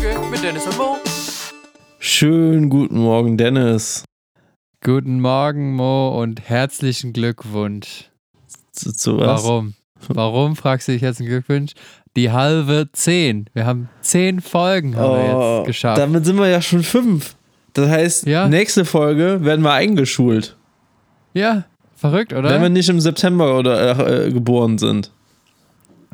[0.00, 0.96] Folge mit Dennis und Mo.
[1.98, 4.04] Schönen guten Morgen, Dennis.
[4.84, 8.10] Guten Morgen, Mo, und herzlichen Glückwunsch.
[8.72, 9.42] Zu, zu was?
[9.44, 9.74] Warum?
[10.06, 11.72] Warum fragst du dich jetzt einen Glückwunsch?
[12.16, 13.50] Die halbe zehn.
[13.54, 15.98] Wir haben zehn Folgen haben wir Oh, jetzt geschafft.
[15.98, 17.34] damit sind wir ja schon fünf.
[17.72, 18.46] Das heißt, Ja.
[18.48, 20.56] nächste Folge werden wir eingeschult.
[21.34, 21.64] ja,
[21.96, 22.50] verrückt, oder?
[22.50, 25.10] Wenn wir nicht im September oder äh, äh, geboren sind.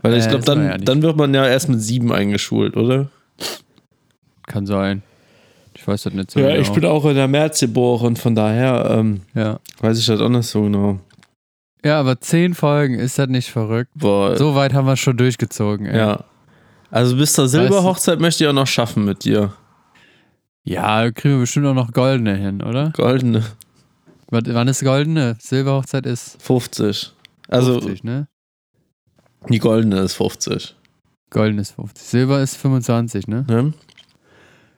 [0.00, 2.76] Weil ich Äh, glaube, wir dann, ja dann wird man ja erst mit sieben eingeschult,
[2.78, 3.10] oder?
[4.46, 5.02] Kann sein.
[5.74, 6.90] Ich weiß das nicht so genau.
[6.90, 9.58] auch in der März geboren, von daher ähm, ja.
[9.80, 11.00] weiß ich das auch nicht so genau.
[11.84, 13.90] ja, aber zehn Folgen, ist das nicht verrückt?
[13.94, 15.98] Boah, So weit haben wir schon durchgezogen, ey.
[15.98, 16.24] ja.
[16.90, 19.52] Also bis zur Silberhochzeit möchte ich auch noch schaffen mit dir.
[20.62, 22.90] Ja, kriegen wir bestimmt auch noch goldene hin, oder?
[22.90, 23.42] Goldene
[24.30, 25.36] Was, wann ist goldene?
[25.40, 27.12] Silberhochzeit ist 50.
[27.48, 28.28] Also 50, ne?
[29.48, 30.76] die goldene ist 50.
[31.30, 32.06] Golden ist 50.
[32.06, 33.44] Silber ist 25, ne?
[33.48, 33.72] Ne?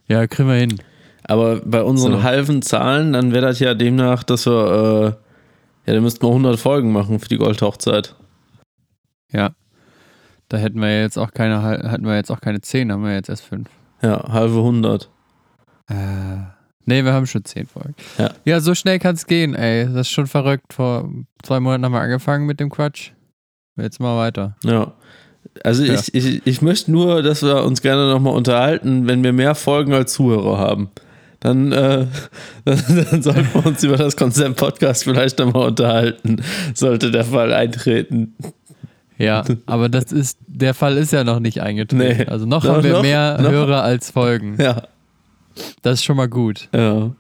[0.09, 0.79] Ja, kriegen wir hin.
[1.25, 2.23] Aber bei unseren So.
[2.23, 4.53] halben Zahlen, dann wäre das ja demnach, dass wir,
[5.87, 8.15] äh, ja, dann müssten wir 100 Folgen machen für die Goldhochzeit.
[9.33, 9.51] Ja.
[10.49, 13.29] Da hätten wir jetzt auch keine, hatten wir jetzt auch keine 10, haben wir jetzt
[13.29, 13.69] erst 5.
[14.03, 15.11] Ja, halbe 100.
[15.89, 15.95] Äh.
[16.89, 17.97] Nee, wir haben schon 10 Folgen.
[18.17, 18.31] Ja.
[18.45, 19.87] ja, so schnell kann es gehen, ey.
[19.87, 20.73] Das ist schon verrückt.
[20.73, 21.11] Vor
[21.43, 23.11] zwei Monaten haben wir angefangen mit dem Quatsch.
[23.77, 24.55] Jetzt mal weiter.
[24.63, 24.93] Ja.
[25.65, 25.95] Also Ja.
[25.95, 29.93] Ich, ich, ich möchte nur, dass wir uns gerne nochmal unterhalten, wenn wir mehr Folgen
[29.93, 30.89] als Zuhörer haben.
[31.41, 32.07] Dann, äh,
[32.65, 36.43] dann, dann sollten wir uns über das Konzept Podcast vielleicht nochmal unterhalten,
[36.75, 38.35] sollte der Fall eintreten.
[39.19, 42.19] Ja, aber das ist, der Fall ist ja noch nicht eingetreten.
[42.19, 42.27] Nee.
[42.27, 44.57] Also noch Noch- haben wir noch- mehr noch- Hörer als Folgen.
[44.61, 44.83] Ja,
[45.83, 46.69] Das ist schon mal gut.
[46.75, 47.11] ja,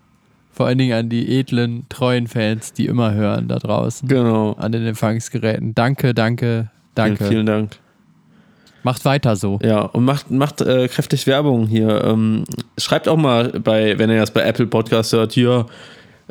[0.53, 4.09] Vor allen Dingen an die edlen, treuen Fans, die immer hören da draußen.
[4.09, 4.53] genau.
[4.55, 5.75] An den Empfangsgeräten.
[5.75, 7.17] Danke, danke, danke.
[7.19, 7.77] Vielen, vielen Dank.
[8.87, 9.59] Macht weiter so.
[9.65, 12.05] Ja, und macht, macht äh, kräftig Werbung hier.
[12.05, 12.45] Ähm,
[12.79, 15.67] schreibt auch mal bei, wenn ihr das bei Apple Podcast hört, hier.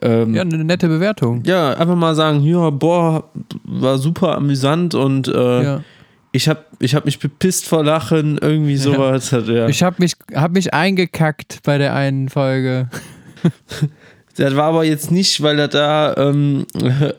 [0.02, 0.50] Ähm, Ja, ja.
[0.54, 1.44] eine nette Bewertung.
[1.46, 3.26] einfach mal sagen, ja, boah,
[3.66, 5.82] war super amüsant und äh, Ja.
[6.32, 9.34] ich hab, ich hab mich bepisst vor Lachen, irgendwie sowas.
[9.34, 9.68] Hat er.
[9.68, 12.88] Ich habe mich, hab mich eingekackt bei der einen Folge.
[14.38, 16.66] Das war aber jetzt nicht, weil er da ähm,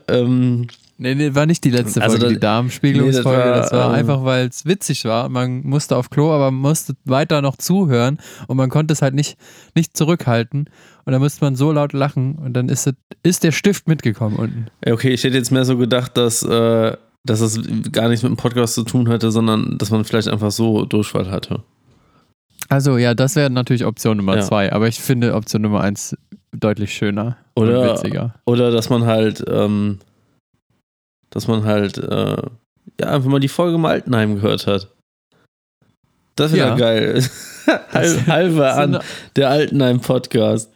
[0.08, 0.66] ähm,
[0.98, 3.38] Nee, nee, war nicht die letzte Also Folge, das- die Darmspiegelungsfolge.
[3.38, 5.28] nee, das war, das war ähm, einfach, weil es witzig war.
[5.28, 9.14] Man musste auf Klo, aber man musste weiter noch zuhören und man konnte es halt
[9.14, 9.36] nicht,
[9.74, 10.70] nicht zurückhalten.
[11.04, 14.36] Und dann musste man so laut lachen und dann ist, es, ist der Stift mitgekommen
[14.36, 14.66] unten.
[14.90, 17.60] okay, ich hätte jetzt mehr so gedacht, dass, äh, dass es
[17.92, 21.30] gar nichts mit dem Podcast zu tun hatte, sondern dass man vielleicht einfach so Durchfall
[21.30, 21.62] hatte.
[22.68, 24.42] Also ja, das wäre natürlich Option Nummer Ja.
[24.42, 26.16] zwei, aber ich finde Option Nummer eins
[26.52, 28.34] deutlich schöner Oder- und witziger.
[28.46, 29.98] Oder dass man halt, ähm,
[31.36, 32.36] dass man halt, äh,
[32.98, 34.88] ja, einfach mal die Folge im Altenheim gehört hat.
[36.34, 36.74] Das wäre Ja.
[36.76, 37.22] geil.
[37.92, 38.98] Halb, halbe an
[39.36, 40.70] der Altenheim-Podcast.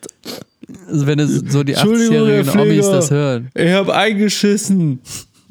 [0.88, 3.50] Also wenn es so die Entschuldigung, Herr 80-jährigen Omis das hören.
[3.54, 5.00] Ich hab eingeschissen.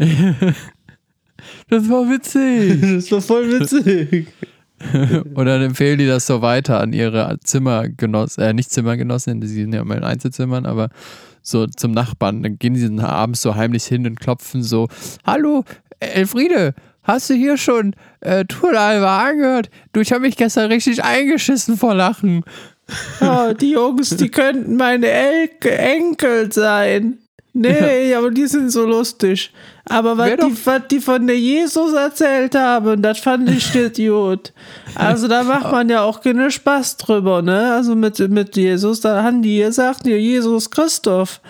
[1.69, 2.81] Das war witzig.
[2.95, 4.27] Das war voll witzig.
[5.33, 9.73] Und dann empfehlen die das so weiter an ihre Zimmergenossen, äh, nicht Zimmergenossinnen, die sind
[9.73, 10.89] ja immer in Einzelzimmern, aber
[11.49, 12.43] so zum Nachbarn.
[12.43, 14.87] Dann gehen sie dann abends so heimlich hin und klopfen so:
[15.25, 15.63] Hallo,
[15.99, 16.73] Elfriede,
[17.03, 19.69] hast du hier schon äh, Turnalva angehört?
[19.93, 22.43] Du, ich habe mich gestern richtig eingeschissen vor Lachen.
[23.21, 27.19] Oh, die Jungs, die könnten meine El Enkel sein.
[27.53, 29.51] Nee, aber die sind so lustig.
[29.89, 34.53] Aber was die, was die von der Jesus erzählt haben, das fand ich Idiot.
[34.95, 37.73] Also da macht man ja auch keinen Spaß drüber, ne?
[37.73, 41.41] Also mit, mit Jesus, da haben die gesagt, ja, Jesus Christoph,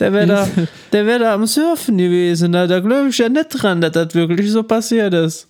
[0.00, 0.48] der wäre da,
[0.92, 2.52] der wär da am Surfen gewesen.
[2.52, 5.46] Da, da glaube ich ja nicht dran, dass das wirklich so passiert ist.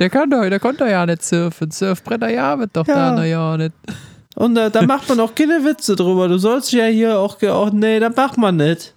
[0.00, 1.70] Der kann doch, der konnte doch ja nicht surfen.
[1.70, 3.14] Surfbretter ja, wird doch Ja.
[3.16, 3.72] da ja nicht.
[4.36, 6.28] Und da, da macht man auch keine Witze drüber.
[6.28, 8.92] Du sollst ja hier auch, auch nee, das macht man nicht.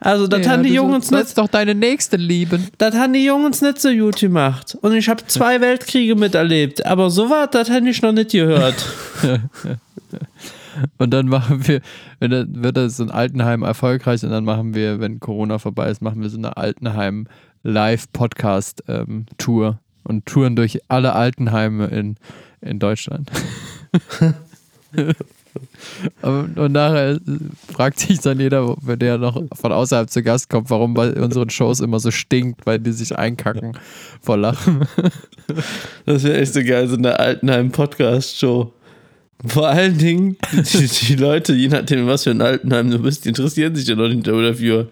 [0.00, 2.68] Also, das Ja, haben die Jungs nicht, doch deine Nächste lieben.
[2.78, 4.78] das haben die Jungs nicht so gut gemacht.
[4.80, 6.86] Und ich habe zwei Weltkriege miterlebt.
[6.86, 8.76] Aber sowas, das hätte ich noch nicht gehört.
[10.98, 11.80] Und dann machen wir,
[12.20, 15.90] wenn dann wird das so ein Altenheim erfolgreich und dann machen wir, wenn Corona vorbei
[15.90, 17.26] ist, machen wir so eine Altenheim
[17.64, 22.14] Live-Podcast-Tour und touren durch alle Altenheime in,
[22.60, 23.28] in Deutschland.
[26.22, 27.18] Und nachher
[27.72, 31.50] fragt sich dann jeder, wenn der noch von außerhalb zu Gast kommt, warum bei unseren
[31.50, 33.76] Shows immer so stinkt, weil die sich einkacken
[34.20, 34.86] vor Lachen.
[36.04, 38.72] Das wäre echt so geil, so eine Altenheim-Podcast-Show.
[39.46, 43.28] Vor allen Dingen, die, die Leute, je nachdem, was für ein Altenheim du bist, die
[43.28, 44.88] interessieren sich ja noch nicht dafür.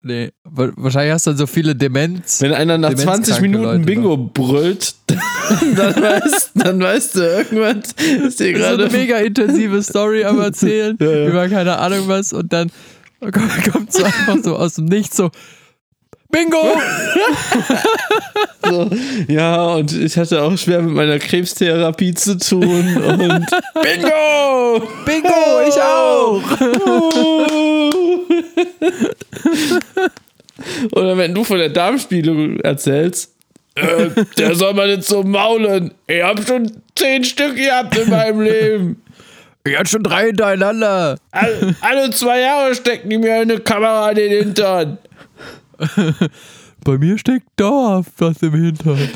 [0.00, 2.40] Nee, wa- wahrscheinlich hast du dann so viele Demenz.
[2.40, 3.04] Wenn einer nach 20
[3.36, 4.94] Demenzkranke Minuten Leute Bingo brüllt,
[5.76, 7.76] dann, weißt, dann weißt du, irgendwas
[8.26, 8.84] ist dir so gerade.
[8.84, 11.28] eine mega intensive Story am Erzählen Ja, ja.
[11.28, 12.70] über keine Ahnung was und dann
[13.20, 15.30] kommt, kommt so einfach so aus dem Nichts so
[16.30, 16.76] Bingo!
[18.64, 18.90] So,
[19.28, 23.46] ja, und ich hatte auch schwer mit meiner Krebstherapie zu tun und
[23.82, 24.82] Bingo!
[25.06, 26.42] Bingo, ich auch!
[30.92, 33.32] Oder wenn du von der Darmspiegelung erzählst,
[33.76, 35.94] äh, der soll mal nicht so maulen.
[36.06, 39.02] Ich hab schon zehn Stück gehabt in meinem Leben.
[39.64, 41.16] Ich hatte schon drei hintereinander.
[41.30, 44.98] Alle, alle zwei Jahre stecken die mir eine Kamera in den Hintern.
[46.84, 49.08] Bei mir steckt dauerhaft was im Hintern.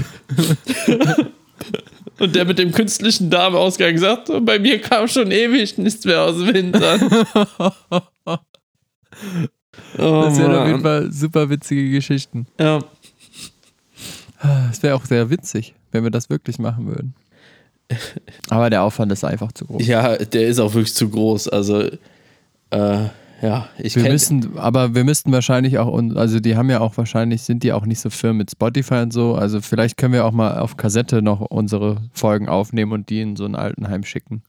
[2.19, 6.37] Und der mit dem künstlichen Darmausgang sagt, bei mir kam schon ewig nichts mehr aus
[6.37, 7.01] dem Hintern.
[8.27, 8.37] oh,
[9.97, 10.83] Das wären auf jeden.
[10.83, 12.47] Fall super witzige Geschichten.
[12.61, 12.81] Ja.
[14.71, 17.15] Es wäre auch sehr witzig, wenn wir das wirklich machen würden.
[18.49, 19.87] Aber der Aufwand ist einfach zu groß.
[19.87, 21.49] ja, der ist auch wirklich zu groß.
[21.49, 21.91] Also,
[22.71, 23.09] äh,
[23.43, 27.43] ja, ich Wir müssen, aber wir müssten wahrscheinlich auch, also die haben ja auch wahrscheinlich,
[27.43, 29.35] sind die auch nicht so firm mit Spotify und so.
[29.35, 33.35] Also vielleicht können wir auch mal auf Kassette noch unsere Folgen aufnehmen und die in
[33.35, 34.43] so ein Altenheim schicken.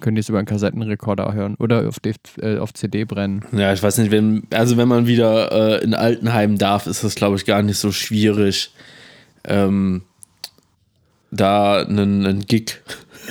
[0.00, 1.96] Können die es über einen Kassettenrekorder hören oder auf,
[2.42, 3.42] äh, auf CD brennen.
[3.52, 7.14] Ja, ich weiß nicht, wenn, also wenn man wieder äh, in Altenheim darf, ist das,
[7.14, 8.70] glaube ich, gar nicht so schwierig,
[9.44, 10.02] ähm,
[11.30, 12.82] da einen, einen Gig,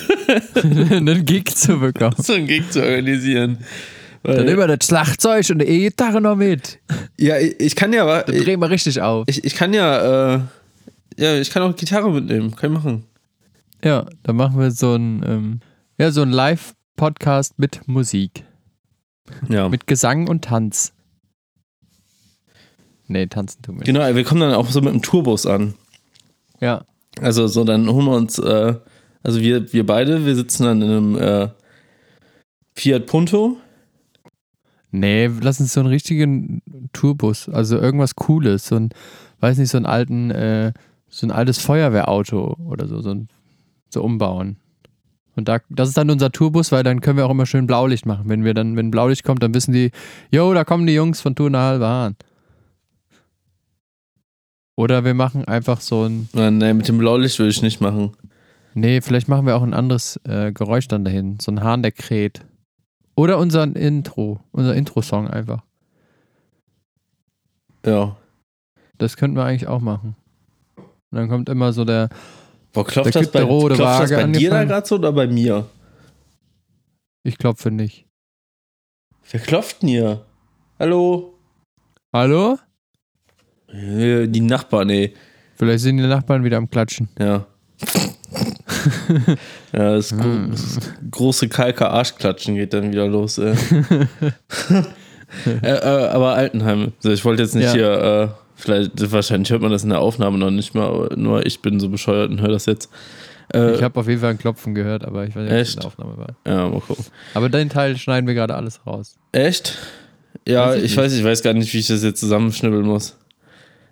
[0.64, 2.16] einen Gig zu bekommen.
[2.18, 3.60] so einen Gig zu organisieren.
[4.34, 6.80] Dann immer das Schlagzeug und die E-Gitarre noch mit.
[7.18, 9.26] ja, ich, ich kann ja, Dann ich, drehen wir richtig auf.
[9.28, 10.40] ich, ich kann ja, äh,
[11.18, 13.04] ja, ich kann auch Gitarre mitnehmen, kann ich machen.
[13.84, 15.60] Ja, dann machen wir so ein, ähm,
[15.98, 18.44] ja, so ein Live-Podcast mit Musik.
[19.50, 19.70] Ja.
[19.70, 20.94] Mit Gesang und Tanz.
[23.08, 23.86] Nee, tanzen tun wir nicht.
[23.86, 25.76] Genau, wir kommen dann auch so mit dem Tourbus an.
[26.60, 26.86] Ja.
[27.22, 28.76] Also so, dann holen wir uns, äh,
[29.24, 31.50] also wir, wir beide, wir sitzen dann in einem äh,
[32.76, 33.58] Fiat Punto.
[35.00, 36.62] Nee, lass uns so einen richtigen
[36.94, 38.90] Tourbus, also irgendwas Cooles, so ein,
[39.42, 40.72] weiß nicht, so einen alten, äh,
[41.10, 43.28] so ein altes Feuerwehrauto oder so, so, ein,
[43.90, 44.56] so umbauen.
[45.36, 48.06] Und da, das ist dann unser Tourbus, weil dann können wir auch immer schön Blaulicht
[48.06, 48.30] machen.
[48.30, 49.92] Wenn wir dann, wenn Blaulicht kommt, dann wissen die,
[50.32, 52.16] yo, da kommen die Jungs von Tour halbe Hahn.
[54.78, 58.12] Oder wir machen einfach so ein, Äh, nee, mit dem Blaulicht würde ich nicht machen.
[58.74, 61.92] nee, vielleicht machen wir auch ein anderes äh, Geräusch dann dahin, so ein Hahn, der
[61.92, 62.46] kräht.
[63.16, 65.64] Oder unser Intro, unser Intro-Song einfach.
[67.86, 68.18] Ja.
[68.98, 70.16] Das könnten wir eigentlich auch machen.
[70.76, 70.86] Und
[71.20, 72.10] dann kommt immer so der,
[72.74, 75.12] Boah, klopft Da das bei, der rote klopft das bei dir da gerade so oder
[75.14, 75.66] bei mir?
[77.24, 78.06] ich klopfe nicht.
[79.32, 80.26] Wer klopft denn hier?
[80.78, 81.34] Hallo?
[82.14, 82.58] Hallo?
[83.68, 85.14] Äh, Die Nachbarn, ey.
[85.56, 87.08] Vielleicht sind die Nachbarn wieder am Klatschen.
[87.18, 87.46] Ja.
[89.74, 90.52] Ja, das, gro Hm.
[90.52, 90.80] das
[91.12, 93.54] große kalke Arschklatschen geht dann wieder los, ey.
[95.64, 96.94] äh, äh, aber Altenheim.
[96.98, 97.74] Also ich wollte jetzt nicht Ja.
[97.74, 101.62] hier, äh, vielleicht, wahrscheinlich hört man das in der Aufnahme noch nicht mal, nur ich
[101.62, 102.90] bin so bescheuert und höre das jetzt.
[103.54, 105.68] Äh, Ich habe auf jeden Fall ein Klopfen gehört, aber ich weiß nicht, ob es
[105.70, 105.78] Echt?
[105.80, 106.36] eine Aufnahme war.
[106.48, 107.06] ja, mal gucken.
[107.34, 109.16] Aber den Teil schneiden wir gerade alles raus.
[109.32, 109.78] Echt?
[110.48, 113.18] Ja, Weiß ich, ich weiß, ich weiß gar nicht, wie ich das jetzt zusammenschnibbeln muss.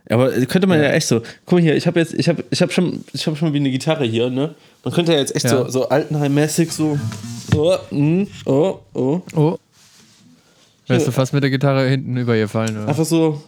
[0.09, 1.21] Aber könnte man ja, echt so.
[1.45, 3.57] Guck mal hier, ich habe jetzt, ich habe, ich habe schon, ich habe schon wie
[3.57, 4.53] eine Gitarre hier, ne?
[4.83, 5.63] Man könnte ja jetzt echt Ja.
[5.65, 6.99] so, so Altenheim-mäßig so.
[7.55, 9.21] Oh, mm, oh, oh.
[9.35, 9.57] Oh.
[10.87, 11.05] Wärst Ja.
[11.05, 12.89] du fast mit der Gitarre hinten über ihr fallen, oder?
[12.89, 13.41] Einfach so.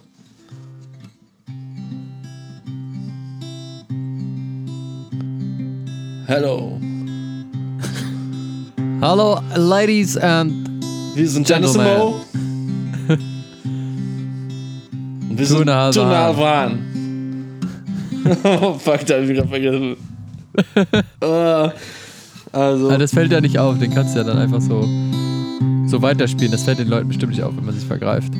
[6.27, 6.79] Hello.
[9.01, 10.53] Hallo, Ladies and
[11.15, 11.85] Wir sind Gentlemen.
[11.85, 13.25] Janissimo.
[15.37, 16.09] Wir sind Tuna Halvan.
[16.09, 16.79] Halvan.
[18.43, 19.97] Oh, fuck, da hab ich wieder vergessen.
[21.21, 21.25] Äh,
[22.51, 24.87] also, Ah, das fällt ja nicht auf, den kannst du ja dann einfach so,
[25.87, 26.51] so weiterspielen.
[26.51, 28.33] Das fällt den Leuten bestimmt nicht auf, wenn man sich vergreift.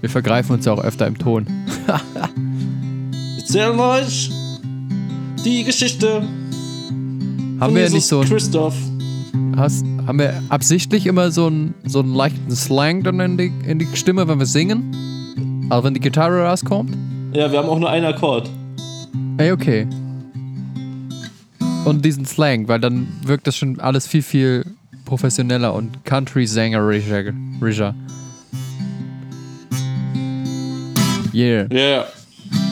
[0.00, 1.46] Wir vergreifen uns ja auch öfter im Ton.
[1.86, 4.30] wir erzählen euch
[5.44, 6.22] die Geschichte
[7.60, 8.74] Haben wir ja nicht so ein, Christoph.
[9.56, 13.78] hast, haben wir absichtlich immer so einen, so einen leichten Slang dann in die, in
[13.78, 14.94] die Stimme, wenn wir singen?
[15.70, 16.96] Also wenn die Gitarre rauskommt?
[17.32, 18.50] Ja, wir haben auch nur einen Akkord.
[19.38, 19.86] Ey, okay.
[21.84, 24.66] Und diesen Slang, weil dann wirkt das schon alles viel, viel
[25.04, 27.32] professioneller und Country-Sänger-rischer.
[27.62, 27.94] rischer.
[31.32, 31.68] Yeah.
[31.72, 32.04] Ja.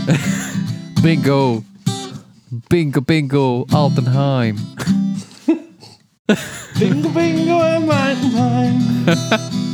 [1.02, 1.64] Bingo.
[2.68, 4.56] Bingo, bingo, Altenheim.
[6.78, 9.06] Bingo, bingo im Altenheim.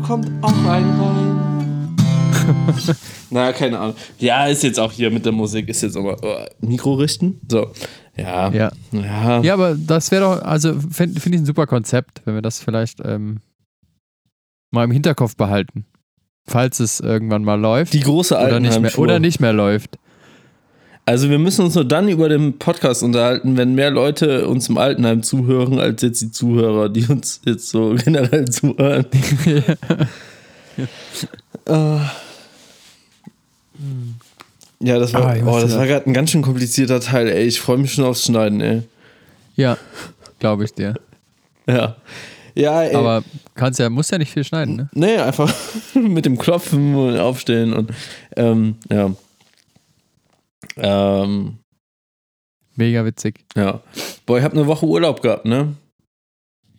[0.00, 1.96] bekommt auch einen Reim.
[3.30, 3.94] Na, keine Ahnung.
[4.18, 7.40] Ja, ist jetzt auch hier mit der Musik, ist jetzt aber oh, Mikro richten.
[7.50, 7.72] So.
[8.16, 8.50] Ja.
[8.50, 8.70] Ja.
[8.92, 9.42] Ja.
[9.42, 12.60] Ja, aber das wäre doch, also finde find ich ein super Konzept, wenn wir das
[12.60, 13.40] vielleicht ähm,
[14.70, 15.84] mal im Hinterkopf behalten.
[16.46, 17.92] Falls es irgendwann mal läuft.
[17.92, 19.98] Die große oder nicht, mehr, oder nicht mehr läuft.
[21.08, 24.76] Also wir müssen uns nur dann über den Podcast unterhalten, wenn mehr Leute uns im
[24.76, 29.06] Altenheim zuhören, als jetzt die Zuhörer, die uns jetzt so generell zuhören.
[31.64, 31.98] Äh.
[34.80, 37.46] Ja, das war, Ah, oh, das war gerade ein ganz schön komplizierter Teil, ey.
[37.46, 38.82] Ich freue mich schon aufs Schneiden, ey.
[39.56, 39.78] Ja,
[40.38, 40.94] glaube ich dir.
[41.66, 41.96] Ja.
[42.54, 42.94] Ja, ey.
[42.94, 43.24] Aber
[43.54, 44.90] kannst ja, musst ja nicht viel schneiden, ne?
[44.92, 45.52] Nee, einfach
[45.94, 47.92] mit dem Klopfen und Aufstehen und
[48.36, 49.10] ähm, ja.
[50.80, 51.58] Ähm,
[52.76, 53.44] Mega witzig.
[53.56, 53.80] ja.
[54.26, 55.74] Boah, ich habe eine Woche Urlaub gehabt, ne?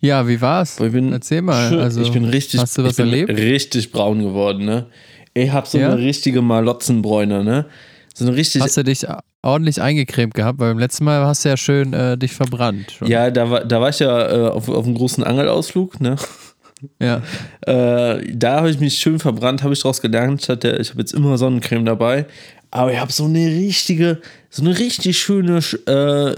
[0.00, 0.76] Ja, wie war's?
[0.76, 1.68] Boah, ich bin, Erzähl mal.
[1.68, 3.30] schön- Also, ich bin richtig, hast du was ich bin erlebt?
[3.38, 4.86] richtig braun geworden, ne?
[5.34, 5.90] Ich hab so Ja?
[5.92, 7.66] eine richtige Malotzenbräune, ne?
[8.14, 8.62] So eine richtig.
[8.62, 9.06] Hast du dich
[9.42, 10.58] ordentlich eingecremt gehabt?
[10.58, 12.92] Weil beim letzten Mal hast du ja schön äh, dich verbrannt.
[12.92, 13.08] Schon.
[13.08, 16.16] ja, da war, da war ich ja äh, auf, auf einem großen Angelausflug, ne?
[17.00, 17.22] ja.
[17.66, 20.42] Äh, da habe ich mich schön verbrannt, habe ich daraus gelernt.
[20.42, 22.26] Ich, hatte- ich habe jetzt immer Sonnencreme dabei.
[22.72, 25.58] Aber ich habe so eine richtige, so eine richtig schöne
[25.88, 26.34] äh,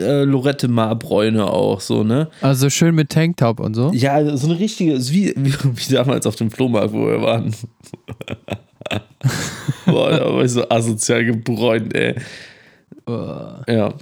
[0.00, 2.28] äh, Lorette Marbräune auch, so, ne?
[2.40, 3.92] Also schön mit Tanktop und so.
[3.92, 7.50] Ja, so eine richtige, wie, wie, wie damals auf dem Flohmarkt, wo wir waren.
[9.86, 12.14] Boah, da war ich so asozial gebräunt, ey.
[13.06, 13.38] Oh,
[13.68, 13.92] Ja.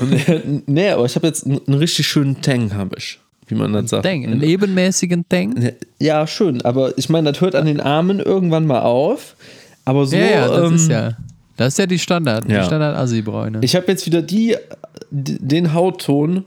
[0.00, 3.72] Und, nee, aber ich habe jetzt einen, einen richtig schönen Tang, habe ich, wie man
[3.72, 4.04] das sagt.
[4.04, 5.72] Dang, einen ebenmäßigen Dang.
[6.00, 9.36] Ja, schön, aber ich meine, das hört an den Armen irgendwann mal auf.
[9.88, 11.12] Aber so, Ja, ja, das ähm, ist ja.
[11.56, 12.60] Das ist ja die Standard, Ja.
[12.60, 13.58] die Standard Assi-Bräune.
[13.62, 14.54] Ich habe jetzt wieder die,
[15.10, 16.44] den Hautton,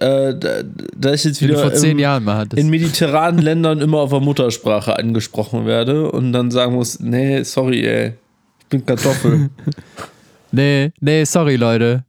[0.00, 0.62] äh, da,
[0.96, 2.58] da ich jetzt wieder vor zehn im- Jahren mal hattest.
[2.60, 7.86] in mediterranen Ländern immer auf der Muttersprache angesprochen werde und dann sagen muss, nee, sorry,
[7.86, 8.12] ey,
[8.60, 9.48] ich bin Kartoffel.
[10.52, 12.02] Nee, nee, sorry, Leute.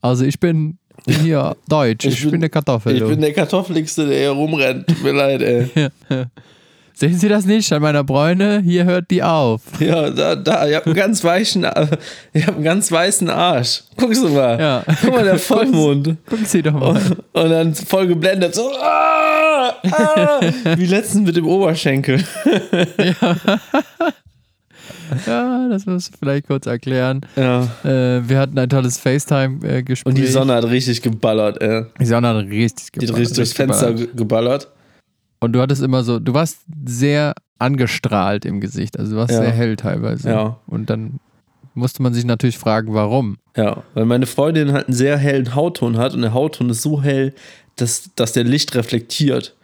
[0.00, 2.04] Also ich bin, bin hier Deutsch.
[2.06, 2.92] Ich, Ich bin- bin, eine Kartoffel.
[2.94, 3.08] ich du.
[3.08, 4.88] bin der Kartoffeligste, der hier rumrennt.
[4.88, 5.70] Tut mir leid, ey.
[6.96, 8.60] Sehen Sie das nicht an meiner Bräune?
[8.64, 9.62] Hier hört die auf.
[9.80, 11.62] Ja, da, da, ihr habt einen ganz weichen,
[12.32, 13.82] ihr habt einen ganz weißen Arsch.
[13.96, 14.60] Guckst du mal.
[14.60, 14.84] Ja.
[15.02, 16.16] Guck mal, der Vollmond.
[16.24, 17.00] Gucken Sie doch mal.
[17.32, 20.40] Und dann voll geblendet, so, ah, ah,
[20.76, 22.22] wie letztens mit dem Oberschenkel.
[25.26, 27.20] Ja, das musst du vielleicht kurz erklären.
[27.36, 27.62] Ja.
[27.84, 30.06] Äh, wir hatten ein tolles FaceTime-Gespräch.
[30.06, 31.84] Und die Sonne hat richtig geballert, ey.
[32.00, 33.98] Die Sonne hat richtig Die hat geballert, richtig durchs Fenster geballert.
[34.12, 34.68] ge- geballert.
[35.44, 38.98] Und du hattest immer so, du warst sehr angestrahlt im Gesicht.
[38.98, 39.40] Also du warst Ja.
[39.40, 40.28] sehr hell teilweise.
[40.28, 40.60] Ja.
[40.66, 41.20] Und dann
[41.74, 43.38] musste man sich natürlich fragen, warum.
[43.56, 47.02] Ja, weil meine Freundin halt einen sehr hellen Hautton hat und der Hautton ist so
[47.02, 47.34] hell,
[47.76, 49.56] dass, dass der Licht reflektiert.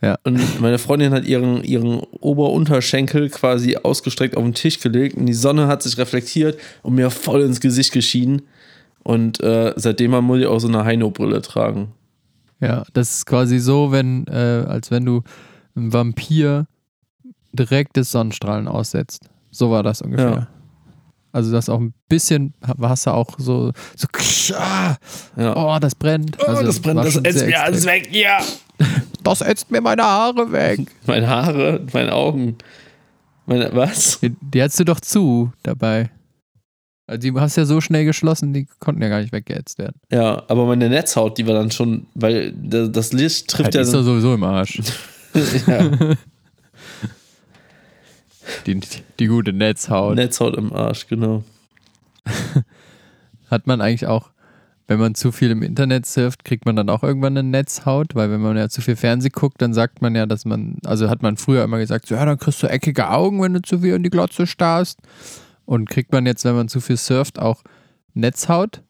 [0.00, 0.16] Ja.
[0.24, 5.32] Und meine Freundin hat ihren, ihren Ober-Unterschenkel quasi ausgestreckt auf den Tisch gelegt und die
[5.34, 8.42] Sonne hat sich reflektiert und mir voll ins Gesicht geschienen.
[9.04, 11.92] Und äh, seitdem muss ich auch so eine Heino-Brille tragen.
[12.62, 15.22] Ja, das ist quasi so, wenn, äh, als wenn du
[15.74, 16.66] einem Vampir
[17.52, 19.28] direkt des Sonnenstrahlen aussetzt.
[19.50, 20.30] So war das ungefähr.
[20.30, 20.46] Ja.
[21.32, 24.06] Also das auch ein bisschen, hast du auch so, so
[24.54, 24.96] ah,
[25.36, 25.56] Ja.
[25.56, 26.36] oh, das brennt.
[26.40, 28.38] Oh, also, das brennt, das ätzt mir alles weg, ja!
[29.22, 30.80] Das ätzt mir meine Haare weg.
[31.06, 32.56] Meine Haare, meine Augen.
[33.46, 34.18] Meine, was?
[34.18, 36.10] Die, die hattest du doch zu dabei.
[37.12, 39.96] Also die hast ja so schnell geschlossen, die konnten ja gar nicht weggeätzt werden.
[40.10, 43.82] Ja, aber meine Netzhaut, die war dann schon, weil da- das Licht trifft die ja,
[43.82, 44.80] ist doch sowieso im Arsch.
[45.66, 45.90] ja
[48.66, 48.80] Die,
[49.20, 50.16] die gute Netzhaut.
[50.16, 51.44] Netzhaut im Arsch, genau.
[53.50, 54.30] Hat man eigentlich auch,
[54.88, 58.14] wenn man zu viel im Internet surft, kriegt man dann auch irgendwann eine Netzhaut?
[58.14, 61.08] Weil wenn man ja zu viel Fernsehen guckt, dann sagt man ja, dass man, also
[61.08, 63.78] hat man früher immer gesagt, so, ja, dann kriegst du eckige Augen, wenn du zu
[63.80, 64.98] viel in die Glotze starrst.
[65.72, 67.62] Und kriegt man jetzt, wenn man zu viel surft, auch
[68.12, 68.82] Netzhaut,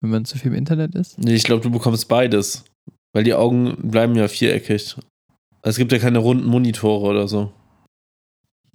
[0.00, 1.18] wenn man zu viel im Internet ist?
[1.18, 2.64] Nee, ich glaube, du bekommst beides.
[3.12, 4.94] Weil die Augen bleiben ja viereckig.
[5.62, 7.52] Es gibt ja keine runden Monitore oder so.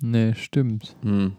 [0.02, 0.94] Nee, stimmt.
[1.04, 1.38] Hm.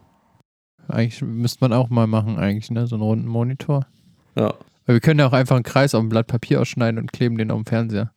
[0.88, 2.87] Eigentlich müsste man auch mal machen, eigentlich, ne?
[2.87, 3.87] So einen runden Monitor.
[4.35, 4.54] Ja.
[4.87, 7.37] Weil wir können ja auch einfach einen Kreis auf ein Blatt Papier ausschneiden und kleben
[7.37, 8.14] den auf dem Fernseher.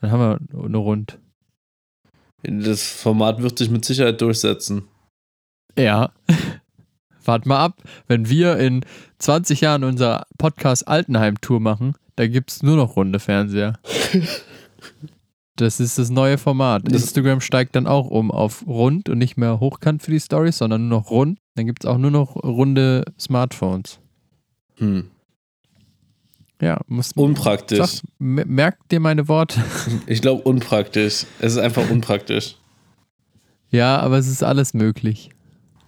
[0.00, 1.18] Dann haben wir eine Rund.
[2.44, 4.84] Das Format wird sich mit Sicherheit durchsetzen.
[5.76, 6.12] Ja.
[7.26, 8.84] Wart mal ab, wenn wir in
[9.18, 13.78] 20 Jahren unser Podcast Altenheim-Tour machen, da gibt es nur noch runde Fernseher.
[15.56, 16.88] Das ist das neue Format.
[16.88, 20.88] Instagram steigt dann auch um auf rund und nicht mehr hochkant für die Stories, sondern
[20.88, 21.38] nur noch rund.
[21.54, 24.00] Dann gibt es auch nur noch runde Smartphones.
[24.78, 25.10] Hm.
[26.60, 27.78] Ja, muss Unpraktisch.
[27.78, 29.62] Sag, merkt dir meine Worte.
[30.06, 31.24] Ich glaube, unpraktisch.
[31.38, 32.56] Es ist einfach unpraktisch.
[33.70, 35.30] Ja, aber es ist alles möglich.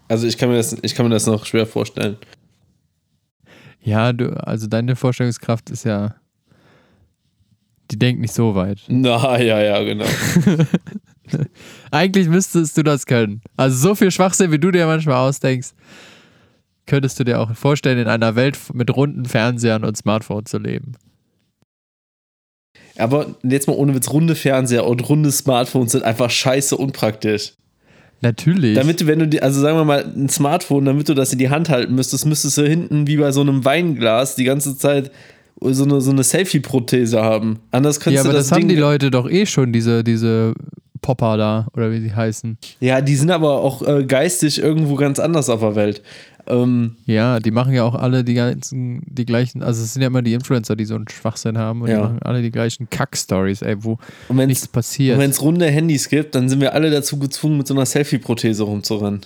[0.08, 2.16] Also ich kann mir das, ich kann mir das noch schwer vorstellen.
[3.82, 6.16] Ja, du, also deine Vorstellungskraft ist ja.
[7.90, 8.80] Die denkt nicht so weit.
[8.88, 10.06] Na, ja, ja, genau.
[11.92, 13.42] Eigentlich müsstest du das können.
[13.56, 15.70] Also so viel Schwachsinn, wie du dir manchmal ausdenkst,
[16.86, 20.92] könntest du dir auch vorstellen, in einer Welt mit runden Fernsehern und Smartphones zu leben.
[22.98, 27.52] Aber jetzt mal ohne Witz, runde Fernseher und runde Smartphones sind einfach scheiße unpraktisch.
[28.22, 28.74] Natürlich.
[28.74, 31.38] Damit du, wenn du die, also sagen wir mal, ein Smartphone, damit du das in
[31.38, 35.10] die Hand halten müsstest, müsstest du hinten wie bei so einem Weinglas die ganze Zeit
[35.60, 37.58] so eine, so eine Selfie-Prothese haben.
[37.70, 38.68] Anders könntest ja, aber du das, das, haben Ding.
[38.68, 40.54] die Leute doch eh schon, diese, diese
[41.00, 42.58] Popper da, oder wie sie heißen.
[42.80, 46.02] ja, die sind aber auch äh, geistig irgendwo ganz anders auf der Welt.
[46.48, 50.08] Ähm, Ja, die machen ja auch alle die ganzen, die gleichen, also es sind ja
[50.08, 51.96] immer die Influencer, die so einen Schwachsinn haben und Ja.
[51.96, 53.98] die machen alle die gleichen Kack-Stories, ey, wo
[54.28, 55.18] und nichts passiert.
[55.18, 58.62] wenn es runde Handys gibt, dann sind wir alle dazu gezwungen, mit so einer Selfie-Prothese
[58.62, 59.20] rumzurennen.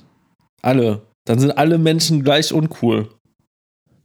[0.63, 1.03] Alle.
[1.27, 3.09] Dann sind alle Menschen gleich uncool.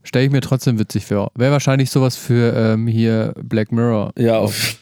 [0.03, 1.31] Stelle ich mir trotzdem witzig vor.
[1.36, 4.77] Wäre wahrscheinlich sowas für ähm, hier Black Mirror Ja, auf,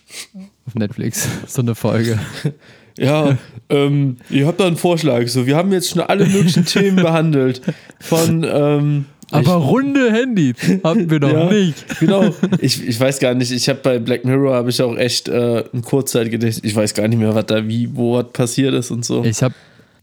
[0.65, 2.19] auf Netflix, so eine Folge.
[2.97, 3.37] Ja,
[3.69, 5.27] ähm, ihr habt da einen Vorschlag.
[5.27, 7.61] So, wir haben jetzt schon alle möglichen Themen behandelt.
[7.99, 11.51] Von, ähm, Aber runde Handys hatten wir doch Ja.
[11.51, 11.85] nicht.
[11.91, 12.25] ich, genau,
[12.61, 15.63] ich, ich weiß gar nicht, ich habe bei Black Mirror habe ich auch echt äh,
[15.73, 16.63] ein Kurzzeitgedächtnis.
[16.69, 19.23] Ich weiß gar nicht mehr, was da wie, wo was passiert ist und so.
[19.23, 19.55] Ich habe,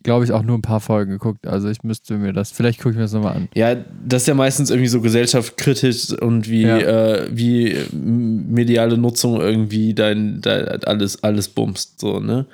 [0.03, 1.47] glaube ich, auch nur ein paar Folgen geguckt.
[1.47, 3.49] Also ich müsste mir das, vielleicht gucke ich mir das nochmal an.
[3.55, 6.79] Ja, das ist ja meistens irgendwie so gesellschaftskritisch und wie, Ja.
[6.79, 12.47] äh, wie mediale Nutzung irgendwie dein, dein alles, alles bumst, so, ne?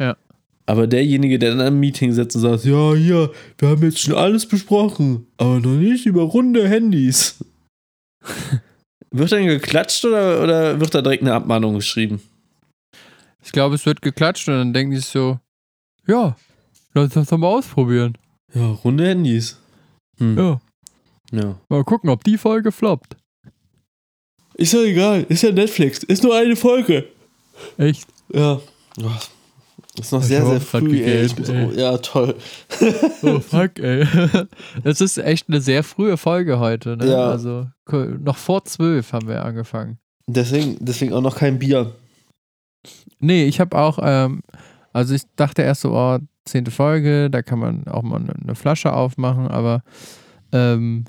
[0.00, 0.16] Ja.
[0.66, 4.14] Aber derjenige, der dann im Meeting sitzt und sagt, ja, hier, wir haben jetzt schon
[4.14, 7.44] alles besprochen, aber noch nicht über runde Handys.
[9.10, 12.22] wird dann geklatscht oder, oder wird da direkt eine Abmahnung geschrieben?
[13.42, 15.40] Ich glaube, es wird geklatscht und dann denken die so,
[16.06, 16.36] ja,
[16.94, 18.16] lass uns das doch mal ausprobieren.
[18.54, 19.58] Ja, runde Handys.
[20.18, 20.38] Hm.
[20.38, 20.60] Ja,
[21.32, 21.60] ja.
[21.68, 23.16] mal gucken, ob die Folge floppt.
[24.54, 27.08] Ist ja egal, ist ja Netflix, ist nur eine Folge.
[27.78, 28.06] Echt?
[28.32, 28.60] Ja.
[29.02, 29.10] Oh,
[30.00, 31.02] Ist noch Ich sehr, hab sehr früh.
[31.02, 31.28] Ey.
[31.38, 32.34] Muss, oh, ja, toll.
[33.22, 34.06] Oh, fuck, ey.
[34.82, 37.06] Das ist echt eine sehr frühe Folge heute, ne?
[37.06, 37.30] Ja.
[37.30, 37.66] Also
[38.20, 39.98] noch vor zwölf haben wir angefangen.
[40.26, 41.94] Deswegen, deswegen auch noch kein Bier.
[43.18, 44.42] Nee, ich habe auch, ähm,
[44.92, 48.54] also ich dachte erst so, oh, zehnte Folge, da kann man auch mal eine, eine
[48.54, 49.82] Flasche aufmachen, aber
[50.52, 51.04] ähm,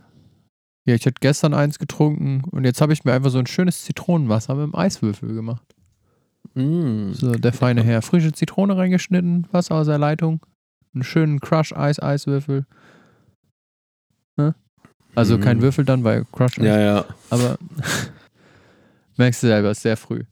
[0.86, 3.84] ja, ich hatte gestern eins getrunken und jetzt habe ich mir einfach so ein schönes
[3.86, 5.64] Zitronenwasser mit einem Eiswürfel gemacht.
[6.56, 7.14] Mm.
[7.14, 8.02] So, der feine Herr.
[8.02, 10.42] Frische Zitrone reingeschnitten, Wasser aus der Leitung,
[10.94, 12.66] einen schönen Crush-Eis-Eiswürfel.
[14.38, 14.56] Ne?
[15.16, 15.42] Also Mhm.
[15.42, 17.06] kein Würfel dann bei Crush, Ja, ja.
[17.30, 17.58] aber
[19.18, 20.24] merkst du selber, ist sehr früh.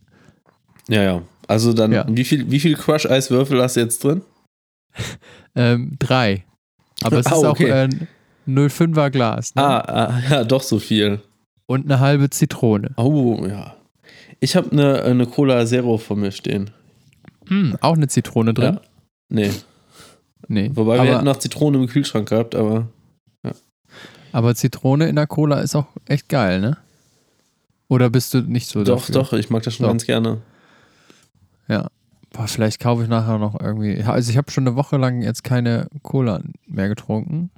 [0.88, 1.22] Ja, ja.
[1.48, 2.06] Also dann, Ja.
[2.08, 4.22] wie viel, wie viel Crush-Eiswürfel hast du jetzt drin?
[5.56, 6.46] Ähm, drei.
[7.02, 7.70] Aber es Ah, ist auch okay.
[7.70, 8.08] äh, ein
[8.70, 9.56] 05er Glas.
[9.56, 9.64] Ne?
[9.64, 11.22] Ah, ah, ja, doch so viel.
[11.66, 12.92] Und eine halbe Zitrone.
[12.98, 13.76] Oh, ja.
[14.40, 16.70] Ich habe eine, eine Cola Zero vor mir stehen.
[17.48, 18.76] Hm, auch eine Zitrone drin?
[18.76, 18.82] Ja.
[19.30, 19.52] Nee.
[20.48, 20.72] Nee.
[20.74, 22.88] Wobei wir hätten noch Zitrone im Kühlschrank gehabt, aber.
[24.32, 26.78] aber Zitrone in der Cola ist auch echt geil, ne?
[27.88, 29.16] Oder bist du nicht so doch, dafür?
[29.16, 29.92] doch, ich mag das schon Doch.
[29.92, 30.42] ganz gerne.
[31.68, 31.88] Ja.
[32.32, 34.04] Boah, vielleicht kaufe ich nachher noch irgendwie.
[34.04, 37.50] Also ich habe schon eine Woche lang jetzt keine Cola mehr getrunken.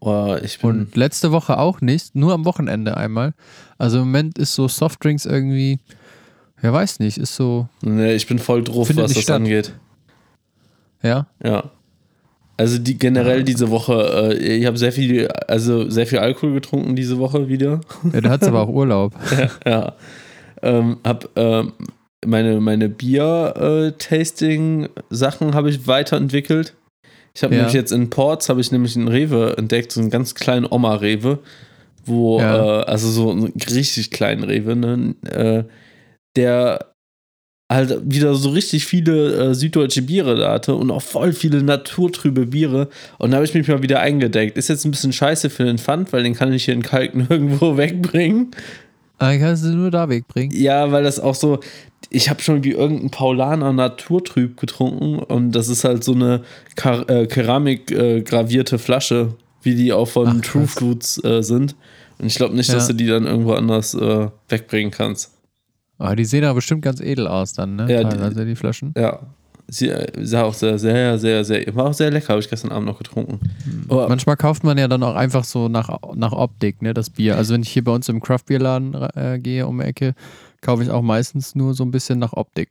[0.00, 0.70] Oh, ich bin.
[0.70, 3.34] Und letzte Woche auch nicht, nur am Wochenende einmal.
[3.78, 5.78] Also im Moment ist so Softdrinks irgendwie,
[6.62, 9.36] ja weiß nicht, ist so, nee, ich bin voll drauf, Findet was das statt.
[9.36, 9.72] angeht.
[11.02, 11.26] ja.
[11.42, 11.70] Ja.
[12.56, 16.94] Also die generell diese Woche, äh, ich habe sehr viel, also sehr viel Alkohol getrunken
[16.94, 17.80] diese Woche wieder.
[18.12, 19.14] ja der hat aber auch Urlaub.
[19.64, 19.94] ja.
[20.62, 21.72] Ähm, hab ähm,
[22.26, 26.74] meine, meine Bier-Tasting-Sachen habe ich weiterentwickelt.
[27.34, 27.60] Ich habe Ja.
[27.60, 31.38] nämlich jetzt in Ports habe ich nämlich einen Rewe entdeckt, so einen ganz kleinen Oma-Rewe,
[32.04, 32.80] wo, Ja.
[32.80, 35.64] äh, also so einen richtig kleinen Rewe, ne, äh,
[36.36, 36.86] der
[37.70, 42.46] halt wieder so richtig viele äh, süddeutsche Biere da hatte und auch voll viele naturtrübe
[42.46, 42.88] Biere.
[43.18, 44.58] Und da habe ich mich mal wieder eingedeckt.
[44.58, 47.14] Ist jetzt ein bisschen scheiße für den Pfand, weil den kann ich hier in Kalk
[47.14, 48.50] nirgendwo wegbringen.
[49.18, 50.50] Aber kannst du nur da wegbringen.
[50.56, 51.60] Ja, weil das auch so,
[52.08, 56.42] ich habe schon wie irgendein Paulaner Naturtrüb getrunken und das ist halt so eine
[56.74, 60.66] Kar äh, Keramik äh, gravierte Flasche, wie die auch von Ach, True.
[60.66, 61.76] Fruits äh, sind.
[62.18, 62.94] Und ich glaube nicht, dass Ja.
[62.94, 65.30] du die dann irgendwo anders äh, wegbringen kannst.
[66.00, 67.86] Aber die sehen aber bestimmt ganz edel aus dann, ne?
[67.92, 68.94] Ja, die- die Flaschen.
[68.96, 69.20] Ja.
[69.72, 72.72] Sie äh, sah auch sehr, sehr, sehr, sehr, war auch sehr lecker, habe ich gestern
[72.72, 73.38] Abend noch getrunken.
[73.88, 77.36] Aber, Manchmal kauft man ja dann auch einfach so nach, nach Optik, ne, das Bier.
[77.36, 80.14] Also wenn ich hier bei uns im Craft-Bier-Laden äh, gehe um die Ecke,
[80.60, 82.70] kaufe ich auch meistens nur so ein bisschen nach Optik.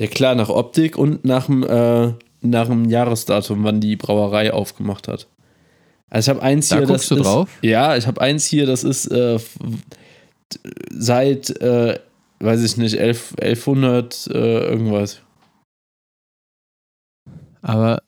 [0.00, 5.06] ja klar, nach Optik und nach dem, äh, nach dem Jahresdatum, wann die Brauerei aufgemacht
[5.06, 5.28] hat.
[6.08, 7.48] Also ich habe eins Da hier, guckst das du ist, drauf?
[7.62, 9.38] Ja, ich habe eins hier, das ist äh,
[10.90, 11.98] seit, äh,
[12.40, 15.20] weiß ich nicht, 11, 1100 äh, irgendwas.
[17.62, 18.02] Aber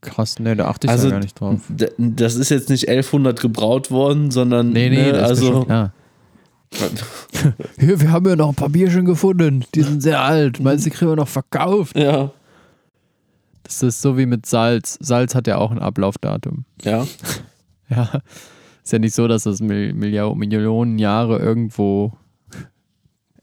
[0.00, 1.60] krass, ne, da achte ich Also, ja gar nicht drauf.
[1.98, 5.92] Das ist jetzt nicht 1100 gebraut worden, sondern Nee, nee, ne, also klar.
[7.78, 9.64] Hier, wir haben ja noch ein paar Bierchen gefunden.
[9.74, 10.58] Die sind sehr alt.
[10.60, 11.96] Meinst du, die kriegen wir noch verkauft?
[11.96, 12.32] ja,
[13.62, 14.98] Das ist so wie mit Salz.
[15.00, 16.64] Salz hat ja auch ein Ablaufdatum.
[16.82, 17.06] ja.
[17.88, 18.20] Ja.
[18.86, 22.12] Ist ja nicht so, dass das Millionen Jahre irgendwo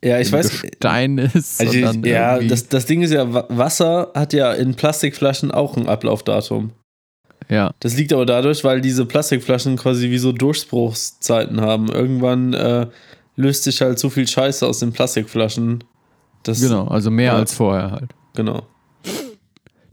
[0.02, 0.62] Ja, ich weiß.
[0.62, 1.60] Gestein ist.
[1.60, 5.76] Also ich, ja, das, das Ding ist ja, Wa- Wasser hat ja in Plastikflaschen auch
[5.76, 6.72] ein Ablaufdatum.
[7.50, 7.74] ja.
[7.82, 11.90] Das liegt aber dadurch, weil diese Plastikflaschen quasi wie so Durchbruchszeiten haben.
[11.90, 12.88] Irgendwann äh,
[13.36, 15.84] löst sich halt so viel Scheiße aus den Plastikflaschen.
[16.46, 17.36] Genau, also mehr Ja.
[17.36, 18.12] als vorher halt.
[18.34, 18.66] Genau.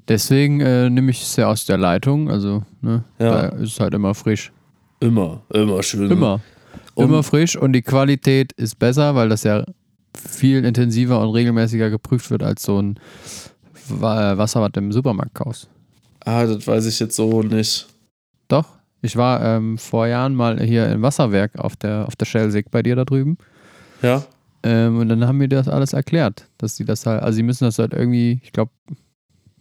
[0.07, 2.31] Deswegen äh, nehme ich es ja aus der Leitung.
[2.31, 3.31] Also, ne, Ja.
[3.31, 4.53] da ist es halt immer frisch.
[5.01, 6.11] Immer, immer schön.
[6.11, 6.41] Immer.
[6.95, 9.65] Und- immer frisch und die Qualität ist besser, weil das ja
[10.17, 12.99] viel intensiver und regelmäßiger geprüft wird als so ein
[13.89, 15.69] Wa- Wasser, was du im Supermarkt kaufst.
[16.25, 17.89] Ah, das weiß ich jetzt so nicht.
[18.49, 18.67] Doch.
[19.03, 22.83] Ich war ähm, vor Jahren mal hier im Wasserwerk auf der, auf der Schelsig bei
[22.83, 23.39] dir da drüben.
[24.03, 24.25] Ja?
[24.63, 27.65] Ähm, und dann haben mir das alles erklärt, dass sie das halt, also sie müssen
[27.65, 28.71] das halt irgendwie, ich glaube,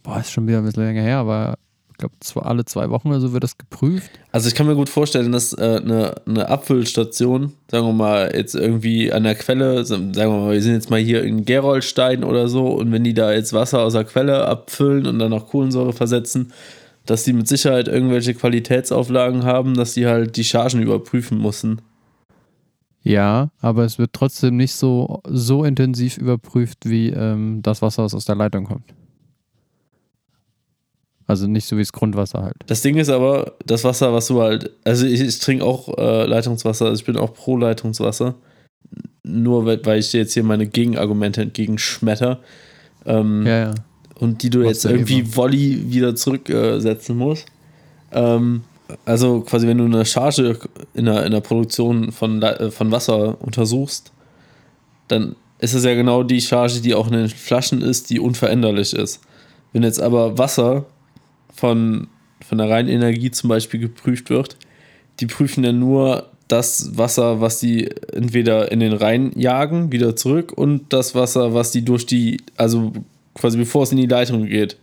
[0.02, 1.56] boah, ist schon wieder ein bisschen länger her, aber
[2.00, 4.10] glaube, alle zwei Wochen oder so wird das geprüft.
[4.32, 8.54] Also ich kann mir gut vorstellen, dass äh, eine, eine Abfüllstation, sagen wir mal, jetzt
[8.54, 12.48] irgendwie an der Quelle, sagen wir mal, wir sind jetzt mal hier in Gerolstein oder
[12.48, 15.92] so und wenn die da jetzt Wasser aus der Quelle abfüllen und dann noch Kohlensäure
[15.92, 16.52] versetzen,
[17.06, 21.80] dass die mit Sicherheit irgendwelche Qualitätsauflagen haben, dass die halt die Chargen überprüfen müssen.
[23.02, 28.14] Ja, aber es wird trotzdem nicht so, so intensiv überprüft, wie ähm, das Wasser, was
[28.14, 28.84] aus der Leitung kommt.
[31.30, 32.56] Also nicht so wie das Grundwasser halt.
[32.66, 36.26] Das Ding ist aber, das Wasser, was du halt, also ich, ich trinke auch äh,
[36.26, 38.34] Leitungswasser, also ich bin auch pro Leitungswasser.
[39.22, 42.40] Nur weil, weil ich dir jetzt hier meine Gegenargumente entgegenschmetter.
[43.06, 43.74] Ähm, Ja, ja.
[44.18, 45.36] und die du Macht jetzt irgendwie immer.
[45.36, 47.46] Volley wieder zurücksetzen musst.
[48.10, 48.62] Ähm,
[49.04, 50.58] also quasi, wenn du eine Charge
[50.94, 54.10] in der, in der Produktion von, äh, von Wasser untersuchst,
[55.06, 58.94] dann ist es ja genau die Charge, die auch in den Flaschen ist, die unveränderlich
[58.94, 59.20] ist.
[59.72, 60.86] Wenn jetzt aber Wasser
[61.60, 62.08] von,
[62.46, 64.56] von der reinen Energie zum Beispiel geprüft wird,
[65.20, 70.52] die prüfen ja nur das Wasser, was die entweder in den Rhein jagen, wieder zurück
[70.52, 72.92] und das Wasser, was die durch die, also
[73.34, 74.76] quasi bevor es in die Leitung geht.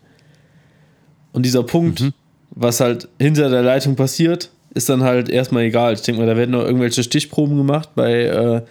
[1.34, 2.14] Und dieser Punkt, Mhm.
[2.52, 5.94] was halt hinter der Leitung passiert, ist dann halt erstmal egal.
[5.94, 8.62] Ich denke mal, da werden noch irgendwelche Stichproben gemacht bei äh,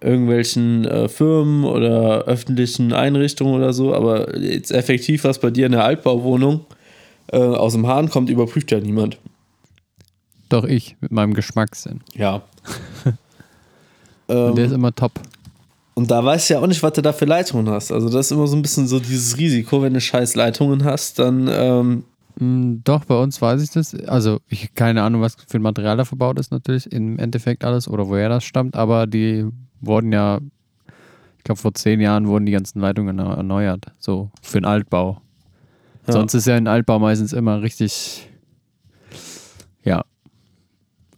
[0.00, 5.72] irgendwelchen äh, Firmen oder öffentlichen Einrichtungen oder so, aber jetzt effektiv, was bei dir in
[5.72, 6.66] der Altbauwohnung
[7.32, 9.18] äh, aus dem Hahn kommt, überprüft ja niemand.
[10.48, 12.00] Doch ich mit meinem Geschmackssinn.
[12.14, 12.42] Ja.
[14.26, 15.12] Und der ist ähm, immer top.
[15.94, 17.90] und da weißt du ja auch nicht, was du da für Leitungen hast.
[17.90, 21.18] Also das ist immer so ein bisschen so dieses Risiko, wenn du scheiß Leitungen hast,
[21.18, 22.04] dann ähm,
[22.40, 23.96] Mm, Doch, bei uns weiß ich das.
[24.06, 27.88] Also, ich keine Ahnung, was für ein Material da verbaut ist, natürlich, im Endeffekt alles
[27.88, 29.44] oder woher das stammt, aber die
[29.80, 30.38] wurden ja,
[31.38, 33.86] ich glaube, vor zehn Jahren wurden die ganzen Leitungen erneu- erneuert.
[33.98, 35.20] So, für den Altbau.
[36.08, 36.12] Ja.
[36.14, 38.26] Sonst ist ja ein Altbau meistens immer richtig,
[39.84, 40.04] ja,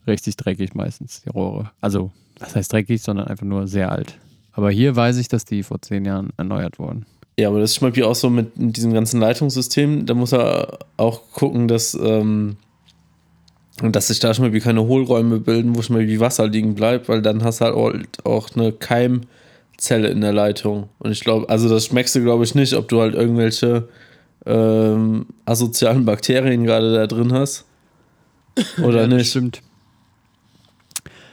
[0.05, 1.71] richtig dreckig meistens, die Rohre.
[1.81, 4.19] Also, was heißt dreckig, sondern einfach nur sehr alt.
[4.53, 7.07] Aber hier weiß ich, dass die vor zehn Jahren erneuert wurden.
[7.39, 10.81] Ja, aber das ist zum Beispiel auch so mit diesem ganzen Leitungssystem, da muss er
[10.97, 12.57] auch gucken, dass, ähm,
[13.81, 17.23] dass sich da zum Beispiel keine Hohlräume bilden, wo zum Beispiel Wasser liegen bleibt, weil
[17.23, 20.89] dann hast du halt auch eine Keimzelle in der Leitung.
[20.99, 23.89] Und ich glaube, also das schmeckst du, glaube ich, nicht, ob du halt irgendwelche
[24.47, 27.65] ähm, asozialen Bakterien gerade da drin hast.
[28.83, 29.31] Oder Ja, das nicht.
[29.31, 29.63] Stimmt.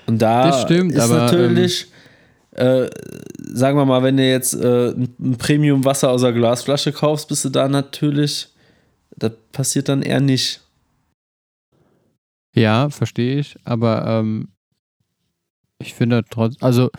[0.07, 1.87] Und da Das stimmt, ist aber, natürlich,
[2.51, 2.89] äh,
[3.37, 7.49] sagen wir mal, wenn du jetzt äh, ein Premium-Wasser aus der Glasflasche kaufst, bist du
[7.49, 8.49] da natürlich,
[9.15, 10.61] das passiert dann eher nicht.
[12.55, 14.47] Ja, verstehe ich, aber ähm,
[15.79, 16.89] ich finde trotz, also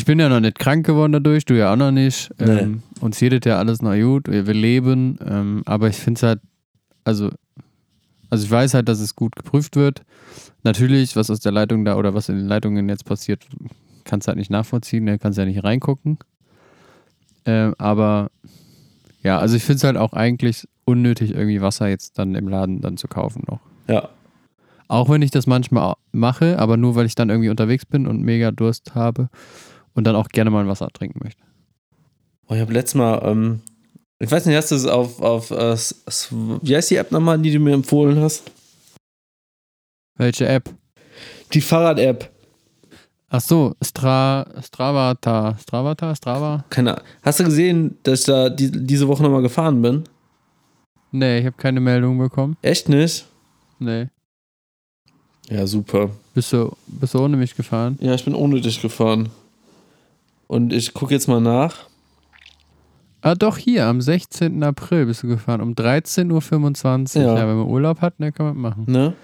[0.00, 2.30] ich bin ja noch nicht krank geworden dadurch, du ja auch noch nicht.
[2.38, 2.58] Nee.
[2.58, 6.40] Ähm, uns geht ja alles noch gut, wir, leben, ähm, aber ich finde es halt,
[7.04, 7.28] also,
[8.30, 10.00] also ich weiß halt, dass es gut geprüft wird.
[10.62, 13.44] Natürlich, was aus der Leitung da oder was in den Leitungen jetzt passiert,
[14.04, 16.16] kannst du halt nicht nachvollziehen, da kannst ja nicht reingucken.
[17.44, 18.30] Ähm, aber
[19.22, 22.80] ja, also ich finde es halt auch eigentlich unnötig, irgendwie Wasser jetzt dann im Laden
[22.80, 23.60] dann zu kaufen noch.
[23.86, 24.08] Ja.
[24.88, 28.22] Auch wenn ich das manchmal mache, aber nur weil ich dann irgendwie unterwegs bin und
[28.22, 29.28] mega Durst habe
[29.94, 31.42] und dann auch gerne mal ein Wasser trinken möchte.
[32.48, 33.60] Oh, ich habe letztes Mal, ähm,
[34.18, 35.76] Ich weiß nicht, hast du es auf, auf äh,
[36.62, 38.50] wie heißt die App nochmal, die du mir empfohlen hast?
[40.16, 40.68] Welche App?
[41.52, 42.30] Die Fahrrad-App.
[43.30, 45.56] Ach so, Stra, Stravata.
[45.62, 46.14] Stravata?
[46.14, 46.64] Strava?
[46.68, 47.06] Keine Ahnung.
[47.22, 50.04] Hast du gesehen, dass ich da die, diese Woche nochmal gefahren bin?
[51.12, 52.56] Nee, ich habe keine Meldung bekommen.
[52.62, 53.26] Echt nicht?
[53.78, 54.08] Nee.
[55.48, 56.10] Ja, super.
[56.34, 57.98] Bist du, bist du ohne mich gefahren?
[58.00, 59.30] Ja, ich bin ohne dich gefahren.
[60.50, 61.88] Und ich gucke jetzt mal nach.
[63.20, 64.60] Ah, doch, hier, am 16.
[64.64, 67.22] April bist du gefahren, um 13.25 Uhr.
[67.22, 67.36] Ja.
[67.36, 67.48] Ja.
[67.48, 68.84] wenn man Urlaub hat, ne, kann man machen.
[68.88, 69.14] Ne?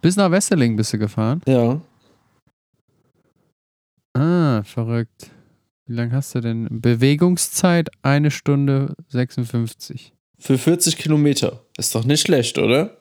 [0.00, 1.42] Bis nach Wesseling bist du gefahren.
[1.46, 1.82] Ja.
[4.14, 5.30] Ah, verrückt.
[5.84, 6.66] Wie lange hast du denn?
[6.70, 10.14] Bewegungszeit eine Stunde 56.
[10.38, 11.62] Für 40 Kilometer.
[11.76, 12.96] Ist doch nicht schlecht, oder?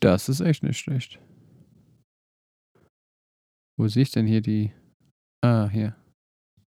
[0.00, 1.18] Das ist echt nicht schlecht.
[3.78, 4.72] Wo sehe ich denn hier die?
[5.42, 5.94] Ah, hier.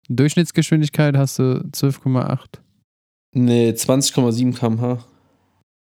[0.09, 2.59] Durchschnittsgeschwindigkeit hast du 12,8.
[3.33, 5.05] Nee, 20,7 km/h.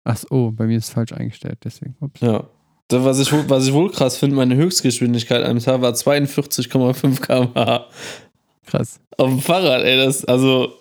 [0.05, 1.97] Ach oh, bei mir ist es falsch eingestellt, deswegen.
[2.01, 2.21] Ups.
[2.21, 2.49] Ja.
[2.89, 7.21] Das, was, ich, wohl- was ich wohl krass finde, meine Höchstgeschwindigkeit am Tag war 42,5
[7.21, 7.89] km/h.
[8.67, 9.01] Krass.
[9.17, 10.73] Auf dem Fahrrad, ey, das, also,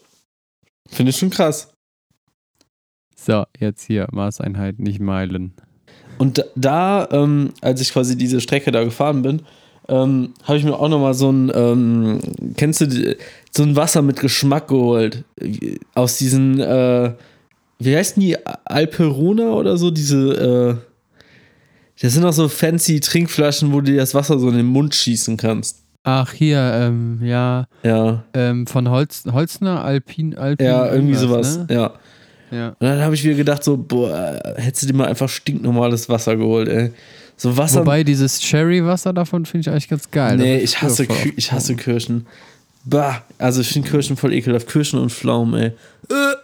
[0.90, 1.74] finde ich schon krass.
[3.16, 5.54] So, jetzt hier, Maßeinheit, nicht Meilen.
[6.18, 9.44] Und da, da ähm, als ich quasi diese Strecke da gefahren bin,
[9.88, 12.20] ähm, habe ich mir auch nochmal so ein, ähm,
[12.56, 13.16] kennst du, die,
[13.56, 15.24] so ein Wasser mit Geschmack geholt.
[15.96, 17.14] Aus diesen, äh,
[17.80, 21.22] wie heißen die, Alperona oder so, diese, äh,
[22.02, 25.38] das sind auch so fancy Trinkflaschen, wo du das Wasser so in den Mund schießen
[25.38, 25.78] kannst.
[26.04, 30.66] Ach, hier, ähm, ja, Ja, ähm, von Holz, Holzner, Alpin, Alpin.
[30.66, 31.68] ja, irgendwie sowas, Ne?
[31.70, 31.94] ja.
[32.50, 32.68] Ja.
[32.70, 36.36] Und dann habe ich mir gedacht, so, boah, hättest du dir mal einfach stinknormales Wasser
[36.36, 36.92] geholt, ey.
[37.42, 37.80] So Wasser.
[37.80, 40.38] Wobei dieses Cherry-Wasser davon finde ich eigentlich ganz geil.
[40.38, 42.28] nee, ich hasse, Kü ich hasse Kirschen.
[42.86, 44.68] Bah, also ich finde Kirschen voll ekelhaft.
[44.68, 45.68] Kirschen und Pflaumen, ey.
[46.10, 46.36] Äh.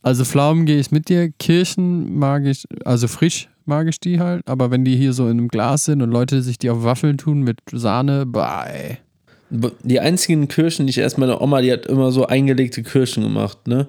[0.00, 4.40] Also Pflaumen gehe ich mit dir, Kirschen mag ich, also frisch mag ich die halt,
[4.48, 7.18] aber wenn die hier so in einem Glas sind und Leute sich die auf Waffeln
[7.18, 8.96] tun mit Sahne, bah, ey.
[9.50, 13.68] Die einzigen Kirschen, die ich erst meine Oma, die hat immer so eingelegte Kirschen gemacht,
[13.68, 13.88] ne?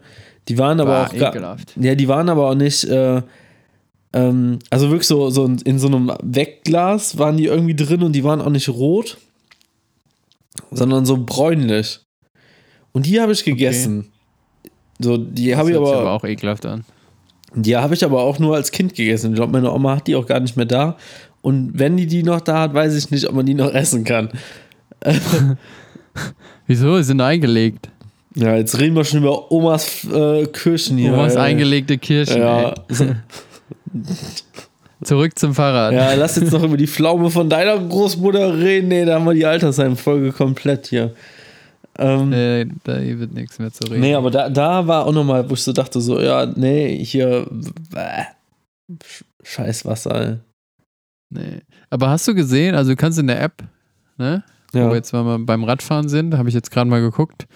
[0.49, 1.75] Die waren aber Bah, auch ekelhaft.
[1.79, 3.21] Ja, die waren aber auch nicht, äh,
[4.13, 8.23] ähm, also wirklich so, so in, so einem Wegglas waren die irgendwie drin und die
[8.23, 9.17] waren auch nicht rot,
[10.71, 12.01] sondern so bräunlich.
[12.91, 14.11] Und die habe ich gegessen.
[14.99, 16.83] So, die habe ich sich aber, auch ekelhaft an.
[17.55, 19.31] die habe ich aber auch nur als Kind gegessen.
[19.31, 20.97] Ich glaube, meine Oma hat die auch gar nicht mehr da.
[21.41, 24.03] Und wenn die die noch da hat, weiß ich nicht, ob man die noch essen
[24.03, 24.29] kann.
[26.67, 26.97] Wieso?
[26.97, 27.89] Die sind eingelegt.
[28.35, 31.13] Ja, jetzt reden wir schon über Omas äh, Kirschen hier.
[31.13, 31.41] Omas ey.
[31.41, 32.39] eingelegte Kirschen.
[32.39, 32.73] Ja,
[35.03, 35.93] Zurück zum Fahrrad.
[35.93, 38.87] ja, lass jetzt noch über die Pflaume von deiner Großmutter reden.
[38.89, 41.15] Nee, da haben wir die Altersheim-Folge komplett hier.
[41.97, 44.01] Ähm, Äh, da wird nichts mehr zu reden.
[44.01, 47.47] nee, aber da, da war auch nochmal, wo ich so dachte, so, ja, nee, hier,
[49.03, 50.39] Sch- scheiß Wasser.
[51.29, 51.61] Nee.
[51.89, 53.63] Aber hast du gesehen, also du kannst in der App,
[54.17, 54.43] ne?
[54.73, 54.89] Wo Ja.
[54.89, 57.47] wir jetzt mal beim Radfahren sind, habe ich jetzt gerade mal geguckt,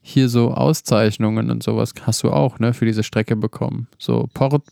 [0.00, 3.88] hier so Auszeichnungen und sowas hast du auch, ne, für diese Strecke bekommen.
[3.98, 4.62] So Port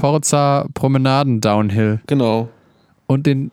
[0.00, 2.48] Porza Promenaden Downhill Genau.
[3.06, 3.50] und den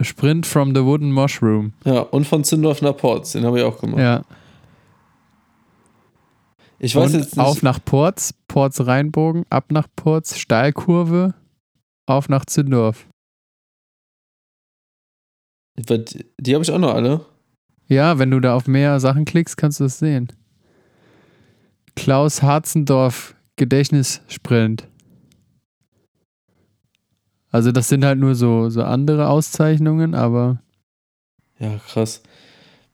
[0.00, 1.72] Sprint from the Wooden Mushroom.
[1.84, 4.00] Ja, und von Zindorf nach Porz, den habe ich auch gemacht.
[4.00, 4.22] Ja.
[6.80, 7.46] Ich weiß und jetzt nicht.
[7.46, 11.34] auf nach Porz, Porz Rheinbogen, ab nach Porz, Steilkurve,
[12.06, 13.06] auf nach Zündorf.
[15.78, 16.06] die
[16.40, 17.24] die habe ich auch noch alle.
[17.86, 20.32] Ja, wenn du da auf mehr Sachen klickst, kannst du das sehen.
[21.94, 24.88] Klaus Harzendorf Gedächtnissprint.
[27.54, 30.58] Also das sind halt nur so, so andere Auszeichnungen, aber
[31.60, 32.20] Ja, krass.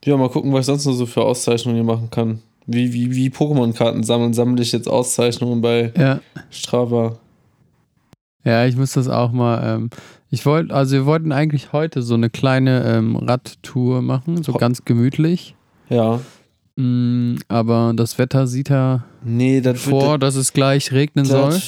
[0.05, 2.41] Ja, mal gucken, was ich sonst noch so für Auszeichnungen hier machen kann.
[2.67, 6.21] Wie, wie, wie Pokémon-Karten sammeln, sammle ich jetzt Auszeichnungen bei ja.
[6.51, 7.19] Strava.
[8.45, 9.63] Ja, ich muss das auch mal.
[9.65, 9.89] Ähm,
[10.29, 14.59] ich wollte, also wir wollten eigentlich heute so eine kleine ähm, Radtour machen, so Ho-
[14.59, 15.55] ganz gemütlich.
[15.89, 16.21] Ja.
[16.77, 21.59] Mm, aber das Wetter sieht ja Nee, vor, dass es gleich regnen soll.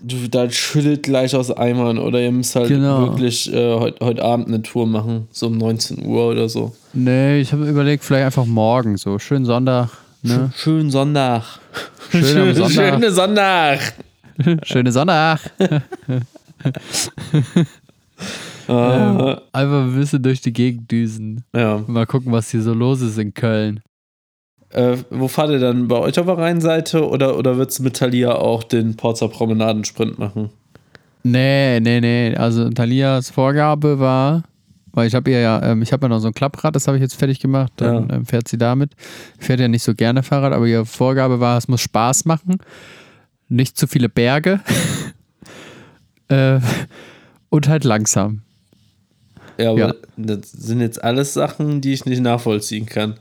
[0.00, 3.00] Das schüttelt gleich aus Eimern oder ihr müsst halt Genau.
[3.02, 6.74] wirklich äh, heute heut Abend eine Tour machen, so um 19 Uhr oder so.
[6.92, 9.18] Nee, ich habe überlegt, vielleicht einfach morgen so.
[9.18, 9.88] Schön Sonntag.
[10.22, 10.50] Ne?
[10.56, 11.42] Schönen Sonntag.
[12.10, 12.70] Schön am Sonntag.
[12.94, 13.80] Schöne Sonntag.
[14.64, 15.40] Schöne Sonntag.
[15.60, 15.80] Ah,
[18.68, 21.44] Ähm, einfach ein bisschen durch die Gegend düsen.
[21.54, 21.84] ja.
[21.86, 23.80] Mal gucken, was hier so los ist in Köln.
[24.70, 25.88] Äh, wo fahrt ihr dann?
[25.88, 30.18] Bei euch auf der Rheinseite oder, oder wird es mit Thalia auch den Porzer Promenadensprint
[30.18, 30.50] machen?
[31.22, 32.34] Nee, nee, nee.
[32.36, 34.42] Also Thalias Vorgabe war
[34.92, 36.96] Weil ich habe ihr ja, ähm, ich habe ja noch so ein Klapprad, das habe
[36.96, 37.72] ich jetzt fertig gemacht.
[37.76, 38.14] Dann Ja.
[38.16, 38.92] ähm, fährt sie damit.
[39.38, 42.58] Fährt ja nicht so gerne Fahrrad, aber ihre Vorgabe war, es muss Spaß machen.
[43.48, 44.60] Nicht zu viele Berge.
[46.28, 46.60] äh,
[47.50, 48.40] und halt langsam.
[49.58, 49.94] Ja, aber Ja.
[50.16, 53.14] das sind jetzt alles Sachen, die ich nicht nachvollziehen kann.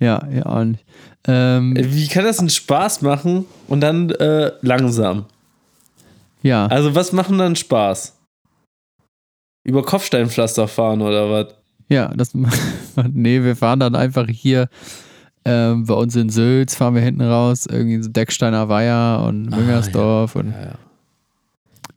[0.00, 0.84] Ja, ja, auch nicht.
[1.26, 5.26] Ähm, Wie kann das einen Spaß machen und dann äh, langsam?
[6.42, 6.66] ja.
[6.66, 8.16] Also, was machen dann Spaß?
[9.62, 11.54] Über Kopfsteinpflaster fahren oder was?
[11.90, 12.32] Ja, das
[13.12, 14.68] nee, wir fahren dann einfach hier
[15.44, 20.34] ähm, bei uns in Sülz, fahren wir hinten raus, irgendwie so Decksteiner Weiher und Müngersdorf
[20.36, 20.74] und Ja, ja.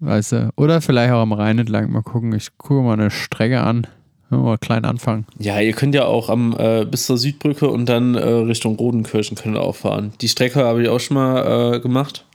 [0.01, 2.33] weißt du, oder vielleicht auch am Rhein entlang mal gucken.
[2.33, 3.87] Ich gucke mal eine Strecke an.
[4.37, 5.25] Mal klein anfangen.
[5.39, 9.37] Ja, ihr könnt ja auch am, äh, bis zur Südbrücke und dann äh, Richtung Rodenkirchen
[9.37, 10.13] könnt ihr auch fahren.
[10.21, 12.25] Die Strecke habe ich auch schon mal äh, gemacht.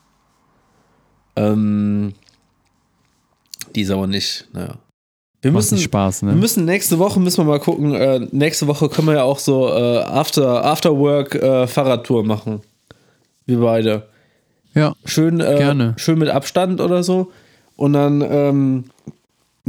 [1.37, 2.15] Ähm,
[3.75, 4.75] die ist aber nicht, naja.
[5.41, 6.31] Wir Macht müssen, Spaß, ne?
[6.31, 7.95] wir müssen nächste Woche müssen wir mal gucken.
[7.95, 12.61] Äh, nächste Woche können wir ja auch so äh, After, After Work äh, Fahrradtour machen.
[13.47, 14.09] Wir beide.
[14.75, 15.95] ja, Schön, äh, Gerne.
[15.97, 17.31] schön mit Abstand oder so.
[17.77, 18.85] Und dann, ähm,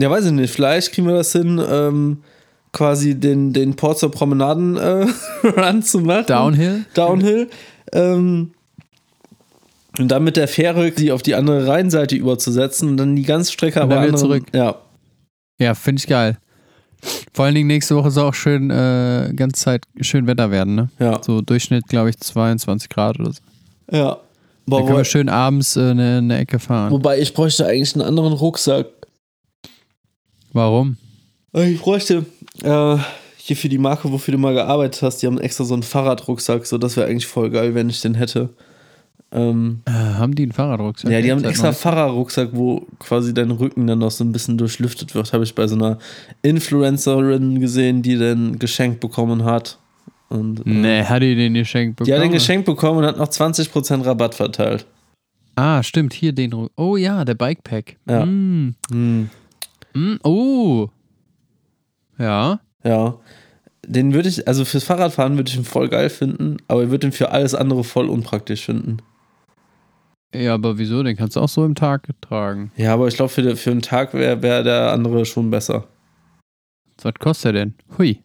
[0.02, 2.18] ja, weiß ich nicht, vielleicht kriegen wir das hin, ähm,
[2.72, 5.08] quasi den, den Port zur Promenaden äh,
[5.44, 6.26] Run zu machen.
[6.28, 6.86] Downhill.
[6.94, 7.50] Downhill.
[7.94, 8.52] Ähm,
[9.98, 13.52] und dann mit der Fähre die auf die andere Rheinseite überzusetzen und dann die ganze
[13.52, 14.44] Strecke aber wieder zurück.
[14.54, 14.76] Ja,
[15.60, 16.38] Ja, finde ich geil.
[17.34, 20.90] Vor allen Dingen nächste Woche soll auch schön, äh, ganze Zeit schön Wetter werden, ne?
[21.00, 23.40] ja, So Durchschnitt, glaube ich, 22 Grad oder so.
[23.92, 24.18] ja.
[24.68, 26.92] Dann können Boah, wir schön abends äh, eine, eine Ecke fahren.
[26.92, 28.86] wobei ich bräuchte eigentlich einen anderen Rucksack.
[30.54, 30.98] Warum?
[31.54, 32.26] Ich bräuchte
[32.64, 32.98] äh,
[33.38, 36.66] hier für die Marke, wofür du mal gearbeitet hast, die haben extra so einen Fahrradrucksack,
[36.66, 38.50] so das wäre eigentlich voll geil, wenn ich den hätte.
[39.32, 41.12] Ähm, Äh, haben die einen Fahrradrucksack?
[41.12, 41.72] ja, die haben einen extra?
[41.72, 45.34] Fahrradrucksack, wo quasi dein Rücken dann noch so ein bisschen durchlüftet wird.
[45.34, 45.98] Habe ich bei so einer
[46.42, 49.78] Influencerin gesehen, die den geschenkt bekommen hat.
[50.30, 52.06] Und, äh, Nee, hat die den geschenkt bekommen?
[52.08, 54.86] Die hat den geschenkt bekommen und hat noch 20% Rabatt verteilt.
[55.56, 56.52] Ah, stimmt, hier den.
[56.54, 57.98] Ru- Oh ja, der Bikepack.
[58.08, 58.26] Ja.
[58.26, 58.76] Mm.
[58.92, 59.30] Hm,
[59.94, 60.16] Mm.
[60.24, 60.90] Oh.
[62.18, 62.60] Ja.
[62.84, 63.18] ja.
[63.86, 67.08] Den würde ich, also fürs Fahrradfahren würde ich ihn voll geil finden, aber ich würde
[67.08, 68.98] ihn für alles andere voll unpraktisch finden.
[70.36, 71.02] Ja, aber wieso?
[71.02, 72.72] Den kannst du auch so im Tag tragen.
[72.76, 75.88] Ja, aber ich glaube, für, für einen Tag wäre wär der andere schon besser.
[77.02, 77.74] Was kostet der denn?
[77.98, 78.22] Hui.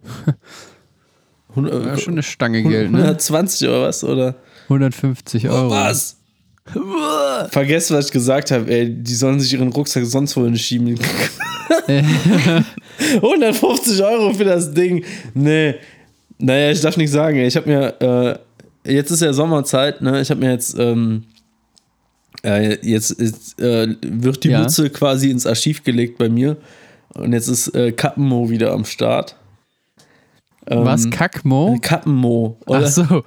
[1.54, 2.98] Hun- Ja, schon eine Stange Geld, ne?
[2.98, 4.02] 120 oder was?
[4.04, 4.34] Oder?
[4.64, 5.70] 150 Euro.
[5.70, 6.20] Was?
[7.50, 8.88] Vergesst, was ich gesagt habe, ey.
[8.90, 10.98] Die sollen sich ihren Rucksack sonst wohin schieben.
[13.14, 15.04] 150 Euro für das Ding.
[15.34, 15.74] Nee.
[16.38, 17.36] Naja, ich darf nicht sagen.
[17.38, 17.46] ey.
[17.46, 18.38] Ich habe mir,
[18.84, 20.20] äh, jetzt ist ja Sommerzeit, ne?
[20.20, 21.24] Ich habe mir jetzt, ähm,
[22.42, 24.60] äh, jetzt ist, äh, wird die Ja.
[24.60, 26.56] Mütze quasi ins Archiv gelegt bei mir.
[27.14, 29.36] Und jetzt ist äh, Kappenmo wieder am Start.
[30.66, 31.08] Ähm, Was?
[31.10, 31.78] Kackmo?
[31.80, 32.56] Kappenmo.
[32.66, 32.80] Oder?
[32.84, 33.24] Ach so.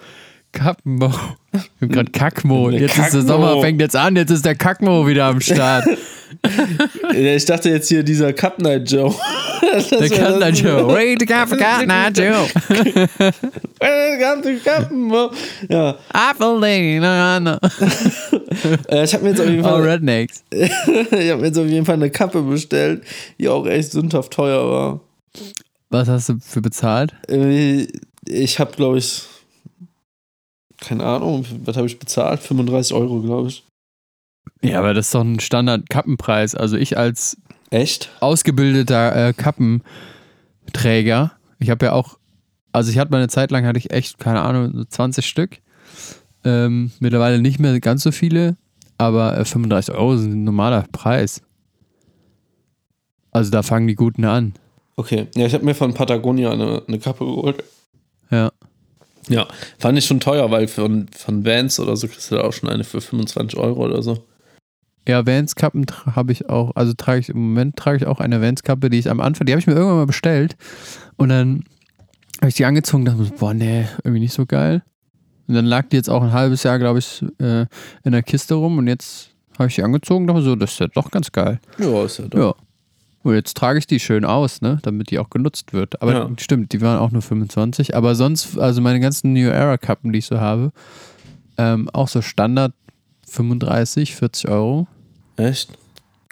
[0.51, 1.13] Kapmo.
[1.57, 2.69] Ich hab grad Kackmo.
[2.69, 3.21] Jetzt ist der Kackmo.
[3.21, 5.85] Sommer, fängt jetzt an, jetzt ist der Kackmo wieder am Start.
[7.15, 9.13] Ich dachte jetzt hier dieser Cup Night Joe.
[9.91, 10.87] Der dann das- Joe.
[10.93, 12.45] Wait, the Kaffee na Joe.
[13.79, 15.31] Äh, ganze Kappenmo.
[15.69, 15.97] Ja,
[17.39, 17.59] na.
[18.89, 20.43] äh, ich habe mir jetzt auf jeden Oh, Fall, Rednecks.
[20.51, 20.71] ich
[21.31, 23.03] habe mir jetzt auf jeden Fall eine Kappe bestellt,
[23.39, 24.99] die auch echt sündhaft teuer war.
[25.89, 27.13] Was hast du für bezahlt?
[27.29, 27.87] Äh,
[28.27, 29.23] Ich habe, glaube ich,
[30.79, 32.39] keine Ahnung, was habe ich bezahlt?
[32.39, 33.63] 35 Euro, glaube ich.
[34.61, 36.55] Ja, aber das ist doch ein Standard-Kappenpreis.
[36.55, 37.37] Also ich als
[37.69, 38.09] Echt?
[38.19, 42.17] ausgebildeter äh, Kappenträger, ich habe ja auch,
[42.71, 45.59] also ich hatte mal eine Zeit lang, hatte ich echt, keine Ahnung, so 20 Stück.
[46.43, 48.57] Ähm, mittlerweile nicht mehr ganz so viele,
[48.97, 51.41] aber äh, 35 Euro sind ein normaler Preis.
[53.31, 54.53] Also da fangen die Guten an.
[54.95, 55.27] Okay.
[55.35, 57.63] Ja, ich habe mir von Patagonia eine, eine Kappe geholt.
[58.31, 58.51] Ja.
[59.29, 59.47] Ja,
[59.79, 62.69] fand ich schon teuer, weil von, von Vans oder so kriegst du da auch schon
[62.69, 64.25] eine für 25 Euro oder so.
[65.07, 65.85] Ja, Vans-Kappen
[66.15, 69.09] habe ich auch, also trage ich im Moment trage ich auch eine Vans-Kappe, die ich
[69.09, 70.57] am Anfang, die habe ich mir irgendwann mal bestellt
[71.15, 71.63] und dann
[72.39, 74.83] habe ich die angezogen und dachte mir, so, boah, nee, irgendwie nicht so geil.
[75.47, 77.65] Und dann lag die jetzt auch ein halbes Jahr, glaube ich, äh,
[78.03, 80.79] in der Kiste rum und jetzt habe ich die angezogen und dachte so, das ist
[80.79, 81.59] ja doch ganz geil.
[81.79, 82.39] Ja, ist ja doch.
[82.39, 82.66] Ja.
[83.27, 86.01] Und jetzt trage ich die schön aus, ne, damit die auch genutzt wird.
[86.01, 86.29] Aber Ja.
[86.39, 87.95] stimmt, die waren auch nur 25.
[87.95, 90.71] Aber sonst, also meine ganzen New Era-Kappen, die ich so habe,
[91.57, 92.73] ähm, auch so Standard
[93.27, 94.87] 35, 40 Euro.
[95.35, 95.69] Echt?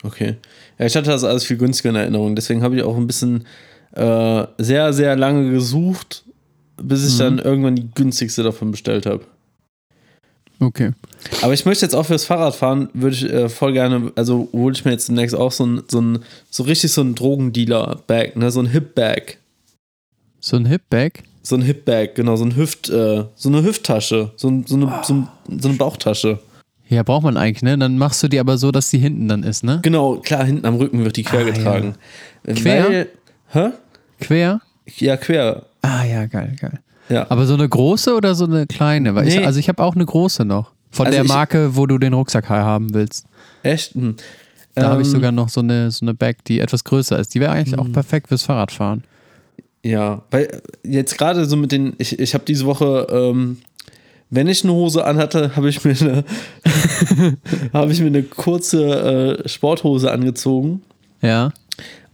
[0.04, 0.38] Okay.
[0.80, 2.36] Ja, ich hatte das alles viel günstiger in Erinnerung.
[2.36, 3.46] Deswegen habe ich auch ein bisschen
[3.94, 6.26] äh, sehr, sehr lange gesucht,
[6.82, 7.20] bis ich Mhm.
[7.20, 9.26] dann irgendwann die günstigste davon bestellt habe.
[10.60, 10.92] Okay.
[11.42, 14.86] Aber ich möchte jetzt auch fürs Fahrradfahren, würde ich äh, voll gerne, also hole ich
[14.86, 18.60] mir jetzt demnächst auch so ein, so ein, so richtig so ein Drogendealer-Bag, ne, so
[18.62, 19.38] ein Hip-Bag.
[20.40, 21.24] So ein Hip-Bag?
[21.42, 25.28] So ein Hip-Bag, genau, so ein Hüft, äh, so eine Hüfttasche, so, so, eine, so,
[25.60, 26.40] so eine Bauchtasche.
[26.88, 27.78] Ja, braucht man eigentlich, ne?
[27.78, 29.80] Dann machst du die aber so, dass die hinten dann ist, ne?
[29.82, 31.96] Genau, klar, hinten am Rücken wird die quer Ah, getragen.
[32.46, 32.88] Quer?
[32.90, 33.08] Weil,
[33.54, 33.70] hä?
[34.20, 34.62] Quer?
[34.98, 35.66] Ja, quer.
[35.82, 36.80] Ah ja, geil, geil.
[37.10, 37.28] Ja.
[37.30, 39.16] Aber so eine große oder so eine kleine?
[39.16, 39.46] Weil ich, Nee.
[39.46, 40.72] also ich habe auch eine große noch.
[40.92, 43.26] Von Also der ich- Marke, wo du den Rucksack haben willst.
[43.64, 43.94] Echt?
[43.96, 44.16] Hm.
[44.76, 47.34] Da habe ich Ähm, sogar noch so eine, so eine Bag, die etwas größer ist.
[47.34, 49.04] Die wäre eigentlich auch perfekt fürs Fahrradfahren.
[49.84, 53.58] Ja, weil jetzt gerade so mit den, ich, ich habe diese Woche, ähm,
[54.32, 56.24] wenn ich eine Hose anhatte, habe ich mir eine,
[57.74, 60.82] habe ich mir eine kurze äh, Sporthose angezogen.
[61.22, 61.52] Ja.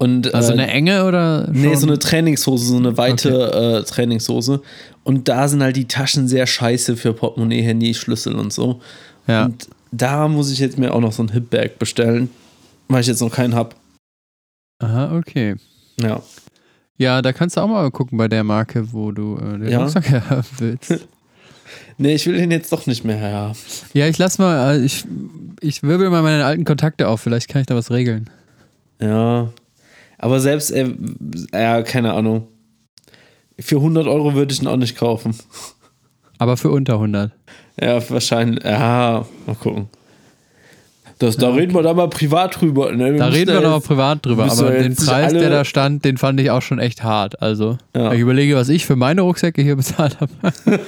[0.01, 1.47] Und, Also äh, eine enge oder?
[1.51, 1.77] Nee, schon?
[1.77, 4.61] so eine Trainingshose, so eine weite äh, Trainingshose.
[5.03, 8.81] Und da sind halt die Taschen sehr scheiße für Portemonnaie, Handy, Schlüssel und so.
[9.27, 9.45] Ja.
[9.45, 12.29] Und da muss ich jetzt mir auch noch so ein Hip-Bag bestellen,
[12.87, 13.75] weil ich jetzt noch keinen hab.
[14.79, 15.55] Aha, okay.
[16.01, 16.23] Ja.
[16.97, 19.83] Ja, da kannst du auch mal gucken bei der Marke, wo du äh, den Ja.
[19.83, 20.99] Rucksack haben willst.
[21.97, 23.55] Nee, ich will den jetzt doch nicht mehr haben.
[23.93, 25.05] ja, ich lass mal, äh, ich,
[25.61, 28.29] ich wirbel mal meine alten Kontakte auf, vielleicht kann ich da was regeln.
[28.99, 29.49] Ja.
[30.21, 30.87] Aber selbst, äh,
[31.51, 32.47] ja, keine Ahnung.
[33.59, 35.35] Für 100 Euro würde ich ihn auch nicht kaufen.
[36.37, 37.31] Aber für unter 100.
[37.81, 38.63] Ja, wahrscheinlich.
[38.63, 39.89] Ja, mal gucken.
[41.17, 42.91] Das, da reden wir da mal privat drüber.
[42.91, 43.15] Ne?
[43.15, 46.17] Da reden wir ja noch mal privat drüber, aber den Preis, der da stand, den
[46.17, 47.41] fand ich auch schon echt hart.
[47.41, 48.13] Also, Ja.
[48.13, 50.31] ich überlege, was ich für meine Rucksäcke hier bezahlt habe.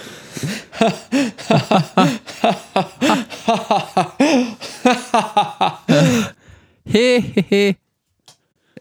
[6.86, 7.76] Hehehe.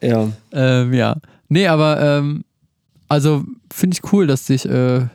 [0.03, 0.29] Ja.
[0.53, 1.17] ähm, ja.
[1.49, 2.45] Nee, aber ähm,
[3.09, 5.07] also finde ich cool, dass dich, äh,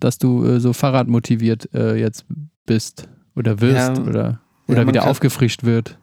[0.00, 2.24] dass du äh, so Fahrradmotiviert äh, jetzt
[2.66, 4.02] bist oder wirst Ja.
[4.02, 4.38] oder, Ja,
[4.68, 5.98] oder man wieder aufgefrischt wird.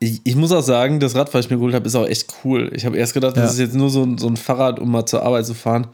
[0.00, 2.32] Ich, ich muss auch sagen, das Rad, was ich mir geholt habe, ist auch echt
[2.44, 2.70] cool.
[2.74, 3.42] Ich habe erst gedacht, Ja.
[3.42, 5.86] das ist jetzt nur so ein, so ein Fahrrad, um mal zur Arbeit zu fahren.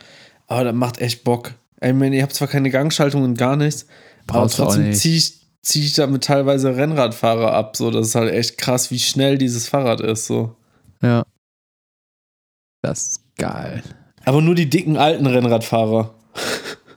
[0.47, 1.53] Aber das macht echt Bock.
[1.83, 3.87] Ich meine, ihr habt zwar keine Gangschaltung und gar nichts,
[4.27, 7.77] Brauchst aber trotzdem ziehe ich, zieh ich damit teilweise Rennradfahrer ab.
[7.77, 10.27] So, das ist halt echt krass, wie schnell dieses Fahrrad ist.
[10.27, 10.57] So.
[12.83, 13.83] Das ist geil.
[14.25, 16.15] Aber nur die dicken alten Rennradfahrer.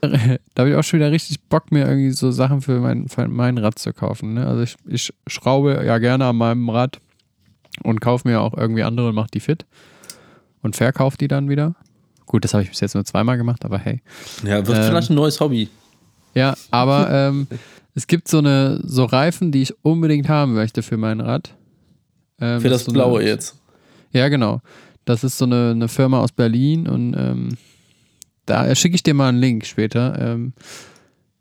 [0.00, 3.26] da habe ich auch schon wieder richtig Bock, mir irgendwie so Sachen für mein, für
[3.28, 4.34] mein Rad zu kaufen.
[4.34, 4.46] Ne?
[4.46, 7.00] Also ich, ich schraube ja gerne an meinem Rad
[7.82, 9.66] und kaufe mir auch irgendwie andere und mache die fit
[10.62, 11.74] und verkaufe die dann wieder.
[12.26, 14.02] Gut, das habe ich bis jetzt nur zweimal gemacht, aber hey.
[14.44, 15.68] Ja, wird Ähm, vielleicht ein neues Hobby.
[16.34, 17.46] Ja, aber ähm,
[17.94, 21.54] es gibt so eine so Reifen, die ich unbedingt haben möchte für mein Rad.
[22.40, 23.56] Ähm, Für das so Blaue eine, jetzt.
[24.12, 24.60] Ja, genau.
[25.04, 27.56] Das ist so eine, eine Firma aus Berlin und ähm,
[28.46, 30.18] da schicke ich dir mal einen Link später.
[30.18, 30.52] Ähm,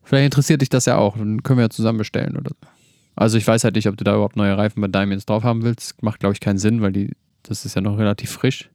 [0.03, 1.17] vielleicht interessiert dich das ja auch.
[1.17, 2.67] Dann können wir ja zusammen bestellen oder so.
[3.15, 5.63] Also ich weiß halt nicht, ob du da überhaupt neue Reifen bei jetzt drauf haben
[5.63, 6.01] willst.
[6.01, 7.11] Macht, glaube ich, keinen Sinn, weil die,
[7.43, 8.69] das ist ja noch relativ frisch.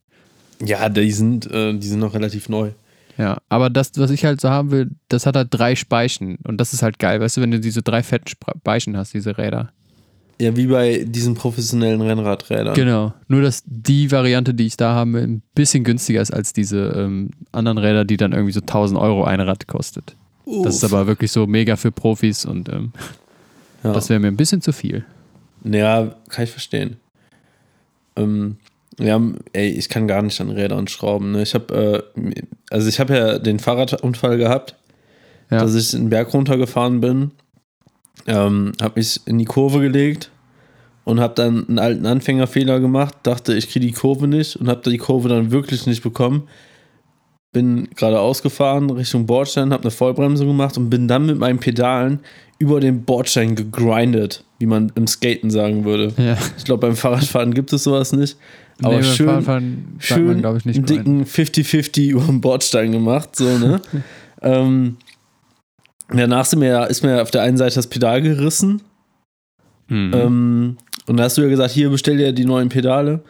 [0.65, 2.71] Ja, die sind, äh, die sind noch relativ neu.
[3.17, 6.37] Ja, aber das, was ich halt so haben will, das hat halt drei Speichen.
[6.45, 9.39] Und das ist halt geil, weißt du, wenn du diese drei fetten Speichen hast, diese
[9.39, 9.73] Räder.
[10.41, 12.75] Ja, wie bei diesen professionellen Rennradrädern.
[12.75, 13.13] Genau.
[13.27, 17.31] Nur, dass die Variante, die ich da habe, ein bisschen günstiger ist als diese ähm,
[17.51, 20.15] anderen Räder, die dann irgendwie so 1000 Euro ein Rad kostet.
[20.63, 22.93] Das ist aber wirklich so mega für Profis und ähm,
[23.85, 23.93] ja.
[23.93, 25.05] das wäre mir ein bisschen zu viel.
[25.65, 26.97] Ja, kann ich verstehen.
[28.17, 28.57] Ähm,
[28.99, 29.21] ja,
[29.53, 31.33] ey, ich kann gar nicht an Rädern schrauben.
[31.33, 31.43] Ne?
[31.43, 34.75] Ich habe, äh, also ich habe ja den Fahrradunfall gehabt,
[35.51, 35.59] Ja.
[35.61, 37.33] dass ich den Berg runtergefahren bin,
[38.29, 40.31] ähm, habe mich in die Kurve gelegt
[41.05, 44.89] und habe dann einen alten Anfängerfehler gemacht, dachte, ich kriege die Kurve nicht und habe
[44.91, 46.45] die Kurve dann wirklich nicht bekommen.
[47.53, 52.21] Bin geradeaus gefahren Richtung Bordstein, habe eine Vollbremse gemacht und bin dann mit meinen Pedalen
[52.59, 56.13] über den Bordstein gegrindet, wie man im Skaten sagen würde.
[56.19, 56.37] Ja.
[56.59, 58.37] Ich glaube, beim Fahrradfahren gibt es sowas nicht.
[58.83, 59.45] Aber Nee, schön,
[59.99, 60.77] schön man, ich, nicht.
[60.77, 63.35] einen dicken 50-50 über den Bordstein gemacht.
[63.35, 63.81] So, ne?
[64.43, 64.99] ähm,
[66.17, 68.83] danach sind mir, ist mir auf der einen Seite das Pedal gerissen.
[69.89, 70.13] Mhm.
[70.15, 73.21] Ähm, und da hast du ja gesagt, hier bestell dir die neuen Pedale.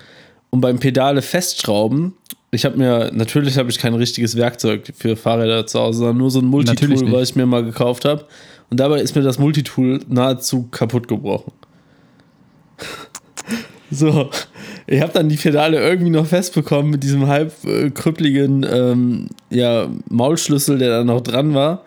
[0.50, 2.14] Und beim Pedale festschrauben,
[2.50, 6.30] ich habe mir, natürlich habe ich kein richtiges Werkzeug für Fahrräder zu Hause, sondern nur
[6.30, 8.24] so ein Multitool, was ich mir mal gekauft habe.
[8.70, 11.52] Und dabei ist mir das Multitool nahezu kaputt gebrochen.
[13.90, 14.30] so,
[14.86, 19.88] ich habe dann die Pedale irgendwie noch festbekommen mit diesem halb äh, krüppligen ähm, ja,
[20.08, 21.84] Maulschlüssel, der da noch dran war.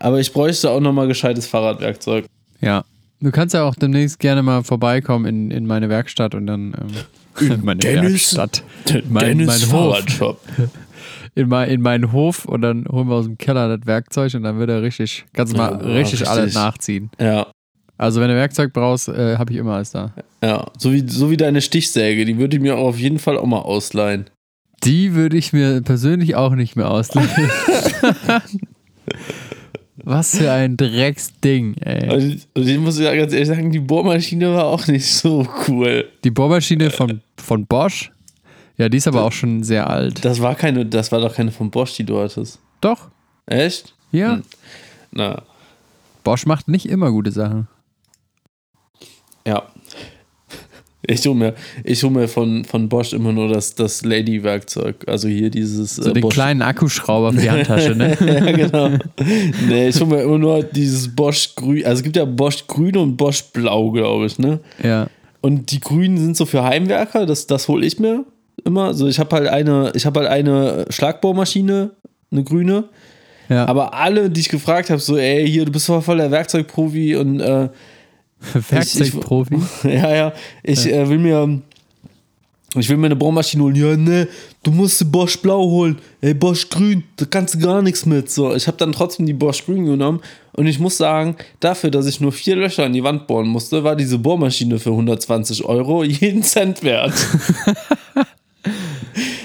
[0.00, 2.26] Aber ich bräuchte auch noch mal gescheites Fahrradwerkzeug.
[2.60, 2.84] ja.
[3.22, 6.72] Du kannst ja auch demnächst gerne mal vorbeikommen in, in meine Werkstatt und dann.
[7.38, 8.62] Ähm, meine Dennis- Werkstatt.
[9.10, 9.64] Mein, mein Hof.
[9.68, 10.40] Fahrradshop.
[11.34, 14.42] in, mein, in meinen Hof und dann holen wir aus dem Keller das Werkzeug und
[14.44, 16.28] dann wird er richtig, kannst du mal Ja, richtig, richtig.
[16.30, 17.10] alles nachziehen.
[17.20, 17.48] Ja,
[17.98, 20.14] Also wenn du Werkzeug brauchst, äh, habe ich immer alles da.
[20.42, 20.66] ja.
[20.78, 23.44] So wie, so wie deine Stichsäge, die würde ich mir auch auf jeden Fall auch
[23.44, 24.30] mal ausleihen.
[24.82, 27.28] Die würde ich mir persönlich auch nicht mehr ausleihen.
[30.10, 32.10] Was für ein Drecksding, ey.
[32.10, 36.08] Und, und ich muss ja ganz ehrlich sagen, die Bohrmaschine war auch nicht so cool.
[36.24, 38.10] Die Bohrmaschine von, von Bosch,
[38.76, 40.24] ja, die ist aber auch schon sehr alt.
[40.24, 42.58] Das war keine, das war doch keine von Bosch, die du hattest.
[42.80, 43.08] Doch,
[43.46, 43.94] Echt?
[44.10, 44.32] ja.
[44.34, 44.42] Hm.
[45.12, 45.42] Na,
[46.24, 47.68] Bosch macht nicht immer gute Sachen.
[49.46, 49.62] ja.
[51.06, 54.96] Ich hole mir, ich hol mir von, von Bosch immer nur das, das Lady-Werkzeug.
[55.06, 55.96] Also hier dieses.
[55.96, 58.16] So äh, den Bosch kleinen Akkuschrauber für die Handtasche, ne?
[58.20, 58.90] ja, genau.
[59.68, 61.84] Nee, ich hole mir immer nur dieses Bosch Grün.
[61.86, 64.60] Also es gibt ja Bosch Grün und Bosch Blau, glaube ich, ne?
[64.82, 65.08] Ja.
[65.40, 68.24] Und die Grünen sind so für Heimwerker, das, das hole ich mir
[68.64, 68.86] immer.
[68.86, 71.92] Also ich habe halt eine, ich habe halt eine Schlagbohrmaschine,
[72.30, 72.84] eine grüne.
[73.48, 73.66] Ja.
[73.66, 77.40] Aber alle, die ich gefragt habe, so, ey, hier, du bist voll der Werkzeugprofi und
[77.40, 77.68] äh,
[78.70, 79.58] Werkzeugprofi.
[79.88, 80.32] ja, ja,
[80.62, 81.60] ich äh, will mir.
[82.76, 83.74] Ich will mir eine Bohrmaschine holen.
[83.74, 84.28] Ja, ne,
[84.62, 85.98] du musst die Bosch Blau holen.
[86.20, 88.30] Ey, Bosch Grün, da kannst du gar nichts mit.
[88.30, 90.20] So, ich habe dann trotzdem die Bosch Grün genommen.
[90.52, 93.82] Und ich muss sagen, dafür, dass ich nur vier Löcher in die Wand bohren musste,
[93.82, 97.12] war diese Bohrmaschine für 120 Euro jeden Cent wert.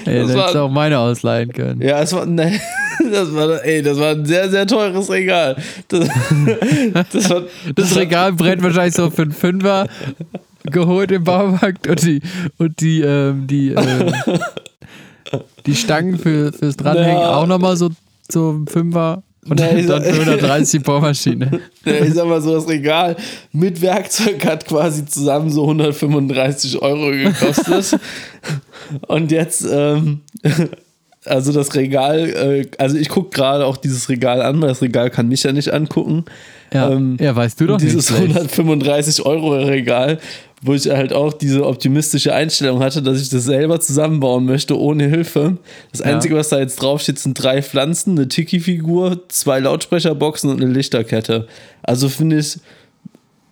[0.06, 1.80] Ey, Das das war- hättest du auch meine ausleihen können.
[1.82, 2.52] Ja, es war, ne,
[3.12, 5.56] das war, ey, das war ein sehr, sehr teures Regal.
[5.88, 6.08] Das,
[7.12, 7.42] das war,
[7.74, 9.86] Das Regal brennt wahrscheinlich so für einen Fünfer
[10.64, 12.20] geholt im Baumarkt und die,
[12.58, 14.12] und die, ähm, die, ähm,
[15.66, 17.36] die Stangen für, fürs Dranhängen Ja.
[17.36, 17.90] auch nochmal so,
[18.30, 21.60] so ein Fünfer und ich dann sag- für 130 die Bohrmaschine.
[21.84, 23.14] Ich sag mal so, das Regal
[23.52, 28.00] mit Werkzeug hat quasi zusammen so 135 Euro gekostet.
[29.08, 30.20] Und jetzt, ähm,
[31.24, 35.10] also das Regal, äh, also ich gucke gerade auch dieses Regal an, weil das Regal
[35.10, 36.24] kann mich ja nicht angucken.
[36.72, 38.18] Ja, Ähm, ja weißt du doch dieses nicht.
[38.18, 38.34] schlecht.
[38.36, 40.18] 135 Euro Regal,
[40.62, 45.06] wo ich halt auch diese optimistische Einstellung hatte, dass ich das selber zusammenbauen möchte, ohne
[45.06, 45.58] Hilfe.
[45.92, 46.06] Das Ja.
[46.06, 51.46] Einzige, was da jetzt draufsteht, sind drei Pflanzen, eine Tiki-Figur, zwei Lautsprecherboxen und eine Lichterkette.
[51.82, 52.58] Also finde ich,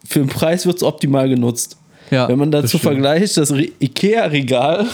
[0.06, 1.76] für den Preis wird es optimal genutzt.
[2.10, 2.94] Ja, Wenn man das dazu stimmt.
[2.94, 4.86] vergleicht, das Re- Ikea-Regal,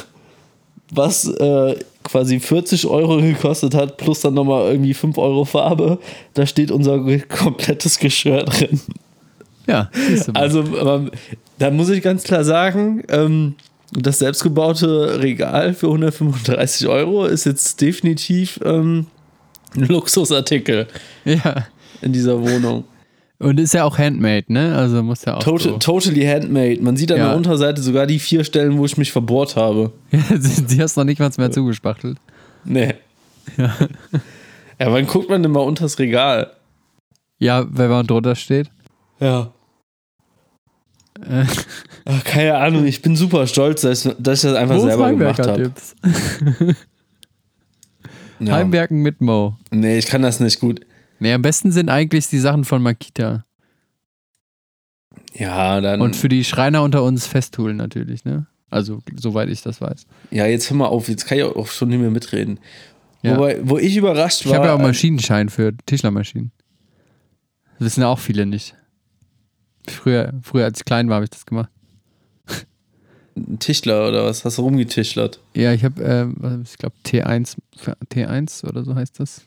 [0.92, 5.98] was äh, quasi 40 Euro gekostet hat, plus dann nochmal irgendwie 5 Euro Farbe,
[6.34, 6.98] da steht unser
[7.28, 8.80] komplettes Geschirr drin.
[9.66, 9.90] Ja.
[10.34, 11.06] Also, aber,
[11.61, 13.54] da muss ich ganz klar sagen, ähm,
[13.92, 19.06] das selbstgebaute Regal für 135 Euro ist jetzt definitiv ähm,
[19.76, 20.86] ein Luxusartikel
[21.24, 21.66] ja.
[22.00, 22.84] in dieser Wohnung.
[23.38, 24.74] Und ist ja auch handmade, ne?
[24.76, 25.42] Also muss ja auch.
[25.42, 25.78] Total, so.
[25.78, 26.80] totally handmade.
[26.82, 27.28] Man sieht an Ja.
[27.28, 29.92] der Unterseite sogar die vier Stellen, wo ich mich verbohrt habe.
[30.12, 32.18] Die hast noch nicht mal mehr zugespachtelt.
[32.64, 32.94] Nee.
[33.56, 33.74] Ja.
[34.78, 36.52] ja, wann guckt man denn mal unters Regal?
[37.38, 38.70] Ja, wenn man drunter steht.
[39.20, 39.52] Ja.
[41.22, 41.44] Äh,
[42.04, 45.72] Ach, keine Ahnung, ich bin super stolz, dass, ich das einfach wo selber gemacht habe.
[48.40, 48.54] Ja.
[48.54, 49.58] Heimwerken mit Mo.
[49.70, 50.80] Nee, ich kann das nicht gut.
[51.18, 53.44] Nee, am besten sind eigentlich die Sachen von Makita.
[55.34, 56.00] Ja, dann.
[56.00, 58.46] Und für die Schreiner unter uns Festool natürlich, ne?
[58.70, 60.06] Also, soweit ich das weiß.
[60.30, 62.60] ja, jetzt hör mal auf, jetzt kann ich auch schon nicht mehr mitreden.
[63.22, 63.36] Ja.
[63.36, 64.56] Wobei, wo ich überrascht Ich war.
[64.56, 66.52] habe ja auch äh, Maschinenschein für Tischlermaschinen.
[67.78, 68.74] Das wissen ja auch viele nicht.
[69.88, 71.70] Früher, früher als ich klein war, habe ich das gemacht.
[73.36, 74.44] ein Tischler oder was?
[74.44, 75.40] Hast du rumgetischlert?
[75.54, 76.26] Ja, ich habe, äh,
[76.62, 79.42] ich glaube, T1, für T1 oder so heißt das.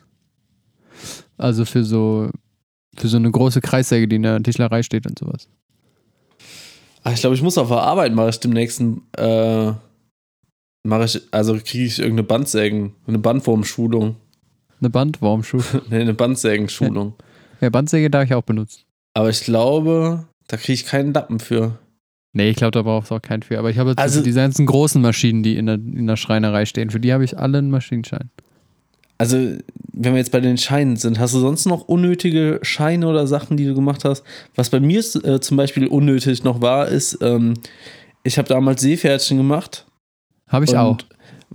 [1.38, 2.29] Also für so,
[2.95, 5.47] für so eine große Kreissäge, die in der Tischlerei steht und sowas.
[7.03, 8.81] Ach, ich glaube, ich muss auf der Arbeit mache ich demnächst
[9.17, 9.73] äh,
[10.84, 14.15] mache ich, also kriege ich irgendeine Bandsägen, eine Bandwurmschulung.
[14.79, 15.61] Eine Bandwurmschuh.
[15.89, 17.13] Nee, eine Bandsägenschulung.
[17.61, 18.81] ja, Bandsäge darf ich auch benutzen.
[19.14, 21.78] Aber ich glaube, da kriege ich keinen Lappen für.
[22.34, 23.59] Nee, ich glaube, da brauchst du auch keinen für.
[23.59, 26.66] Aber ich habe jetzt Also- diese ganzen großen Maschinen, die in der, in der Schreinerei
[26.66, 26.89] stehen.
[26.89, 28.32] Für die habe ich alle einen Maschinenschein.
[29.20, 33.28] Also, wenn wir jetzt bei den Scheinen sind, hast du sonst noch unnötige Scheine oder
[33.28, 34.24] Sachen, die du gemacht hast?
[34.55, 37.53] Was bei mir äh, zum Beispiel unnötig noch war, ist, ähm,
[38.24, 39.86] ich habe damals Seepferdchen gemacht.
[40.49, 40.97] Habe ich auch.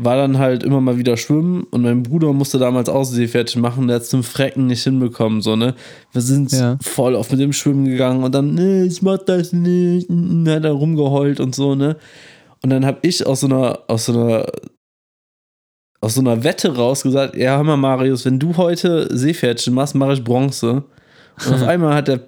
[0.00, 3.88] War dann halt immer mal wieder schwimmen und mein Bruder musste damals auch Seepferdchen machen,
[3.88, 5.74] der hat es zum Frecken nicht hinbekommen, so, ne?
[6.12, 6.78] Wir sind Ja.
[6.80, 10.64] voll auf mit dem Schwimmen gegangen und dann, ne, ich mach das nicht, und hat
[10.64, 11.96] er rumgeheult und so, ne?
[12.62, 14.46] Und dann habe ich aus so einer, aus so einer,
[16.00, 19.96] aus so einer Wette raus gesagt, ja, hör mal, Marius, wenn du heute Seepferdchen machst,
[19.96, 20.84] mache ich Bronze.
[21.44, 22.20] Und auf einmal hat der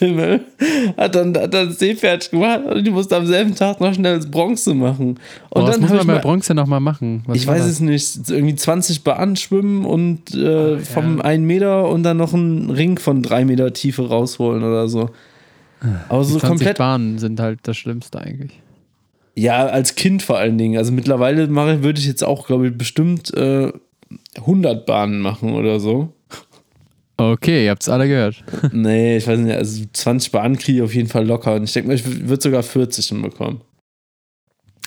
[0.00, 0.40] Fimmel
[0.96, 4.30] hat dann, hat dann Seepferd gemacht und ich musste am selben Tag noch schnell das
[4.30, 5.20] Bronze machen.
[5.50, 7.22] Und was dann muss man bei mal, Bronze nochmal machen?
[7.26, 7.72] Was ich weiß das?
[7.72, 11.24] es nicht, irgendwie 20 Bahnen schwimmen und äh, vom ja.
[11.24, 15.10] 1 Meter und dann noch einen Ring von 3 Meter Tiefe rausholen oder so.
[16.08, 18.58] Aber so Die 20 komplett Bahnen sind halt das Schlimmste eigentlich.
[19.34, 20.78] Ja, als Kind vor allen Dingen.
[20.78, 23.70] Also mittlerweile mache, würde ich jetzt auch, glaube ich, bestimmt äh,
[24.38, 26.14] 100 Bahnen machen oder so.
[27.20, 28.42] Okay, ihr habt's alle gehört.
[28.72, 31.54] nee, ich weiß nicht, also 20 Bahnen kriege ich auf jeden Fall locker.
[31.54, 33.60] Und ich denke mal, ich würde sogar 40 hinbekommen.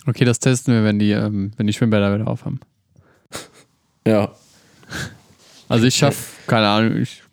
[0.07, 2.59] Okay, das testen wir, wenn die, ähm, wenn die Schwimmbäder wieder aufhaben.
[4.05, 4.33] Ja.
[5.69, 7.23] Also ich schaff, keine Ahnung, ich,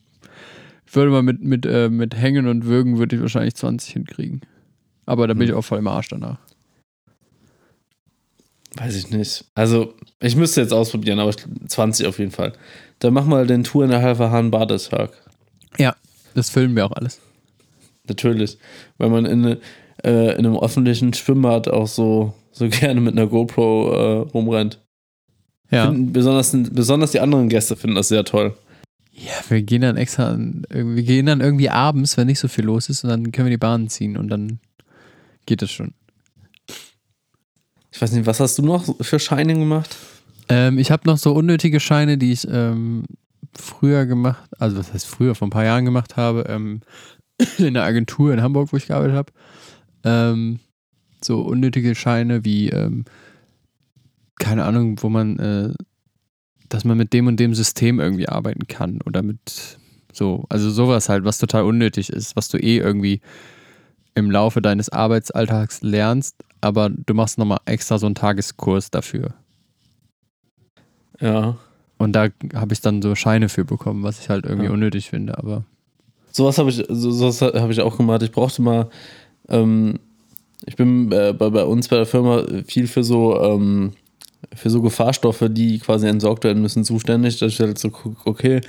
[0.93, 4.43] würde mal mit, mit, äh, mit Hängen und Würgen würde ich wahrscheinlich 20 hinkriegen.
[5.05, 6.39] Aber da bin ich auch voll im Arsch danach.
[8.77, 9.45] Weiß ich nicht.
[9.55, 12.53] Also, ich müsste jetzt ausprobieren, aber ich- 20 auf jeden Fall.
[13.01, 15.11] Dann mach mal den Tour in der halbe Hahn Badetag.
[15.79, 15.97] Ja,
[16.35, 17.19] das filmen wir auch alles.
[18.09, 18.59] Natürlich.
[18.99, 19.45] Weil man in,
[20.05, 24.81] äh, in einem öffentlichen Schwimmbad auch so, so gerne mit einer GoPro äh, rumrennt.
[25.71, 25.87] Ja.
[25.87, 28.57] Finden, besonders, besonders die anderen Gäste finden das sehr toll.
[29.13, 32.89] Ja, wir gehen dann extra, wir gehen dann irgendwie abends, wenn nicht so viel los
[32.89, 34.61] ist, und dann können wir die Bahn ziehen und dann
[35.47, 35.93] geht es schon.
[37.93, 39.97] Ich weiß nicht, was hast du noch für Scheine gemacht?
[40.49, 43.05] Ähm, ich habe noch so unnötige Scheine, die ich ähm,
[43.55, 46.81] früher gemacht, also was heißt früher, vor ein paar Jahren gemacht habe, ähm,
[47.59, 49.33] in der Agentur in Hamburg, wo ich gearbeitet habe.
[50.05, 50.61] Ähm,
[51.23, 53.05] so unnötige Scheine wie, ähm,
[54.39, 55.75] keine Ahnung, wo man, äh,
[56.69, 59.79] dass man mit dem und dem System irgendwie arbeiten kann oder mit
[60.13, 63.21] so, also sowas halt, was total unnötig ist, was du eh irgendwie
[64.15, 69.35] im Laufe deines Arbeitsalltags lernst, aber du machst nochmal extra so einen Tageskurs dafür.
[71.21, 71.57] Ja.
[71.99, 74.73] Und da habe ich dann so Scheine für bekommen, was ich halt irgendwie Ja.
[74.73, 75.65] unnötig finde, aber
[76.33, 78.23] Sowas habe ich, so, sowas habe ich auch gemacht.
[78.23, 78.89] Ich brauchte mal,
[79.49, 79.99] ähm,
[80.65, 83.95] ich bin äh, bei, bei uns bei der Firma viel für so, ähm,
[84.55, 87.39] für so Gefahrstoffe, die quasi entsorgt werden müssen, zuständig.
[87.41, 88.61] Dass ich halt so gucke, okay,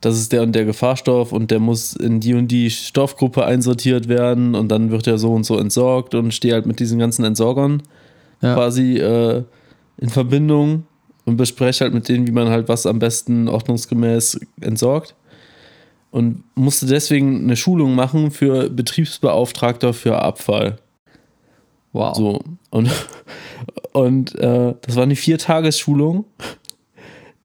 [0.00, 4.08] das ist der und der Gefahrstoff und der muss in die und die Stoffgruppe einsortiert
[4.08, 7.24] werden und dann wird er so und so entsorgt und stehe halt mit diesen ganzen
[7.24, 7.82] Entsorgern
[8.42, 8.54] Ja.
[8.54, 9.42] quasi äh,
[9.98, 10.84] in Verbindung
[11.24, 15.14] und bespreche halt mit denen, wie man halt was am besten ordnungsgemäß entsorgt.
[16.10, 20.76] Und musste deswegen eine Schulung machen für Betriebsbeauftragter für Abfall.
[21.92, 22.14] wow.
[22.16, 22.40] So.
[22.70, 22.90] Und,
[23.92, 26.24] und äh, das war eine Viertagesschulung.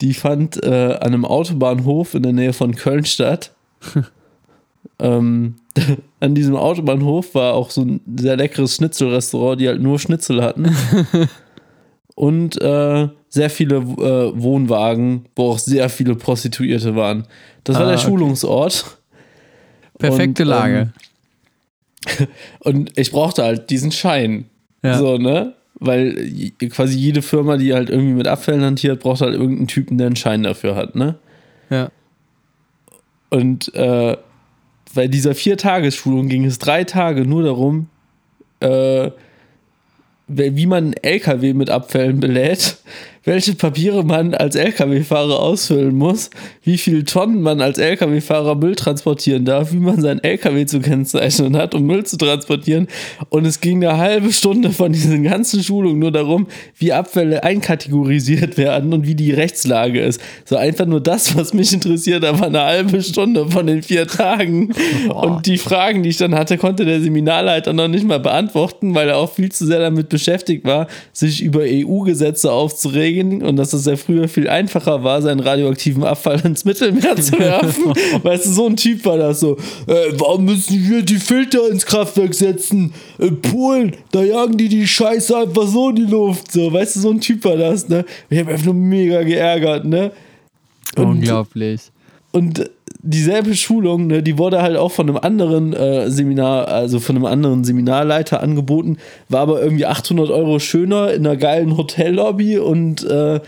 [0.02, 3.52] Die fand äh, an einem Autobahnhof in der Nähe von Köln statt.
[5.00, 5.56] ähm,
[6.20, 10.76] an diesem Autobahnhof war auch so ein sehr leckeres Schnitzelrestaurant, die halt nur Schnitzel hatten.
[12.16, 17.26] Und äh, sehr viele äh, Wohnwagen, wo auch sehr viele Prostituierte waren.
[17.64, 18.08] Das war Ah, der okay.
[18.08, 18.98] Schulungsort.
[19.98, 20.94] Perfekte und, Lage.
[22.60, 24.46] Und ich brauchte halt diesen Schein.
[24.84, 24.98] ja.
[24.98, 25.54] So, ne?
[25.84, 26.32] Weil
[26.70, 30.16] quasi jede Firma, die halt irgendwie mit Abfällen hantiert, braucht halt irgendeinen Typen, der einen
[30.16, 31.16] Schein dafür hat, ne?
[31.70, 31.90] ja.
[33.32, 34.18] Und äh,
[34.94, 37.88] bei dieser Vier-Tagesschulung ging es drei Tage nur darum,
[38.60, 39.10] äh,
[40.28, 42.78] wie man einen LKW mit Abfällen belädt,
[43.24, 46.32] welche Papiere man als LKW-Fahrer ausfüllen muss,
[46.64, 51.56] wie viele Tonnen man als LKW-Fahrer Müll transportieren darf, wie man sein LKW zu kennzeichnen
[51.56, 52.88] hat, um Müll zu transportieren.
[53.30, 56.48] Und es ging eine halbe Stunde von diesen ganzen Schulungen nur darum,
[56.78, 60.20] wie Abfälle einkategorisiert werden und wie die Rechtslage ist.
[60.46, 64.74] So einfach nur das, was mich interessiert, aber eine halbe Stunde von den vier Tagen.
[65.12, 69.10] Und die Fragen, die ich dann hatte, konnte der Seminarleiter noch nicht mal beantworten, weil
[69.10, 73.86] er auch viel zu sehr damit beschäftigt war, sich über EU-Gesetze aufzuregen und dass es
[73.86, 77.94] ja früher viel einfacher war, seinen radioaktiven Abfall ins Mittelmeer zu werfen.
[78.24, 79.58] weißt du, so ein Typ war das so.
[79.88, 82.94] Äh, warum müssen wir die Filter ins Kraftwerk setzen?
[83.20, 86.52] In Polen, da jagen die die Scheiße einfach so in die Luft.
[86.52, 88.06] So, weißt du, so ein Typ war das, ne?
[88.30, 90.12] Ich habe einfach nur mega geärgert, ne?
[90.96, 91.82] Und- Unglaublich.
[92.32, 92.70] und
[93.04, 97.26] dieselbe Schulung, ne, die wurde halt auch von einem anderen äh, Seminar, also von einem
[97.26, 98.98] anderen Seminarleiter angeboten,
[99.30, 103.40] war aber irgendwie 800 Euro schöner in einer geilen Hotellobby und äh,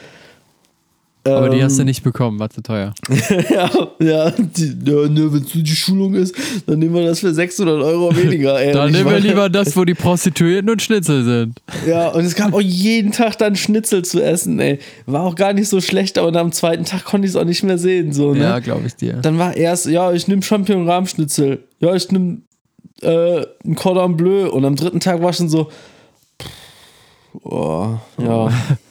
[1.25, 2.93] Aber die hast du ähm, nicht bekommen, war zu teuer.
[3.49, 3.69] ja,
[3.99, 7.33] ja, die, ja ne, wenn es nur die Schulung ist, dann nehmen wir das für
[7.33, 8.59] 600 Euro weniger.
[8.59, 8.73] Ey.
[8.73, 11.61] Dann nehmen wir lieber das, wo die Prostituierten und Schnitzel sind.
[11.87, 14.79] Ja, und es gab auch jeden Tag dann Schnitzel zu essen, ey.
[15.05, 17.63] War auch gar nicht so schlecht, aber am zweiten Tag konnte ich es auch nicht
[17.63, 18.41] mehr sehen, so, ne?
[18.41, 19.13] Ja, glaube ich dir.
[19.13, 21.59] Dann war erst, ja, ich nehme Champignon-Rahmschnitzel.
[21.79, 22.39] Ja, ich nehme
[23.01, 24.49] äh, ein Cordon Bleu.
[24.49, 25.69] Und am dritten Tag war schon so,
[26.41, 26.49] pff,
[27.43, 28.49] oh, ja,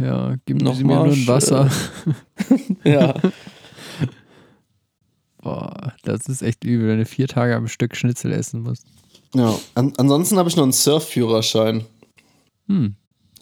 [0.00, 1.70] Ja, gib Noch sie mir nur ein Wasser.
[2.84, 3.14] ja.
[5.42, 8.86] Boah, das ist echt übel, wenn du vier Tage am Stück Schnitzel essen musst.
[9.34, 9.58] Ja.
[9.74, 11.84] An ansonsten habe ich noch einen Surfführerschein.
[12.66, 12.94] Hm.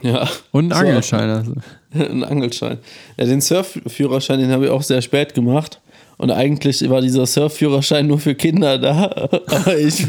[0.03, 0.29] Ja.
[0.53, 0.77] Und einen So.
[0.77, 1.31] Angelschein.
[1.31, 1.55] Also.
[1.93, 2.79] Ein Angelschein.
[3.17, 5.81] Ja, den Surfführerschein, den habe ich auch sehr spät gemacht.
[6.19, 9.11] Und eigentlich war dieser Surfführerschein nur für Kinder da.
[9.47, 10.07] Aber ich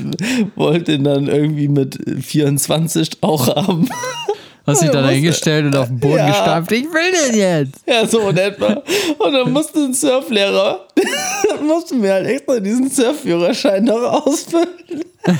[0.55, 3.89] wollte ihn dann irgendwie mit 24 auch haben.
[4.67, 6.27] Hast dich Ja, da was- hingestellt und auf den Boden Ja.
[6.27, 6.71] gestampft.
[6.73, 7.79] Ich will den jetzt.
[7.87, 8.83] Ja, so in etwa.
[9.17, 10.85] Und dann musste ein Surflehrer,
[11.65, 14.67] mussten wir halt extra diesen Surfführerschein noch ausfüllen.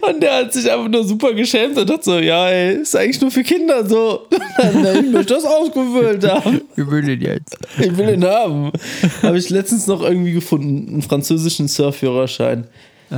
[0.00, 3.20] Und der hat sich einfach nur super geschämt und hat so, ja, ey, ist eigentlich
[3.20, 4.26] nur für Kinder so.
[4.56, 6.62] Dann, ich möchte das ausgefüllt haben.
[6.74, 7.58] Ich will den jetzt.
[7.78, 8.72] Ich will ihn haben.
[9.22, 12.66] Habe ich letztens noch irgendwie gefunden, einen französischen Surfführerschein.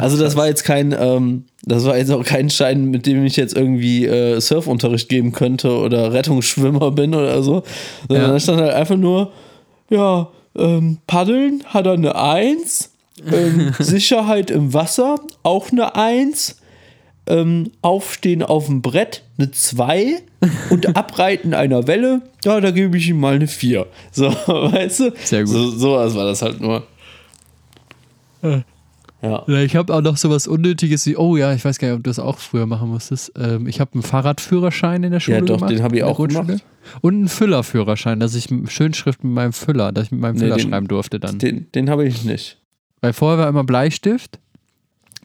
[0.01, 3.37] Also das war jetzt kein, ähm, das war jetzt auch kein Schein, mit dem ich
[3.37, 7.63] jetzt irgendwie äh, Surfunterricht geben könnte oder Rettungsschwimmer bin oder so.
[8.09, 8.33] Sondern Ja.
[8.33, 9.33] da stand halt einfach nur,
[9.91, 12.91] ja, ähm, Paddeln hat er eine Eins,
[13.33, 16.61] ähm, Sicherheit im Wasser auch eine Eins,
[17.27, 20.17] ähm, Aufstehen auf dem Brett eine 2
[20.71, 23.87] und Abreiten einer Welle, ja, da gebe ich ihm mal eine 4.
[24.13, 25.13] So, weißt du?
[25.25, 25.53] Sehr gut.
[25.53, 26.83] So, so was war das halt nur.
[29.25, 29.49] Ja.
[29.63, 32.05] Ich habe auch noch so was Unnötiges wie, oh ja, ich weiß gar nicht, ob
[32.05, 33.33] du das auch früher machen musstest.
[33.37, 35.71] Ähm, ich habe einen Fahrradführerschein in der Schule Ja, doch, gemacht.
[35.71, 36.63] den habe ich auch gemacht.
[37.01, 40.57] Und einen Füllerführerschein, dass ich Schönschrift mit meinem Füller, dass ich mit meinem Nee, Füller
[40.57, 41.39] den- schreiben durfte dann.
[41.39, 42.59] Den, den habe ich nicht.
[43.01, 44.39] Weil vorher war immer Bleistift,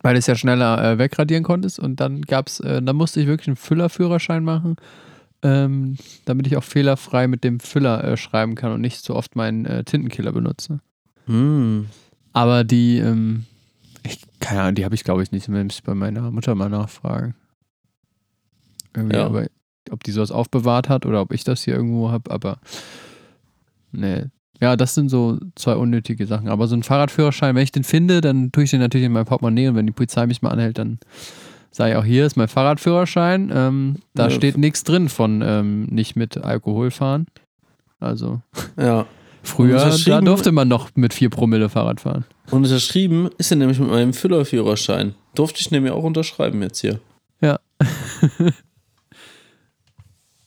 [0.01, 3.27] weil du es ja schneller äh, wegradieren konntest und dann gab's, äh, dann musste ich
[3.27, 4.77] wirklich einen Füllerführerschein machen,
[5.43, 9.35] ähm, damit ich auch fehlerfrei mit dem Füller äh, schreiben kann und nicht so oft
[9.35, 10.79] meinen äh, Tintenkiller benutze.
[11.25, 11.87] Hm.
[12.31, 13.45] Aber die, ähm,
[14.39, 17.35] keine Ahnung, die habe ich glaube ich nicht, müsste ich bei meiner Mutter mal nachfragen.
[18.95, 19.25] Irgendwie, Ja.
[19.25, 19.47] aber
[19.91, 22.59] ob die sowas aufbewahrt hat oder ob ich das hier irgendwo habe, aber
[23.91, 24.25] nee.
[24.61, 26.49] Ja, das sind so zwei unnötige Sachen.
[26.49, 29.23] Aber so ein Fahrradführerschein, wenn ich den finde, dann tue ich den natürlich in mein
[29.25, 30.99] Portemonnaie und wenn die Polizei mich mal anhält, dann
[31.71, 33.51] sage ich auch, hier ist mein Fahrradführerschein.
[33.53, 34.29] Ähm, da Ja.
[34.31, 37.27] steht nichts drin von ähm, nicht mit Alkohol fahren.
[38.01, 38.41] Also
[38.77, 39.05] Ja.
[39.43, 42.25] Früher, da durfte man noch mit vier Promille Fahrrad fahren.
[42.51, 45.15] Und unterschrieben ist er nämlich mit meinem Füllerführerschein.
[45.35, 46.99] Durfte ich nämlich auch unterschreiben jetzt hier.
[47.41, 47.59] Ja.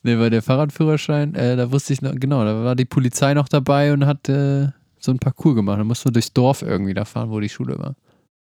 [0.03, 3.49] nee, weil der Fahrradführerschein, äh, da wusste ich noch, genau, da war die Polizei noch
[3.49, 4.69] dabei und hat äh,
[4.99, 5.79] so ein Parcours gemacht.
[5.79, 7.95] Da musste man durchs Dorf irgendwie da fahren, wo die Schule war.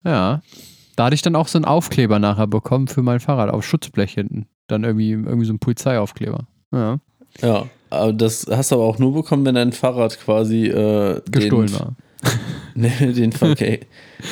[0.04, 0.42] Ja.
[0.96, 4.14] Da hatte ich dann auch so einen Aufkleber nachher bekommen für mein Fahrrad auf Schutzblech
[4.14, 4.46] hinten.
[4.66, 6.46] Dann irgendwie, irgendwie so einen Polizeiaufkleber.
[6.72, 6.98] Ja.
[7.40, 7.66] Ja.
[7.90, 11.78] Aber das hast du aber auch nur bekommen, wenn dein Fahrrad quasi äh, Gestohlen den,
[11.78, 11.96] war.
[12.74, 13.78] Nee, den, Verkehr,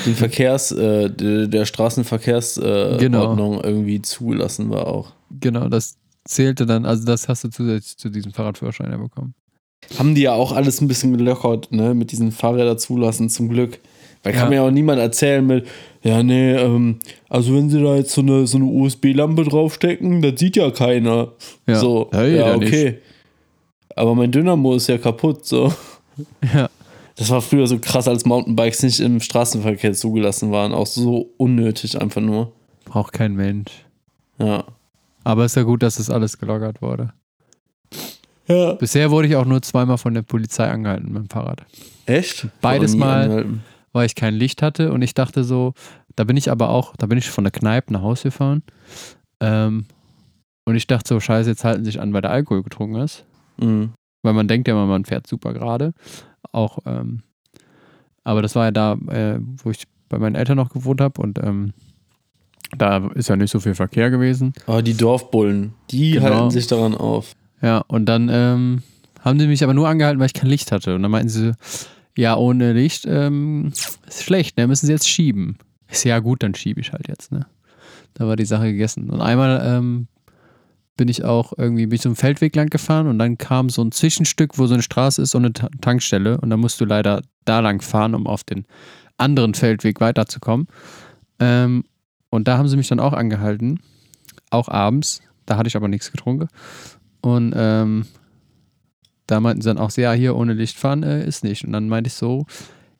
[0.05, 3.63] den Verkehrs, äh, der, der Straßenverkehrsordnung äh, Genau.
[3.63, 5.13] Irgendwie zugelassen war auch.
[5.41, 9.35] Genau, das zählte dann, also das hast du zusätzlich zu diesem Fahrradführerschein ja bekommen.
[9.99, 13.79] Haben die ja auch alles ein bisschen gelockert, ne, mit diesen Fahrräder zulassen, zum Glück.
[14.23, 14.49] Weil kann Ja.
[14.49, 15.67] mir ja auch niemand erzählen mit,
[16.03, 16.99] ja, nee, ähm,
[17.29, 21.33] also wenn sie da jetzt so eine, so eine USB-Lampe draufstecken, das sieht ja keiner.
[21.67, 21.77] Ja.
[21.79, 22.99] So, Ja, ja, okay.
[23.97, 25.73] Aber mein Dynamo ist ja kaputt, so.
[26.55, 26.71] Ja.
[27.17, 30.73] Das war früher so krass, als Mountainbikes nicht im Straßenverkehr zugelassen waren.
[30.73, 32.53] Auch so unnötig einfach nur.
[32.87, 33.71] Braucht kein Mensch.
[34.39, 34.65] Ja.
[35.25, 37.13] Aber ist ja gut, dass das alles gelockert wurde.
[38.47, 38.75] Ja.
[38.75, 41.65] Bisher wurde ich auch nur zweimal von der Polizei angehalten mit dem Fahrrad.
[42.07, 42.47] Echt?
[42.61, 43.25] Beides Mal.
[43.25, 43.63] angehalten.
[43.93, 45.73] weil ich kein Licht hatte und ich dachte so,
[46.17, 48.63] da bin ich aber auch, da bin ich von der Kneipe nach Hause gefahren
[49.41, 49.87] ähm,
[50.67, 53.25] und ich dachte so, scheiße, jetzt halten sie sich an, weil der Alkohol getrunken ist,
[53.59, 53.91] Mhm.
[54.23, 55.93] weil man denkt ja immer, man fährt super gerade,
[56.53, 57.23] auch, ähm,
[58.25, 61.39] aber das war ja da, äh, wo ich bei meinen Eltern noch gewohnt habe und
[61.43, 61.73] ähm,
[62.77, 64.53] da ist ja nicht so viel Verkehr gewesen.
[64.67, 66.25] Aber die Dorfbullen, die Genau.
[66.27, 67.33] halten sich daran auf.
[67.63, 68.83] Ja, und dann ähm,
[69.21, 70.95] haben sie mich aber nur angehalten, weil ich kein Licht hatte.
[70.95, 71.53] Und dann meinten sie,
[72.17, 73.73] ja, ohne Licht ähm,
[74.07, 74.67] ist schlecht, ne?
[74.67, 75.59] Müssen sie jetzt schieben.
[75.91, 77.47] So, ja gut, dann schiebe ich halt jetzt, ne?
[78.15, 79.11] Da war die Sache gegessen.
[79.11, 80.09] Und einmal ähm,
[80.97, 83.93] bin ich auch irgendwie bin ich so Feldweg lang gefahren und dann kam so ein
[83.93, 86.41] Zwischenstück, wo so eine Straße ist und eine Ta Tankstelle.
[86.41, 88.67] Und dann musst du leider da lang fahren, um auf den
[89.19, 90.69] anderen Feldweg weiterzukommen.
[91.39, 91.85] Ähm,
[92.31, 93.81] und da haben sie mich dann auch angehalten,
[94.51, 95.23] auch abends.
[95.45, 96.49] Da hatte ich aber nichts getrunken.
[97.21, 98.07] Und ähm,
[99.27, 101.65] da meinten sie dann auch ja, hier ohne Licht fahren äh, ist nicht.
[101.65, 102.47] Und dann meinte ich so,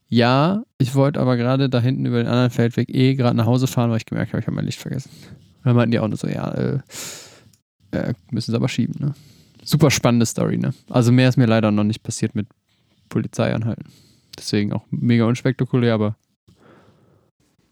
[0.09, 3.67] ja, ich wollte aber gerade da hinten über den anderen Feldweg eh gerade nach Hause
[3.67, 5.11] fahren, weil ich gemerkt habe, ich habe mein Licht vergessen.
[5.21, 6.79] Und dann meinten die auch nur so, ja, äh,
[7.91, 9.15] äh, müssen sie aber schieben, ne?
[9.65, 10.75] Super spannende Story, ne?
[10.89, 12.47] Also mehr ist mir leider noch nicht passiert mit
[13.09, 13.87] Polizei anhalten.
[14.39, 16.17] Deswegen auch mega unspektakulär, aber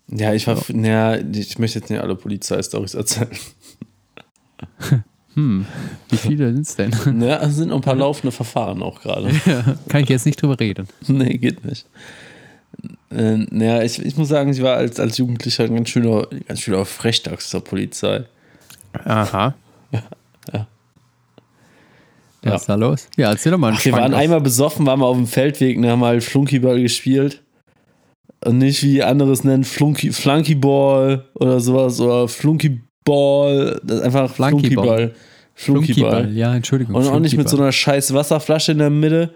[0.08, 3.28] Ja, ich war, ja, ich möchte jetzt nicht alle Polizeistories erzählen.
[5.34, 5.66] hm,
[6.08, 6.92] wie viele sind es denn?
[7.20, 9.30] Ja, es sind noch ein paar laufende Verfahren auch gerade.
[9.88, 10.88] Kann ich jetzt nicht drüber reden.
[11.06, 11.86] nee, geht nicht.
[13.10, 16.60] Äh, naja, ich, ich muss sagen, ich war als, als Jugendlicher ein ganz schöner, ganz
[16.60, 18.24] schöner Frechdachs zur Polizei.
[19.04, 19.54] Aha.
[20.52, 20.66] Ja.
[22.42, 23.08] Was ist da los?
[23.16, 25.26] Ja, erzähl doch mal einen Ach, wir waren aus- einmal besoffen, waren wir auf dem
[25.26, 27.42] Feldweg und haben halt Flunkyball gespielt.
[28.44, 33.80] Und nicht wie anderes nennen, Flunky, Flunkyball oder sowas oder Flunkyball.
[33.82, 34.74] Das ist einfach Flunkyball.
[34.74, 35.14] Flunkyball.
[35.54, 36.32] Flunkyball.
[36.36, 36.94] Ja, Entschuldigung.
[36.96, 39.30] Und auch nicht mit so einer scheiß Wasserflasche in der Mitte.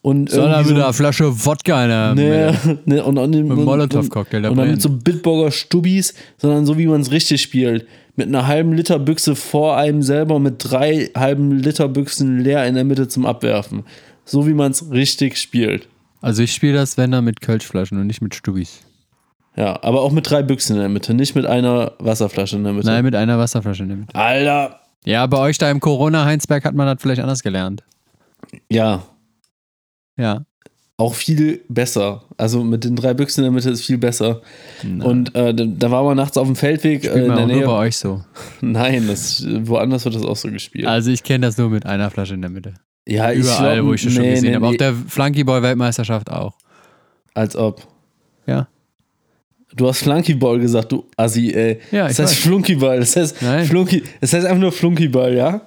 [0.00, 2.78] Und sondern mit so, einer Flasche Wodka in der Nee, Mitte.
[2.86, 6.64] nee, und, und, Mit und, einem Molotow-Cocktail, der Und dann mit so Bitburger Stubis, sondern
[6.64, 7.86] so wie man es richtig spielt.
[8.16, 12.74] Mit einer halben Liter Büchse vor einem selber mit drei halben Liter Büchsen leer in
[12.74, 13.84] der Mitte zum Abwerfen.
[14.24, 15.88] So wie man es richtig spielt.
[16.22, 18.80] Also ich spiele das, wenn dann mit Kölschflaschen und nicht mit Stubis.
[19.54, 22.72] Ja, aber auch mit drei Büchsen in der Mitte, nicht mit einer Wasserflasche in der
[22.72, 22.86] Mitte.
[22.86, 24.14] Nein, mit einer Wasserflasche in der Mitte.
[24.14, 24.80] Alter!
[25.04, 27.84] Ja, bei euch da im Corona-Heinsberg hat man das vielleicht anders gelernt.
[28.70, 29.02] Ja,
[30.18, 30.44] Ja.
[30.98, 32.24] Auch viel besser.
[32.36, 34.40] Also mit den drei Büchsen in der Mitte ist viel besser.
[34.82, 37.48] Und äh, da, waren wir nachts auf dem Feldweg äh, Spielt in man der auch
[37.48, 37.66] nur Nähe.
[37.66, 38.24] bei euch so.
[38.62, 40.86] Nein, das, woanders wird das auch so gespielt.
[40.86, 42.74] Also ich kenne das nur mit einer Flasche in der Mitte.
[43.06, 44.66] ja, ich Überall, wo ich das schon nee, gesehen nee, habe.
[44.66, 46.54] Auf nee, der Flunkyball-Weltmeisterschaft auch.
[47.34, 47.86] Als ob.
[48.46, 48.68] Ja.
[49.74, 51.80] Du hast Flunkyball gesagt, du Assi, ey.
[51.90, 52.38] Ja, das heißt weiß.
[52.38, 53.00] Flunkyball.
[53.00, 53.66] Das heißt, Nein.
[53.66, 55.60] Flunky, das heißt einfach nur Flunkyball, ja?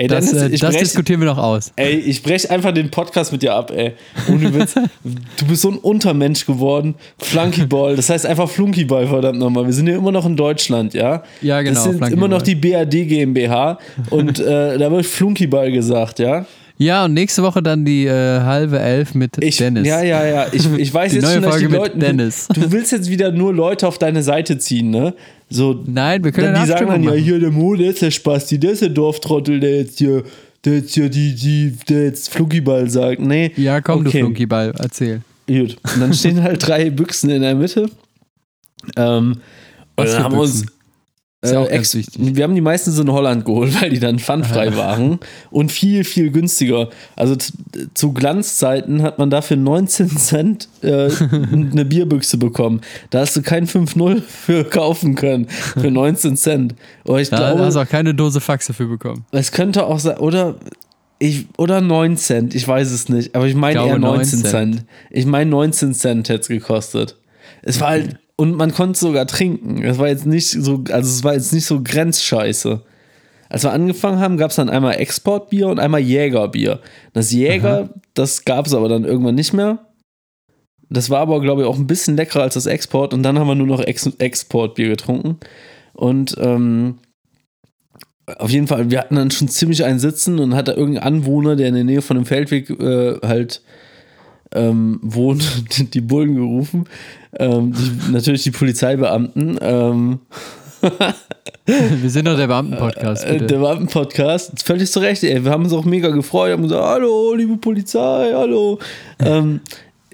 [0.00, 1.72] Ey, Das, ist, äh, das brech, diskutieren wir noch aus.
[1.76, 3.92] ey, ich brech einfach den Podcast mit dir ab, ey.
[4.30, 4.74] Ohne Witz.
[5.04, 6.94] du bist so ein Untermensch geworden.
[7.18, 9.66] Flunkyball, das heißt einfach Flunkyball, verdammt nochmal.
[9.66, 11.22] Wir sind ja immer noch in Deutschland, ja?
[11.42, 13.78] Ja, genau, Das sind immer noch die BAD GmbH
[14.08, 16.46] und äh, da wird Flunkyball gesagt, ja?
[16.80, 19.86] Ja, und nächste Woche dann die äh, halbe Elf mit Ich, Dennis.
[19.86, 20.46] Ja, ja, ja.
[20.50, 21.98] Ich, ich weiß Die jetzt neue schon, dass die Folge mit Leute.
[21.98, 22.48] Dennis.
[22.48, 25.12] Du, du willst jetzt wieder nur Leute auf deine Seite ziehen, ne?
[25.50, 28.10] So, Nein, wir können Dann die sagen dann, ja, hier der Mo, der ist der
[28.10, 30.22] Spasti, der ist der Dorftrottel, der jetzt hier,
[30.64, 33.20] der jetzt hier die, die, der jetzt Flunkyball sagt.
[33.20, 33.52] Nee.
[33.56, 34.12] Ja, komm, okay.
[34.12, 35.20] du Flunkyball, erzähl.
[35.46, 35.76] Gut.
[35.94, 37.90] Und dann stehen halt drei Büchsen in der Mitte.
[38.96, 39.36] Ähm,
[39.96, 40.64] Was und für dann haben wir uns.
[41.42, 42.36] Ist ja Äh, auch ganz wichtig.
[42.36, 45.18] wir haben die meistens in Holland geholt, weil die dann pfandfrei waren
[45.50, 46.90] und viel, viel günstiger.
[47.16, 47.34] Also
[47.94, 51.08] zu Glanzzeiten hat man dafür 19 Cent äh,
[51.52, 52.82] eine Bierbüchse bekommen.
[53.08, 55.48] Da hast du kein 5-0 für kaufen können.
[55.48, 56.74] Für 19 Cent.
[57.04, 59.24] Aber ich Da glaube, hast du auch keine Dose Faxe für bekommen.
[59.32, 60.56] es könnte auch sein, oder,
[61.18, 64.50] ich, oder 9 Cent, ich weiß es nicht, aber ich meine eher glaube 19 9
[64.50, 64.74] Cent.
[64.74, 64.84] Cent.
[65.10, 67.16] Ich meine 19 Cent hätte es gekostet.
[67.62, 69.84] Es war halt, und man konnte sogar trinken.
[69.84, 72.80] Es war jetzt nicht so, also es war jetzt nicht so Grenzscheiße.
[73.50, 76.80] Als wir angefangen haben, gab es dann einmal Exportbier und einmal Jägerbier.
[77.12, 79.80] Das Jäger, das gab es aber dann irgendwann nicht mehr.
[80.88, 83.12] Das war aber, glaube ich, auch ein bisschen leckerer als das Export.
[83.12, 85.36] Und dann haben wir nur noch Ex Exportbier getrunken.
[85.92, 86.96] Und ähm,
[88.24, 91.56] auf jeden Fall, wir hatten dann schon ziemlich einen Sitzen und hat da irgendein Anwohner,
[91.56, 93.60] der in der Nähe von dem Feldweg äh, halt
[94.54, 95.44] ähm, wohnt,
[95.94, 96.84] die- Bullen gerufen.
[97.38, 99.58] Ähm, die, natürlich die Polizeibeamten.
[99.60, 100.18] Ähm,
[101.66, 103.46] Wir sind doch der Beamten-Podcast, äh, bitte.
[103.46, 104.62] der Beamten-Podcast.
[104.64, 105.44] Völlig zu Recht, ey.
[105.44, 106.52] Wir haben uns auch mega gefreut.
[106.52, 108.78] haben gesagt, hallo, liebe Polizei, hallo.
[109.22, 109.60] Ähm,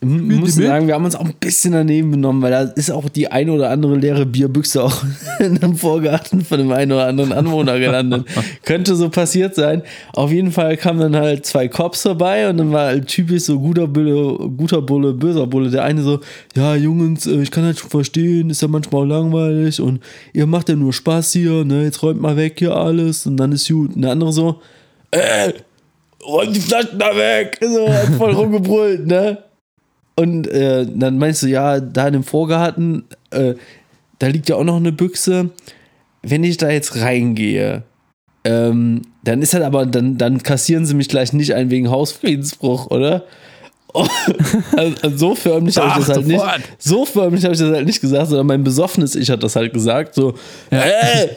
[0.02, 0.68] wir müssen mit?
[0.68, 3.50] sagen, wir haben uns auch ein bisschen daneben benommen, weil da ist auch die eine
[3.52, 5.02] oder andere leere Bierbüchse auch
[5.38, 8.26] in dem Vorgarten von dem einen oder anderen Anwohner gelandet.
[8.64, 9.82] Könnte so passiert sein.
[10.12, 13.58] Auf jeden Fall kamen dann halt zwei Cops vorbei und dann war halt typisch so
[13.58, 15.70] guter Bulle, guter Bulle, böser Bulle.
[15.70, 16.20] Der eine so,
[16.54, 20.00] ja Jungs, äh, ich kann halt schon verstehen, ist ja manchmal auch langweilig und
[20.34, 23.52] ihr macht ja nur Spaß hier, ne, jetzt räumt mal weg hier alles und dann
[23.52, 23.96] ist gut.
[23.96, 24.60] Und der andere so,
[25.10, 25.52] äh,
[26.26, 27.58] räum die Flaschen da weg.
[27.60, 29.38] So, hat voll rumgebrüllt, ne?
[30.16, 33.54] Und äh, dann meinst du, ja, da in dem Vorgarten, äh,
[34.18, 35.50] da liegt ja auch noch eine Büchse.
[36.22, 37.82] Wenn ich da jetzt reingehe,
[38.44, 42.86] ähm, dann ist halt aber, dann, dann kassieren sie mich gleich nicht ein wegen Hausfriedensbruch,
[42.90, 43.24] oder?
[43.92, 44.06] Oh,
[44.76, 46.40] also, also so förmlich habe ich das halt nicht.
[46.40, 46.60] sofort.
[46.78, 49.72] So förmlich habe ich das halt nicht gesagt, sondern mein besoffenes Ich hat das halt
[49.72, 50.14] gesagt.
[50.14, 50.34] So,
[50.70, 51.30] ey,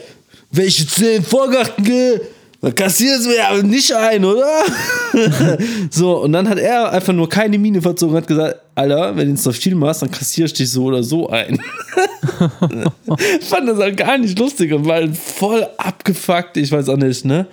[0.50, 2.20] wenn ich jetzt in den Vorgarten gehe,
[2.62, 4.62] dann sie mir aber nicht ein, oder?
[5.90, 9.28] so, und dann hat er einfach nur keine Miene verzogen und hat gesagt, Alter, wenn
[9.28, 11.58] du jetzt noch viel machst, dann kassiere ich dich so oder so ein.
[13.40, 17.24] Fand das halt gar nicht lustig und war halt voll abgefuckt, ich weiß auch nicht,
[17.24, 17.46] ne?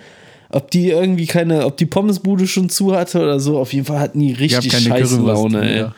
[0.50, 4.00] Ob die irgendwie keine, ob die Pommesbude schon zu hatte oder so, auf jeden Fall
[4.00, 5.74] hatten die richtig scheiße Laune, ey.
[5.74, 5.94] mehr.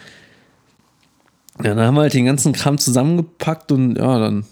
[1.62, 4.44] Ja, dann haben wir halt den ganzen Kram zusammengepackt und ja, dann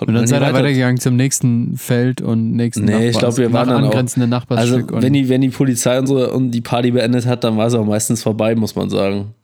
[0.00, 3.52] Und dann seid ihr weiter- weitergegangen zum nächsten Feld und nächsten Nee, ich glaube, wir
[3.52, 7.42] waren dann auch- Also, wenn die, wenn die Polizei unsere, und die Party beendet hat,
[7.42, 9.34] dann war es auch meistens vorbei, muss man sagen.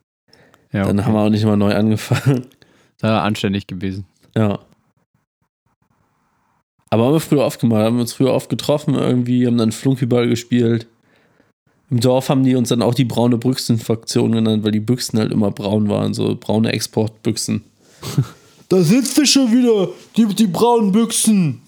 [0.73, 1.07] ja, Dann okay.
[1.07, 2.47] haben wir auch nicht mal neu angefangen.
[3.01, 4.07] Das war anständig gewesen.
[4.37, 4.61] Ja.
[6.91, 9.73] Aber haben wir früher oft gemacht, haben wir uns früher oft getroffen irgendwie, haben dann
[9.73, 10.87] Flunkyball gespielt.
[11.91, 15.33] Im Dorf haben die uns dann auch die braune Büchsenfraktion genannt, weil die Büchsen halt
[15.33, 17.65] immer braun waren, so braune Exportbüchsen.
[18.69, 21.61] da sitzt du schon wieder, die, die braunen Büchsen.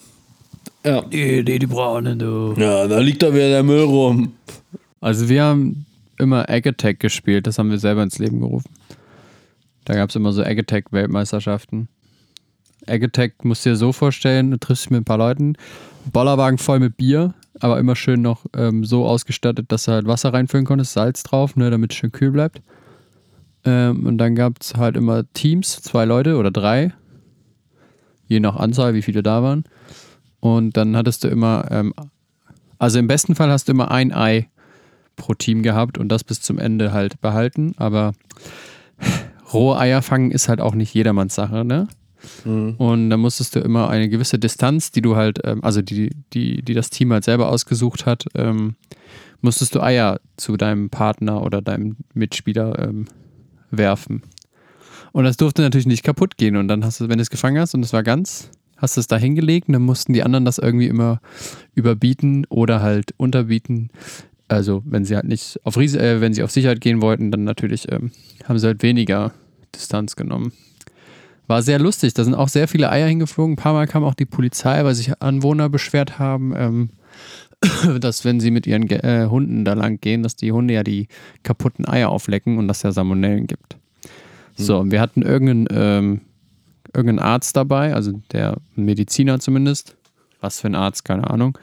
[0.84, 1.02] Ja.
[1.02, 2.54] Die, die, die braunen, du.
[2.56, 4.32] ja, da liegt da wieder der Müll rum.
[5.00, 5.84] Also wir haben
[6.18, 8.70] immer Egg Attack gespielt, das haben wir selber ins Leben gerufen.
[9.84, 11.88] Da gab es immer so Egg Attack Weltmeisterschaften.
[12.86, 15.54] Egg Attack musst du dir so vorstellen, du triffst dich mit ein paar Leuten,
[16.12, 20.32] Bollerwagen voll mit Bier, aber immer schön noch ähm, so ausgestattet, dass du halt Wasser
[20.32, 22.60] reinfüllen konntest, Salz drauf, ne, damit es schön kühl bleibt.
[23.66, 26.94] Ähm, und dann gab es halt immer Teams, zwei Leute oder drei,
[28.28, 29.64] je nach Anzahl, wie viele da waren.
[30.40, 31.92] Und dann hattest du immer, ähm,
[32.78, 34.48] also im besten Fall hast du immer ein Ei
[35.16, 37.74] pro Team gehabt und das bis zum Ende halt behalten.
[37.76, 38.12] Aber
[39.52, 41.88] rohe Eier fangen ist halt auch nicht jedermanns Sache, ne?
[42.78, 46.62] Und da musstest du immer eine gewisse Distanz, die du halt, ähm, also die, die,
[46.62, 48.76] die das Team halt selber ausgesucht hat, ähm,
[49.40, 53.06] musstest du Eier zu deinem Partner oder deinem Mitspieler ähm,
[53.70, 54.22] werfen.
[55.12, 56.56] Und das durfte natürlich nicht kaputt gehen.
[56.56, 59.00] Und dann hast du, wenn du es gefangen hast und es war ganz, hast du
[59.00, 61.20] es da hingelegt und dann mussten die anderen das irgendwie immer
[61.74, 63.90] überbieten oder halt unterbieten.
[64.48, 67.44] Also wenn sie halt nicht auf Ries äh, wenn sie auf Sicherheit gehen wollten, dann
[67.44, 68.12] natürlich ähm,
[68.44, 69.32] haben sie halt weniger
[69.74, 70.52] Distanz genommen.
[71.46, 72.14] War sehr lustig.
[72.14, 73.54] Da sind auch sehr viele Eier hingeflogen.
[73.54, 76.90] Ein paar Mal kam auch die Polizei, weil sich Anwohner beschwert haben, ähm,
[78.00, 81.08] dass wenn sie mit ihren äh, Hunden da lang gehen, dass die Hunde ja die
[81.42, 83.76] kaputten Eier auflecken und das ja Salmonellen gibt.
[84.56, 86.20] So, und wir hatten irgendeinen, ähm,
[86.94, 89.96] irgendeinen Arzt dabei, also der Mediziner zumindest.
[90.40, 91.58] Was für ein Arzt, keine Ahnung.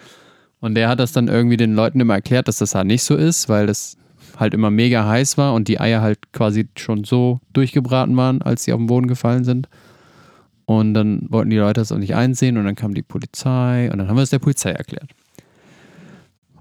[0.60, 3.16] Und der hat das dann irgendwie den Leuten immer erklärt, dass das halt nicht so
[3.16, 3.98] ist, weil das
[4.38, 8.64] halt immer mega heiß war und die Eier halt quasi schon so durchgebraten waren, als
[8.64, 9.68] sie auf den Boden gefallen sind.
[10.66, 13.98] Und dann wollten die Leute das auch nicht einsehen und dann kam die Polizei und
[13.98, 15.10] dann haben wir es der Polizei erklärt.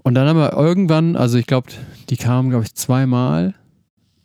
[0.03, 1.69] Und dann haben wir irgendwann, also ich glaube,
[2.09, 3.53] die kamen, glaube ich, zweimal.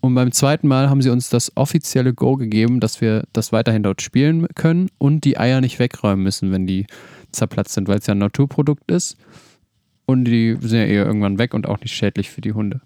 [0.00, 3.82] Und beim zweiten Mal haben sie uns das offizielle Go gegeben, dass wir das weiterhin
[3.82, 6.86] dort spielen können und die Eier nicht wegräumen müssen, wenn die
[7.32, 9.16] zerplatzt sind, weil es ja ein Naturprodukt ist.
[10.06, 12.80] Und die sind ja eher irgendwann weg und auch nicht schädlich für die Hunde.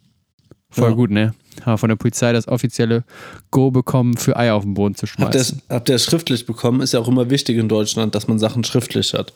[0.70, 0.94] Voll Ja.
[0.96, 1.34] gut, ne?
[1.64, 3.04] Haben von der Polizei das offizielle
[3.50, 5.62] Go bekommen, für Eier auf den Boden zu Habt ihr schmeißen.
[5.68, 6.80] es habt ihr es schriftlich bekommen?
[6.80, 9.34] Ist ja auch immer wichtig in Deutschland, dass man Sachen schriftlich hat.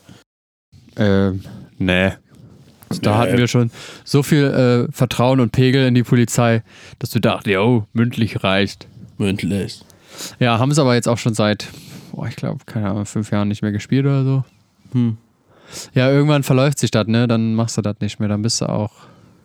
[0.96, 1.42] Ähm,
[1.78, 2.12] nee.
[3.02, 3.16] Da Nee.
[3.18, 3.70] hatten wir schon
[4.04, 4.44] so viel
[4.88, 6.62] äh, Vertrauen und Pegel in die Polizei,
[6.98, 8.86] dass du dachtest, jo, mündlich reicht.
[9.18, 9.80] Mündlich.
[10.38, 11.66] Ja, haben es aber jetzt auch schon seit,
[12.12, 14.44] boah, ich glaube, keine Ahnung, fünf Jahren nicht mehr gespielt oder so.
[14.92, 15.16] Hm.
[15.94, 17.26] Ja, irgendwann verläuft sich das, ne?
[17.26, 18.92] Dann machst du das nicht mehr, dann bist du auch.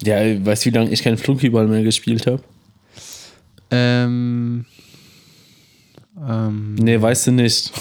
[0.03, 2.43] Ja, weißt du, wie lange ich keinen Flunkyball mehr gespielt habe?
[3.71, 4.65] Ähm.
[6.27, 7.71] Ähm, Nee, weißt du nicht.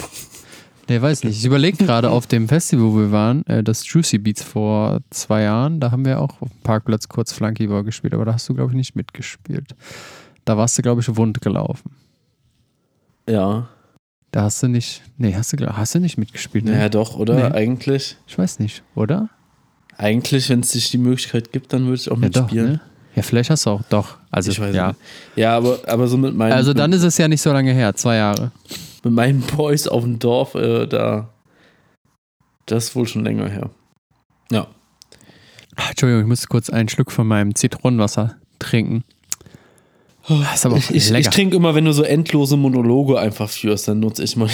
[0.90, 1.38] Nee, weiß nicht.
[1.38, 5.42] Ich überlege gerade auf dem Festival, wo wir waren, äh, das Juicy Beats vor zwei
[5.42, 8.54] Jahren, da haben wir auch auf dem Parkplatz kurz Flunkyball gespielt, aber da hast du,
[8.54, 9.74] glaube ich, nicht mitgespielt.
[10.44, 11.92] Da warst du, glaube ich, wund gelaufen.
[13.28, 13.68] Ja.
[14.32, 15.02] Da hast du nicht.
[15.18, 16.72] Nee, hast du, hast du nicht mitgespielt, ne?
[16.72, 17.34] Naja, doch, oder?
[17.50, 17.54] Nee.
[17.56, 18.16] Eigentlich.
[18.26, 19.28] Ich weiß nicht, oder?
[19.96, 22.72] Eigentlich, wenn es sich die Möglichkeit gibt, dann würde ich auch Ja, doch, mitspielen.
[22.72, 22.80] ne?
[23.16, 24.18] Ja, vielleicht hast du auch doch.
[24.30, 24.88] Also, Ich weiß ja.
[24.88, 25.00] nicht.
[25.36, 27.94] Ja, aber, aber so mit meinen, Also dann ist es ja nicht so lange her,
[27.96, 28.52] zwei Jahre.
[29.04, 31.28] Mit meinen Boys auf dem Dorf, äh, da.
[32.66, 33.70] Das ist wohl schon länger her.
[34.52, 34.66] Ja.
[35.76, 39.04] Ah, Entschuldigung, ich muss kurz einen Schluck von meinem Zitronenwasser trinken.
[40.28, 43.48] Das ist aber auch Ich, ich, ich trinke immer, wenn du so endlose Monologe einfach
[43.48, 44.48] führst, dann nutze ich mal.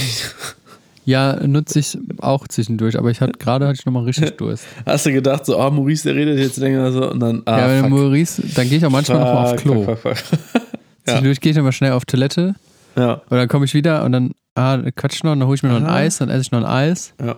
[1.04, 4.64] ja, nutze ich auch zwischendurch, aber ich hatte gerade hatte ich nochmal richtig Durst.
[4.86, 7.68] Hast du gedacht, so, ah, Maurice, der redet jetzt länger so und dann, ah, ja,
[7.68, 7.90] wenn fuck.
[7.90, 9.84] Maurice, dann gehe ich auch manchmal nochmal auf Klo.
[9.84, 10.38] fuck, fuck, fuck.
[11.06, 11.12] Ja.
[11.12, 12.56] Zwischendurch gehe ich nochmal schnell auf Toilette
[12.96, 15.68] Ja, und dann komme ich wieder und dann, ah, quatsch noch, dann hole ich mir
[15.68, 15.86] noch ein.
[15.86, 17.14] Eis, dann esse ich noch ein Eis.
[17.22, 17.36] ja.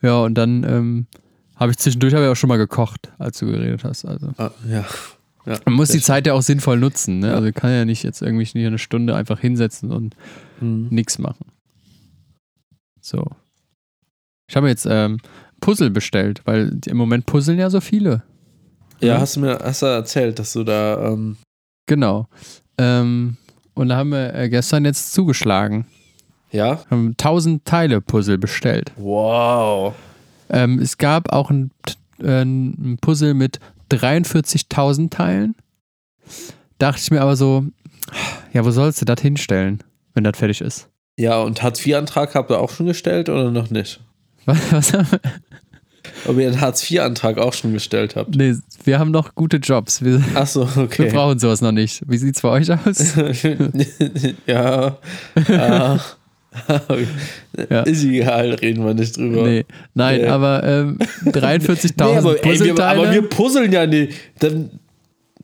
[0.00, 1.06] Ja, und dann ähm,
[1.56, 4.04] habe ich zwischendurch hab ich auch schon mal gekocht, als du geredet hast.
[4.04, 4.28] Also.
[4.36, 4.84] Ah, ja.
[5.44, 5.58] ja.
[5.64, 7.18] Man muss die Zeit ja auch sinnvoll nutzen.
[7.18, 7.34] Ne?
[7.34, 10.14] Also kann ja nicht jetzt irgendwie hier eine Stunde einfach hinsetzen und.
[10.60, 10.86] Mhm.
[10.90, 11.46] nichts machen.
[13.00, 13.24] So.
[14.48, 15.18] Ich habe jetzt ähm,
[15.60, 18.22] Puzzle bestellt, weil im Moment puzzeln ja so viele.
[19.00, 19.20] Ja, Mhm.
[19.20, 21.36] hast du mir hast du erzählt, dass du da, ähm,
[21.86, 22.28] Genau.
[22.76, 23.36] Ähm,
[23.78, 25.86] und da haben wir äh, gestern jetzt zugeschlagen.
[26.50, 26.80] ja?
[26.90, 28.92] Haben 1000 Teile Puzzle bestellt.
[28.96, 29.94] Wow.
[30.50, 31.70] Ähm, es gab auch ein,
[32.20, 33.60] äh, ein Puzzle mit
[33.90, 35.54] 43.000 Teilen.
[36.78, 37.64] Dachte ich mir aber so,
[38.52, 39.82] ja, wo sollst du das hinstellen,
[40.14, 40.88] wenn das fertig ist?
[41.16, 44.00] Ja, und Hartz-IV-Antrag habt ihr auch schon gestellt oder noch nicht?
[44.46, 45.20] Was, was haben wir?
[46.26, 48.34] Ob ihr einen Hartz-IV-Antrag auch schon gestellt habt?
[48.36, 48.54] Nee,
[48.84, 50.02] wir haben noch gute Jobs.
[50.02, 51.10] Wir, Achso, wir okay.
[51.10, 52.02] brauchen sowas noch nicht.
[52.06, 53.14] Wie sieht's bei euch aus?
[54.46, 54.98] ja.
[55.50, 56.00] ah.
[57.70, 57.82] Ja.
[57.82, 59.42] Ist egal, reden wir nicht drüber.
[59.44, 59.64] Nee,
[59.94, 60.26] nein, Nee.
[60.26, 64.14] aber ähm, 43.000 Nee, aber, ey, wir, aber wir puzzeln ja nicht.
[64.40, 64.70] Dann,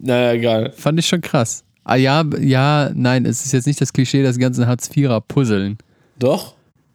[0.00, 0.72] Naja, egal.
[0.76, 1.62] Fand ich schon krass.
[1.84, 5.76] Ah ja, ja, nein, es ist jetzt nicht das Klischee, dass die ganzen Hartz-IVer puzzeln.
[6.18, 6.53] Doch?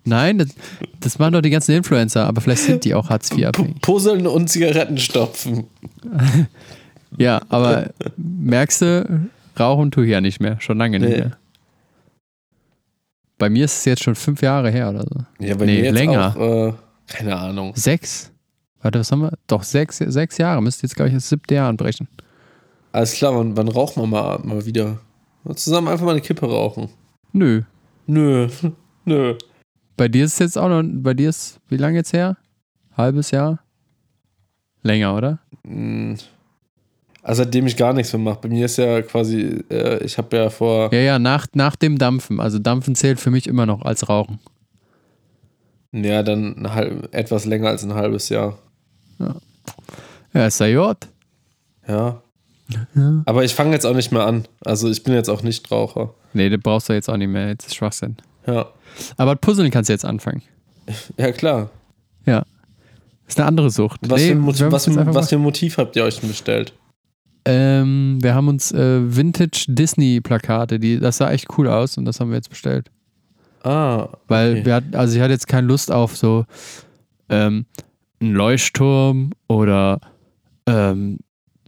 [0.10, 0.50] Nein, das,
[1.00, 3.82] das machen doch die ganzen Influencer, aber vielleicht sind die auch Hartz IV abhängig.
[3.82, 5.66] Puzzeln und Zigaretten stopfen.
[7.18, 9.30] Ja, aber merkst du,
[9.60, 11.18] rauchen tue ich ja nicht mehr, schon lange nicht Nee.
[11.18, 11.32] mehr.
[13.40, 15.24] Bei mir ist es jetzt schon fünf Jahre her oder so.
[15.44, 16.36] Ja, bei Nee, mir jetzt länger.
[16.38, 16.74] Auch, äh,
[17.08, 17.72] keine Ahnung.
[17.76, 18.32] Sechs?
[18.82, 19.34] Warte, was haben wir?
[19.48, 20.62] Doch, sechs, sechs Jahre.
[20.62, 22.08] Müsste jetzt, glaube ich, das siebte Jahr anbrechen.
[22.92, 25.00] Alles klar, wann, wann rauchen wir mal, mal wieder?
[25.56, 26.90] Zusammen einfach mal eine Kippe rauchen.
[27.34, 27.64] Nö.
[28.06, 28.48] Nö.
[29.06, 29.36] Nö.
[30.00, 32.38] Bei dir ist es jetzt auch noch, bei dir ist, wie lange jetzt her?
[32.96, 33.60] Halbes Jahr?
[34.82, 35.40] Länger, oder?
[35.64, 36.14] Mm.
[37.22, 38.40] Also seitdem ich gar nichts mehr mache.
[38.44, 41.98] Bei mir ist ja quasi, äh, ich habe ja vor, Ja, ja, nach, nach dem
[41.98, 42.40] Dampfen.
[42.40, 44.40] Also Dampfen zählt für mich immer noch als Rauchen.
[45.92, 48.58] ja, dann halb, etwas länger als ein halbes Jahr.
[50.34, 51.10] Ja, ist ja gut.
[51.90, 52.22] Ja.
[53.26, 54.46] Aber ich fange jetzt auch nicht mehr an.
[54.64, 56.14] Also ich bin jetzt auch nicht Raucher.
[56.32, 57.50] Nee, das brauchst du jetzt auch nicht mehr.
[57.50, 58.16] Jetzt ist Schwachsinn.
[58.54, 58.68] Ja.
[59.18, 60.42] Aber Puzzeln kannst du jetzt anfangen.
[61.18, 61.70] Ja, klar.
[62.26, 62.44] Ja.
[63.28, 64.00] Ist eine andere Sucht.
[64.08, 66.74] Was, Nee, für, Motiv, was, was für ein Motiv habt ihr euch denn bestellt?
[67.46, 72.06] ähm, wir haben uns äh, Vintage Disney Plakate, die, das sah echt cool aus und
[72.06, 72.92] das haben wir jetzt bestellt.
[73.64, 74.66] Ah, Weil okay.
[74.66, 76.46] wir hatten, also ich hatte jetzt keine Lust auf so
[77.30, 77.66] ähm,
[78.20, 80.00] einen Leuchtturm oder
[80.66, 81.20] ähm,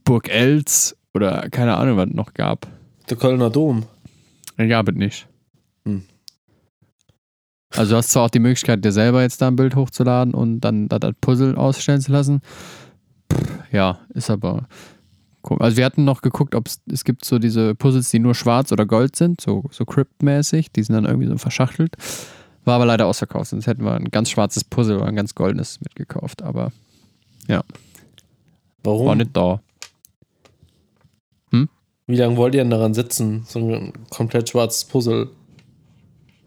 [0.03, 2.67] Burg Els oder keine Ahnung, was es noch gab.
[3.09, 3.84] der Kölner Dom.
[4.57, 5.27] Den gab es nicht.
[7.74, 7.80] Hm.
[7.80, 10.61] Also du hast zwar auch die Möglichkeit, dir selber jetzt da ein Bild hochzuladen und
[10.61, 12.41] dann das das Puzzle ausstellen zu lassen.
[13.32, 14.67] Pff, ja, ist aber
[15.41, 15.61] komisch.
[15.61, 18.72] Also wir hatten noch geguckt, ob es, es gibt so diese Puzzles, die nur schwarz
[18.72, 21.95] oder gold sind, so, so Crypt-mäßig, die sind dann irgendwie so verschachtelt.
[22.63, 25.82] War aber leider ausverkauft, sonst hätten wir ein ganz schwarzes Puzzle oder ein ganz goldenes
[25.82, 26.72] mitgekauft, aber
[28.84, 29.07] Warum?
[29.07, 29.61] war nicht da.
[32.11, 33.45] Wie lange wollt ihr denn daran sitzen?
[33.47, 35.30] So ein komplett schwarzes Puzzle.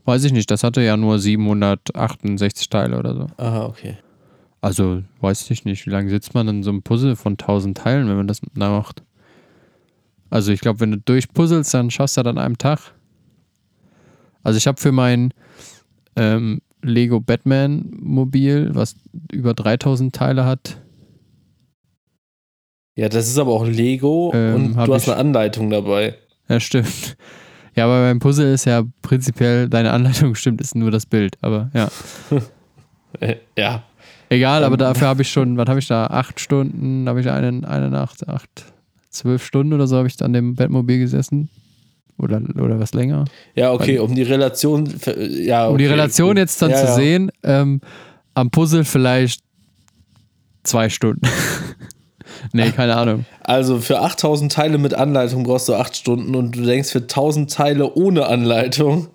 [0.04, 3.26] Weiß ich nicht, das hatte ja nur 768 Teile oder so.
[3.38, 3.96] Aha, okay.
[4.60, 8.08] Also, weiß ich nicht, wie lange sitzt man in so einem Puzzle von 1000 Teilen,
[8.08, 9.02] wenn man das macht?
[10.30, 12.92] Also, ich glaube, wenn du durchpuzzelst, dann schaffst du das an einem Tag.
[14.42, 15.32] Also, ich habe für mein
[16.16, 18.96] ähm, Lego Batman Mobil, was
[19.32, 20.80] über 3000 Teile hat,
[22.96, 26.14] Ja, das ist aber auch Lego Ähm, und du hast eine Anleitung dabei.
[26.48, 27.16] ja, stimmt.
[27.76, 31.36] Ja, aber beim Puzzle ist ja prinzipiell, deine Anleitung stimmt, ist nur das Bild.
[31.40, 31.88] Aber ja,
[33.58, 33.82] ja.
[34.28, 34.78] egal, aber Ähm.
[34.78, 36.06] dafür habe ich schon, was habe ich da?
[36.06, 38.66] Acht Stunden, habe ich einen, eine Nacht, acht,
[39.10, 41.48] zwölf Stunden oder so habe ich an dem Batmobil gesessen.
[42.16, 43.24] Oder, oder was länger.
[43.56, 44.88] Ja, okay, um die Relation.
[45.16, 46.94] Ja, Um die okay, Relation jetzt dann ja, zu ja.
[46.94, 47.80] sehen, ähm,
[48.34, 49.40] am Puzzle vielleicht
[50.62, 51.26] zwei Stunden.
[52.52, 53.24] nee, keine Ahnung.
[53.42, 57.52] Also für 8000 Teile mit Anleitung brauchst du 8 Stunden und du denkst für 1000
[57.52, 59.08] Teile ohne Anleitung.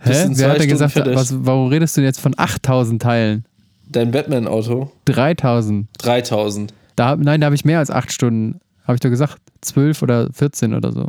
[0.00, 0.26] Hä?
[0.30, 3.44] Wer hat denn gesagt, was, warum redest du jetzt von 8000 Teilen?
[3.88, 4.90] Dein Batman-Auto?
[5.06, 5.88] 3000.
[5.98, 6.74] 3000.
[6.96, 8.60] Da, nein, da habe ich mehr als acht Stunden.
[8.84, 11.06] Habe ich doch gesagt, 12 oder 14 oder so.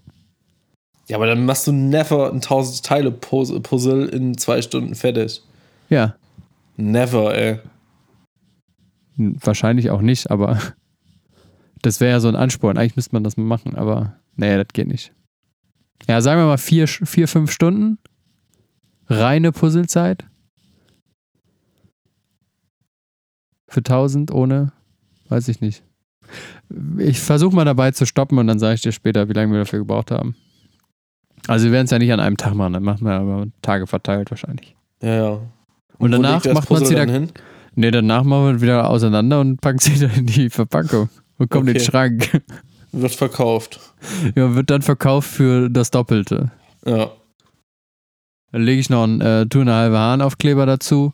[1.08, 5.42] Ja, aber dann machst du never ein 1000 Teile Puz- Puzzle in zwei Stunden fertig.
[5.90, 6.16] Ja,
[6.78, 7.60] Never, ey.
[9.18, 10.60] Wahrscheinlich auch nicht, aber
[11.86, 12.78] das wäre ja so ein Ansporn.
[12.78, 15.14] Eigentlich müsste man das mal machen, aber nee, das geht nicht.
[16.08, 17.98] Ja, sagen wir mal vier, vier fünf Stunden.
[19.08, 20.26] Reine Puzzlezeit.
[23.68, 24.72] Für 1000 ohne,
[25.30, 25.84] weiß ich nicht.
[26.98, 29.60] Ich versuche mal dabei zu stoppen und dann sage ich dir später, wie lange wir
[29.60, 30.36] dafür gebraucht haben.
[31.48, 33.86] Also wir werden es ja nicht an einem Tag machen, dann machen wir aber Tage
[33.86, 34.76] verteilt wahrscheinlich.
[35.02, 35.30] Ja, ja.
[35.34, 35.44] Und
[36.00, 37.32] wo danach macht man's Puzzle wieder- hin?
[37.76, 41.68] Nee, danach machen wir wieder auseinander und packen es wieder in die Verpackung und kommt
[41.68, 41.92] in den Okay.
[41.92, 42.42] Schrank.
[42.92, 43.80] Wird verkauft.
[44.36, 46.52] Ja, wird dann verkauft für das Doppelte.
[46.86, 47.12] Ja.
[48.54, 51.14] Dann lege ich noch einen äh, tu eine halbe Hahnaufkleber dazu.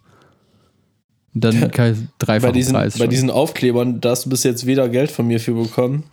[1.33, 4.67] Dann kann ich dreifach Bei diesen, Preis bei diesen Aufklebern, da hast du bis jetzt
[4.67, 6.03] weder Geld von mir für bekommen.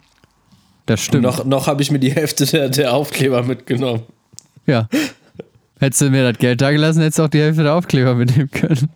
[0.86, 1.24] Das stimmt.
[1.24, 4.04] Noch, noch habe ich mir die Hälfte der, der Aufkleber mitgenommen.
[4.66, 4.88] Ja.
[5.80, 8.50] Hättest du mir das Geld da gelassen, hättest du auch die Hälfte der Aufkleber mitnehmen
[8.50, 8.88] können.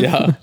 [0.00, 0.38] Ja.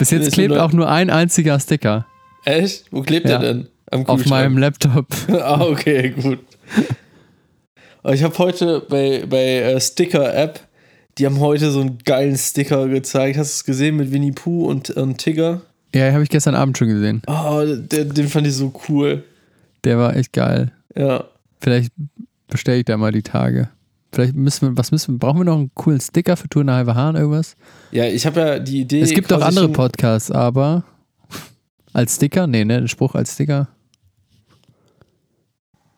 [0.00, 2.06] Bis jetzt klebt auch nur ein einziger Sticker
[2.44, 2.86] Echt?
[2.90, 3.38] Wo klebt Ja.
[3.38, 3.68] der denn?
[4.06, 5.06] Auf meinem Laptop.
[5.28, 6.38] ah, okay, gut.
[8.10, 10.60] Ich habe heute bei, bei äh, Sticker-App,
[11.18, 13.36] die haben heute so einen geilen Sticker gezeigt.
[13.36, 15.60] Hast du es gesehen mit Winnie Pooh und, und Tigger?
[15.94, 17.20] Ja, habe ich gestern Abend schon gesehen.
[17.26, 19.22] Oh, den, den fand ich so cool.
[19.84, 20.72] Der war echt geil.
[20.96, 21.24] Ja.
[21.60, 21.92] Vielleicht
[22.48, 23.68] bestelle ich da mal die Tage.
[24.12, 26.94] Vielleicht müssen wir, was müssen wir, brauchen wir noch einen coolen Sticker für Tour halbe
[26.94, 27.56] Hahn, irgendwas?
[27.92, 29.00] Ja, ich habe ja die Idee.
[29.00, 30.84] es gibt auch andere Podcasts, aber
[31.92, 32.46] als Sticker?
[32.46, 33.68] Nee, ne, ein Spruch als Sticker.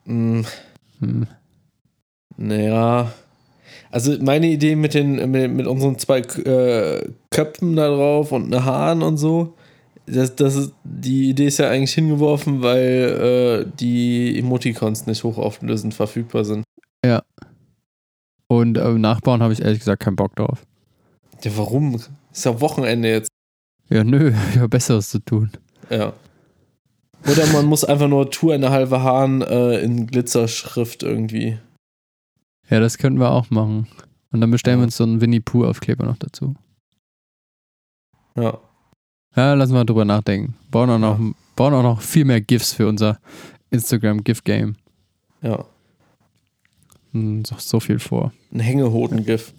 [0.05, 0.44] Mh,
[1.01, 1.26] Hm.
[2.36, 3.12] naja.
[3.90, 8.64] Also meine Idee mit den mit, mit unseren zwei äh, Köpfen da drauf und eine
[8.64, 9.55] Haaren und so,
[10.06, 15.94] das, das ist, die Idee ist ja eigentlich hingeworfen, weil äh, die Emoticons nicht hochauflösend
[15.94, 16.64] verfügbar sind.
[18.52, 20.66] Und äh, nachbauen habe ich ehrlich gesagt keinen Bock drauf.
[21.42, 21.94] Ja, warum?
[21.94, 23.30] Ist ja Wochenende jetzt.
[23.88, 25.50] Ja, nö, ich habe Besseres zu tun.
[25.88, 26.12] Ja.
[27.26, 31.56] Oder man muss einfach nur Tour eine halbe Hahn äh, in Glitzerschrift irgendwie.
[32.68, 33.88] Ja, das könnten wir auch machen.
[34.32, 36.54] Und dann bestellen wir uns so einen Winnie Pooh-Aufkleber noch dazu.
[38.36, 38.58] Ja.
[39.34, 40.56] Ja, lassen wir drüber nachdenken.
[40.70, 41.18] Bauen auch noch,
[41.56, 43.18] bauen auch noch viel mehr GIFs für unser
[43.70, 44.76] Instagram-GIF-Game.
[45.40, 45.64] Ja.
[47.12, 48.32] Hm, so, so viel vor.
[48.52, 49.52] Ein Hängehodengift.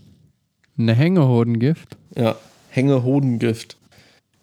[0.77, 1.97] Eine Hängehodengift?
[2.15, 2.35] Ja.
[2.69, 3.77] Hängehodengift.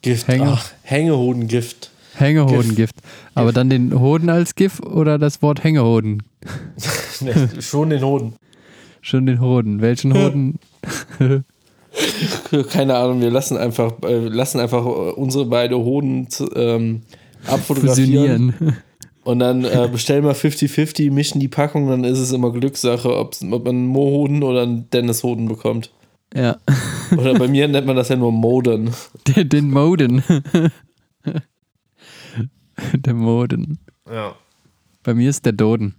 [0.03, 0.29] Gift.
[0.29, 1.91] Hänge- Ach, Hängehodengift.
[2.15, 2.95] Hängehodengift.
[3.35, 6.23] Aber dann den Hoden als GIF oder das Wort Hängehoden?
[7.21, 8.35] nee, schon den Hoden.
[9.01, 9.81] Schon den Hoden.
[9.81, 10.59] Welchen Hoden?
[12.71, 17.03] Keine Ahnung, wir lassen einfach, äh, lassen einfach unsere beiden Hoden ähm,
[17.47, 18.53] abfotografieren.
[18.53, 18.77] Fusionieren.
[19.25, 23.41] Und dann äh, bestellen wir 50-50, mischen die Packung, dann ist es immer Glückssache, ob
[23.43, 25.91] man einen Mo-Hoden oder einen Dennis-Hoden bekommt.
[26.35, 26.57] ja.
[27.17, 28.91] Oder bei mir nennt man das ja nur Moden.
[29.27, 30.23] Den, den Moden.
[32.95, 33.79] der Moden.
[34.11, 34.35] Ja.
[35.03, 35.95] Bei mir ist der Doden.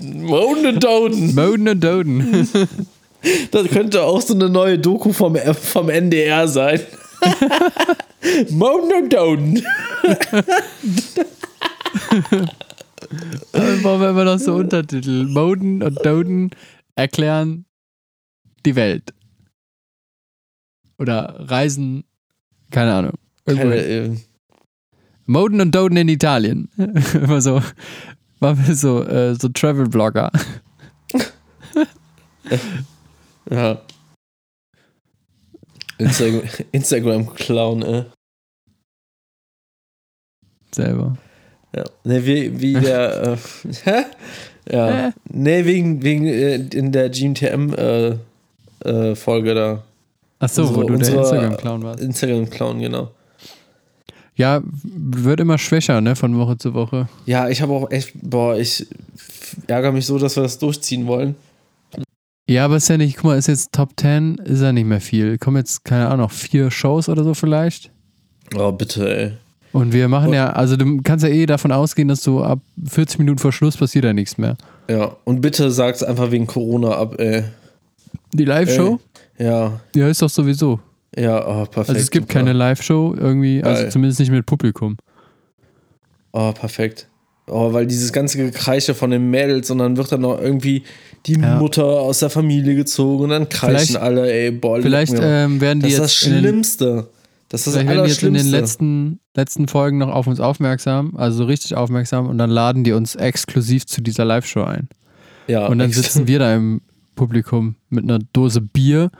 [0.00, 1.34] Moden und Doden.
[1.34, 2.48] Moden und Doden.
[3.50, 6.80] Das könnte auch so eine neue Doku vom, vom NDR sein.
[8.50, 9.62] Moden und Doden.
[13.52, 15.24] Dann brauchen wir immer noch so Untertitel.
[15.24, 16.50] Moden und Doden
[16.94, 17.64] erklären
[18.66, 19.14] die Welt.
[20.98, 22.04] Oder reisen,
[22.70, 23.14] keine Ahnung.
[23.46, 24.16] Keine, äh,
[25.26, 26.68] Moden und Doden in Italien.
[26.76, 27.62] immer so,
[28.40, 30.30] waren wir so, äh, so Travel-Blogger.
[33.50, 33.80] ja.
[35.98, 36.42] Instagram,
[36.72, 38.04] Instagram-Clown, äh.
[40.74, 41.16] Selber.
[41.74, 41.84] Ja.
[42.04, 43.38] Ne, wie, wie der.
[43.84, 44.04] Äh?
[44.70, 44.86] Ja.
[45.06, 45.10] Hä?
[45.32, 48.18] Ne, wegen, wegen äh, in der GMTM-Folge
[48.84, 49.82] äh, Folge da.
[50.40, 52.00] Achso, Unsere- wo du der Instagram-Clown warst.
[52.02, 53.10] Instagram-Clown, genau.
[54.36, 57.08] Ja, wird immer schwächer, ne, von Woche zu Woche.
[57.24, 58.12] Ja, ich habe auch echt.
[58.22, 58.86] Boah, ich
[59.68, 61.34] ärgere mich so, dass wir das durchziehen wollen.
[62.48, 65.00] Ja, aber ist ja nicht, guck mal, ist jetzt Top 10, ist ja nicht mehr
[65.02, 65.36] viel.
[65.38, 67.90] Kommen jetzt, keine Ahnung, vier Shows oder so vielleicht.
[68.56, 69.32] Oh, bitte, ey.
[69.72, 72.60] Und wir machen Und- ja, also du kannst ja eh davon ausgehen, dass du ab
[72.86, 74.56] 40 Minuten vor Schluss passiert ja nichts mehr.
[74.88, 77.44] Ja, und bitte sag's einfach wegen Corona ab, ey.
[78.32, 78.98] Die Live-Show?
[79.38, 80.80] Ja, Ja, ist doch sowieso.
[81.16, 81.90] ja, oh, perfekt.
[81.90, 82.40] Also es gibt super.
[82.40, 83.92] keine Live-Show irgendwie, also Geil.
[83.92, 84.96] zumindest nicht mit Publikum.
[86.32, 87.08] Oh, perfekt.
[87.46, 90.82] Oh, weil dieses ganze Gekreische von den Mädels und dann wird dann noch irgendwie
[91.26, 91.56] die Ja.
[91.56, 95.80] Mutter aus der Familie gezogen und dann kreischen Vielleicht- alle, ey, boah, Vielleicht ähm, werden
[95.80, 97.08] die das ist das jetzt in den, Schlimmste.
[97.50, 100.38] Das ist das vielleicht werden die jetzt in den letzten, letzten Folgen noch auf uns
[100.40, 104.88] aufmerksam, also so richtig aufmerksam und dann laden die uns exklusiv zu dieser Live-Show ein.
[105.46, 106.82] ja, Und dann sitzen wir da im
[107.14, 109.10] Publikum mit einer Dose Bier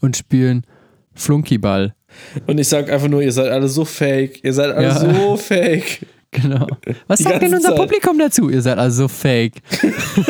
[0.00, 0.66] und spielen
[1.14, 1.94] Flunkyball.
[2.46, 4.42] Und ich sag einfach nur, ihr seid alle so fake.
[4.44, 4.98] Ihr seid alle Ja.
[4.98, 6.06] so fake.
[6.34, 6.66] Genau.
[7.06, 7.76] Was Die sagt denn unser Zeit.
[7.76, 8.50] Publikum dazu?
[8.50, 9.52] Ihr seid also so fake.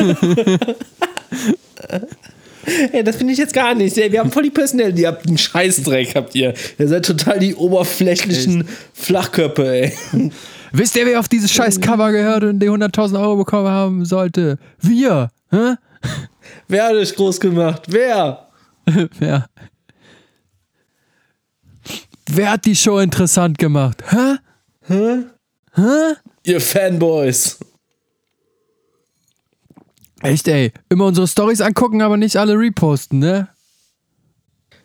[2.91, 3.95] Ey, das finde ich jetzt gar nicht.
[3.95, 5.01] Wir haben voll die Personality.
[5.01, 6.53] Ihr habt einen Scheißdreck, habt ihr.
[6.79, 9.93] Ihr seid total die oberflächlichen Flachköpfe, ey.
[10.71, 14.57] Wisst ihr, wer auf dieses scheiß Cover gehört und die 100.000 Euro bekommen haben sollte?
[14.81, 15.29] Wir.
[15.51, 15.75] Hä?
[16.67, 17.83] Wer hat euch groß gemacht?
[17.87, 18.47] Wer?
[19.19, 19.47] Wer?
[22.27, 24.03] Wer hat die Show interessant gemacht?
[24.09, 24.35] Hä?
[24.87, 25.23] Hä?
[25.75, 26.15] Hä?
[26.43, 27.57] Ihr Fanboys.
[30.25, 30.71] Echt, ey.
[30.89, 33.47] Immer unsere Stories angucken, aber nicht alle reposten, ne?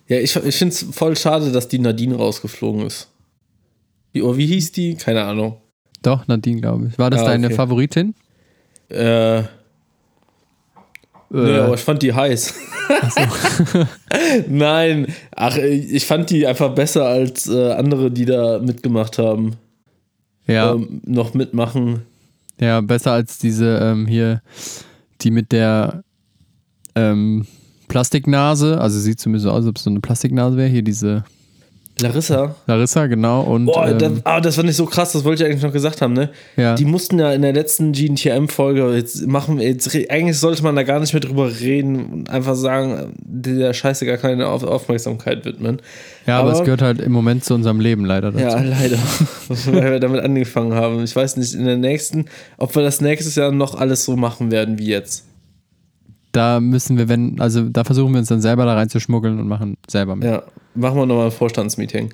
[0.06, 3.08] Ja, ich, ich finde es voll schade, dass die Nadine rausgeflogen ist.
[4.12, 4.96] Wie, oh, wie hieß die?
[4.96, 5.56] Keine Ahnung.
[6.02, 6.98] Doch, Nadine, glaube ich.
[6.98, 7.54] War das Ah, deine okay.
[7.56, 8.14] Favoritin?
[8.88, 9.46] Äh, nee,
[11.32, 12.54] Äh, aber ich fand die heiß.
[14.48, 15.06] Nein,
[15.36, 19.56] ach, ich fand die einfach besser als äh, andere, die da mitgemacht haben.
[20.46, 22.02] ja, Ähm, noch mitmachen.
[22.60, 24.42] ja, besser als diese ähm, hier,
[25.22, 26.02] die mit der
[26.94, 27.46] ähm,
[27.88, 28.80] Plastiknase.
[28.80, 30.68] Also sieht zumindest so aus, als ob es so eine Plastiknase wäre.
[30.68, 31.24] Hier diese
[32.02, 32.54] Larissa.
[32.66, 33.42] Larissa, genau.
[33.42, 35.72] Und Boah, ähm, das, ah, das fand ich so krass, das wollte ich eigentlich noch
[35.72, 36.30] gesagt haben, ne?
[36.56, 36.74] Ja.
[36.74, 40.82] Die mussten ja in der letzten GNTM-Folge, jetzt machen wir, jetzt, eigentlich sollte man da
[40.82, 45.80] gar nicht mehr drüber reden und einfach sagen, der Scheiße gar keine Auf Aufmerksamkeit widmen.
[46.26, 48.44] ja, aber, es aber- gehört halt im Moment zu unserem Leben leider dazu.
[48.44, 48.98] Ja, leider.
[49.48, 51.02] Weil wir damit angefangen haben.
[51.04, 52.26] Ich weiß nicht, in der nächsten,
[52.58, 55.24] ob wir das nächstes Jahr noch alles so machen werden wie jetzt.
[56.32, 59.76] Da müssen wir, wenn, also da versuchen wir uns dann selber da reinzuschmuggeln und machen
[59.88, 60.24] selber mit.
[60.28, 60.42] Ja,
[60.74, 62.10] machen wir nochmal ein Vorstandsmeeting.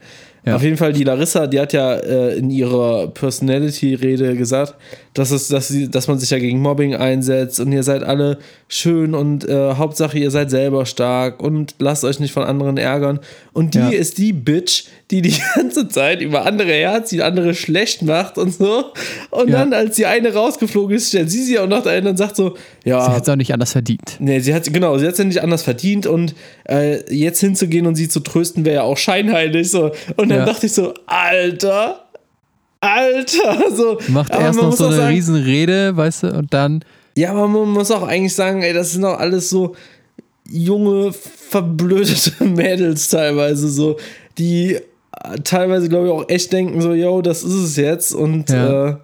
[0.47, 0.55] Ja.
[0.57, 4.75] Auf jeden Fall, die Larissa, die hat ja äh, in ihrer Personality-Rede gesagt,
[5.15, 8.39] dass, es, dass, sie, dass man sich ja gegen Mobbing einsetzt und ihr seid alle
[8.69, 13.19] schön und äh, Hauptsache ihr seid selber stark und lasst euch nicht von anderen ärgern.
[13.53, 13.89] Und die Ja.
[13.89, 18.85] ist die Bitch, die die ganze Zeit über andere herzieht, andere schlecht macht und so.
[19.31, 19.59] Und Ja.
[19.59, 22.57] dann, als die eine rausgeflogen ist, stellt sie sie auch noch dahin und sagt so,
[22.87, 24.17] ja, Sie hat es auch nicht anders verdient.
[24.21, 26.35] Nee, sie hat genau, sie hat es ja nicht anders verdient und
[26.69, 29.91] äh, jetzt hinzugehen und sie zu trösten wäre ja auch scheinheilig so.
[30.17, 30.45] Und dann Ja.
[30.45, 32.05] dachte ich so, Alter,
[32.81, 33.99] Alter, so.
[34.09, 36.85] Macht Aber erst noch so eine sagen, Riesenrede, weißt du, und dann,
[37.17, 39.75] Ja, aber man muss auch eigentlich sagen, ey, das sind doch alles so
[40.49, 43.97] junge, verblödete Mädels teilweise so,
[44.39, 44.81] die äh,
[45.43, 48.89] teilweise, glaube ich, auch echt denken so, yo, das ist es jetzt und Ja.
[48.91, 48.97] äh,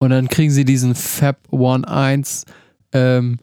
[0.00, 2.44] und dann kriegen sie diesen Fab One 1,
[2.92, 3.38] ähm,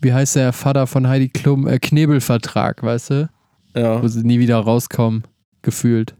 [0.00, 3.30] wie heißt der Vater von Heidi Klum, äh, Knebelvertrag, weißt du,
[3.74, 4.02] ja.
[4.02, 5.24] wo sie nie wieder rauskommen,
[5.62, 6.14] gefühlt.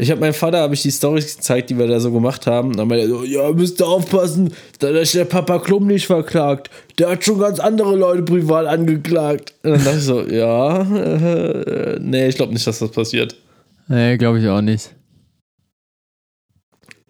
[0.00, 2.76] Ich habe meinem Vater habe ich die Storys gezeigt, die wir da so gemacht haben.
[2.76, 6.70] Dann meinte er so, ja, müsst ihr aufpassen, da ist der Papa Klum nicht verklagt.
[7.00, 9.54] Der hat schon ganz andere Leute privat angeklagt.
[9.64, 13.34] Und dann dachte ich so, ja, äh, nee, ich glaube nicht, dass das passiert.
[13.88, 14.94] Nee, glaube ich auch nicht.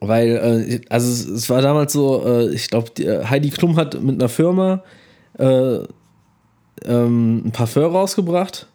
[0.00, 2.90] Weil, äh, also es, es war damals so, äh, ich glaube,
[3.28, 4.82] Heidi Klum hat mit einer Firma
[5.38, 5.78] äh,
[6.84, 8.68] ähm, ein Parfum rausgebracht.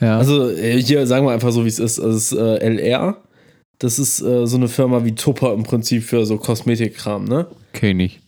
[0.00, 0.18] Ja.
[0.18, 1.98] Also äh, hier sagen wir einfach so, wie es ist.
[1.98, 3.16] Also, es ist äh, LR.
[3.78, 7.46] Das ist äh, so eine Firma wie Tupper im Prinzip für so Kosmetikkram, ne?
[7.72, 8.20] Kenn ich.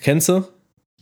[0.00, 0.44] Kennst du?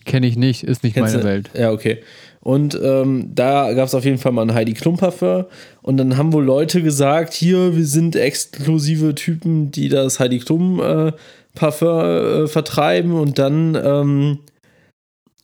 [0.05, 1.29] Kenne ich nicht, ist nicht Kennst meine du?
[1.29, 1.51] Welt.
[1.55, 2.03] Ja, okay.
[2.43, 5.45] Und ähm, da gab es auf jeden Fall mal ein Heidi Klum Parfum.
[5.83, 10.81] Und dann haben wohl Leute gesagt, hier, wir sind exklusive Typen, die das Heidi Klum
[10.81, 11.13] äh,
[11.55, 13.13] Parfum äh, vertreiben.
[13.13, 14.39] Und dann ähm,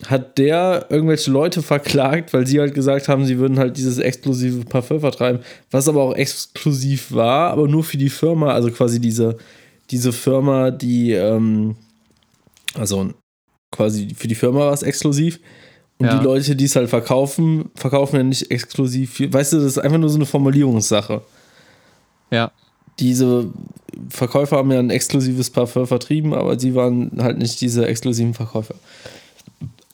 [0.05, 4.64] hat der irgendwelche Leute verklagt, weil sie halt gesagt haben, sie würden halt dieses exklusive
[4.64, 5.40] Parfum vertreiben,
[5.70, 9.39] was aber auch exklusiv war, aber nur für die Firma, also quasi diese,
[9.90, 11.77] diese Firma, die, ähm,
[12.74, 13.10] also
[13.70, 15.40] quasi für die Firma war es exklusiv.
[15.98, 16.18] Und Ja.
[16.18, 19.18] die Leute, die es halt verkaufen, verkaufen ja nicht exklusiv.
[19.32, 21.23] Weißt du, das ist einfach nur so eine Formulierungssache.
[22.31, 22.51] Ja.
[22.98, 23.48] Diese
[24.10, 28.74] Verkäufer haben ja ein exklusives Parfum vertrieben, aber sie waren halt nicht diese exklusiven Verkäufer.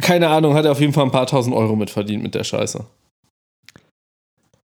[0.00, 2.84] Keine Ahnung, hat er auf jeden Fall ein paar tausend Euro mitverdient mit der Scheiße.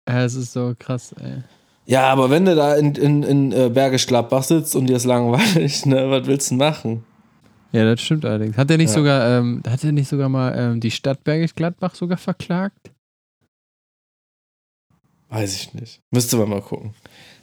[0.08, 1.42] Ja, es ist so krass, ey.
[1.86, 5.04] Ja, aber wenn du da in, in, in äh, Bergisch Gladbach sitzt und dir ist
[5.04, 7.04] langweilig, ne, was willst du machen?
[7.74, 8.56] Ja, das stimmt allerdings.
[8.56, 8.94] Hat er nicht Ja.
[8.94, 12.90] sogar, ähm, hat er nicht sogar mal ähm, die Stadt Bergisch Gladbach sogar verklagt?
[15.28, 16.00] Weiß ich nicht.
[16.10, 16.94] Müsste man mal gucken.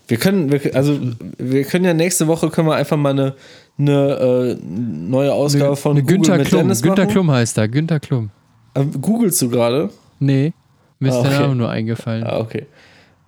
[0.07, 0.99] Wir können, wir, also
[1.37, 3.35] wir können ja nächste Woche können wir einfach mal eine,
[3.77, 6.61] eine äh, neue Ausgabe von eine Google Günther mit Klum.
[6.61, 7.11] Dennis Günther machen.
[7.11, 8.29] Klum heißt er, Günther Klum.
[8.75, 9.89] Ähm, googelst du gerade?
[10.19, 10.53] Nee,
[10.99, 11.41] mir ist Ah, der okay.
[11.41, 12.23] Name nur eingefallen.
[12.23, 12.65] Ah, okay.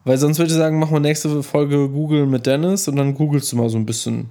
[0.05, 3.51] Weil sonst würde ich sagen, machen wir nächste Folge Google mit Dennis und dann googelst
[3.51, 4.29] du mal so ein bisschen.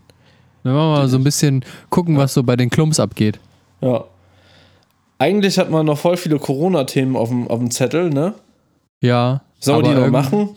[0.63, 3.41] Dann machen wir mal so ein bisschen gucken, was so bei den Klums abgeht.
[3.81, 4.05] Ja.
[5.19, 8.35] Eigentlich hat man noch voll viele Corona-Themen auf dem, auf dem Zettel, ne?
[9.01, 9.43] Ja.
[9.61, 10.57] Sollen wir die noch machen?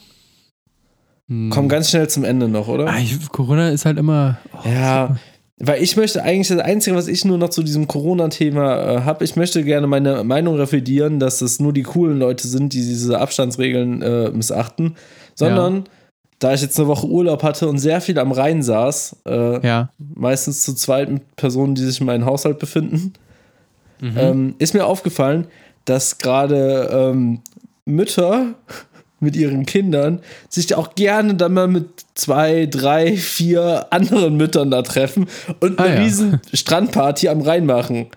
[1.27, 1.49] Hm.
[1.51, 2.87] Komm ganz schnell zum Ende noch, oder?
[2.87, 4.37] Ah, ich, Corona ist halt immer.
[4.53, 5.17] oh, Ja,
[5.57, 9.23] weil ich möchte eigentlich, das Einzige, was ich nur noch zu diesem Corona-Thema äh, habe,
[9.23, 13.19] ich möchte gerne meine Meinung revidieren, dass es nur die coolen Leute sind, die diese
[13.19, 14.95] Abstandsregeln äh, missachten,
[15.33, 15.85] sondern
[16.39, 19.89] da ich jetzt eine Woche Urlaub hatte und sehr viel am Rhein saß, äh, Ja.
[19.97, 23.13] meistens zu zweit mit Personen, die sich in meinem Haushalt befinden,
[24.01, 24.17] Mhm.
[24.17, 25.47] ähm, ist mir aufgefallen,
[25.85, 27.39] dass gerade ähm,
[27.85, 28.47] Mütter
[29.21, 34.81] mit ihren Kindern sich auch gerne dann mal mit zwei, drei, vier anderen Müttern da
[34.81, 35.27] treffen
[35.61, 36.01] und eine Ah, ja.
[36.01, 38.07] riesen Strandparty am Rhein machen.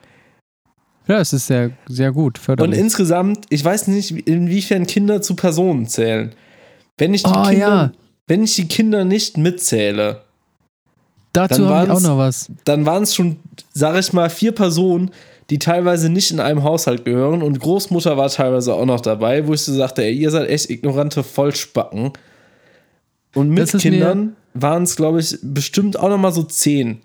[1.06, 2.38] Ja, es ist sehr, sehr gut.
[2.38, 2.78] Und Förderlich.
[2.80, 6.32] insgesamt, ich weiß nicht, inwiefern Kinder zu Personen zählen.
[6.98, 7.92] Wenn ich die, Oh, Kinder, ja.
[8.28, 10.22] Wenn ich die Kinder nicht mitzähle,
[11.32, 12.50] Dazu dann habe ich auch noch was.
[12.64, 13.36] dann waren es schon,
[13.72, 15.10] sag ich mal, vier Personen,
[15.50, 19.54] die teilweise nicht in einem Haushalt gehören und Großmutter war teilweise auch noch dabei, wo
[19.54, 22.12] ich so sagte, ey, ihr seid echt ignorante Vollspacken.
[23.34, 27.00] Und mit Kindern waren es, glaube ich, bestimmt auch noch mal so zehn.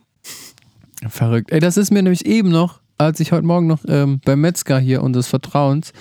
[1.08, 1.52] Verrückt.
[1.52, 4.80] Ey, das ist mir nämlich eben noch, als ich heute Morgen noch ähm, beim Metzger
[4.80, 5.94] hier unseres Vertrauens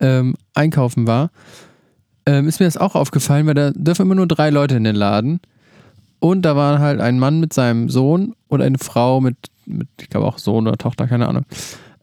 [0.00, 1.30] ähm, einkaufen war,
[2.28, 4.96] ähm, ist mir das auch aufgefallen, weil da dürfen immer nur drei Leute in den
[4.96, 5.40] Laden.
[6.20, 10.10] Und da war halt ein Mann mit seinem Sohn und eine Frau mit, mit ich
[10.10, 11.46] glaube auch Sohn oder Tochter, keine Ahnung.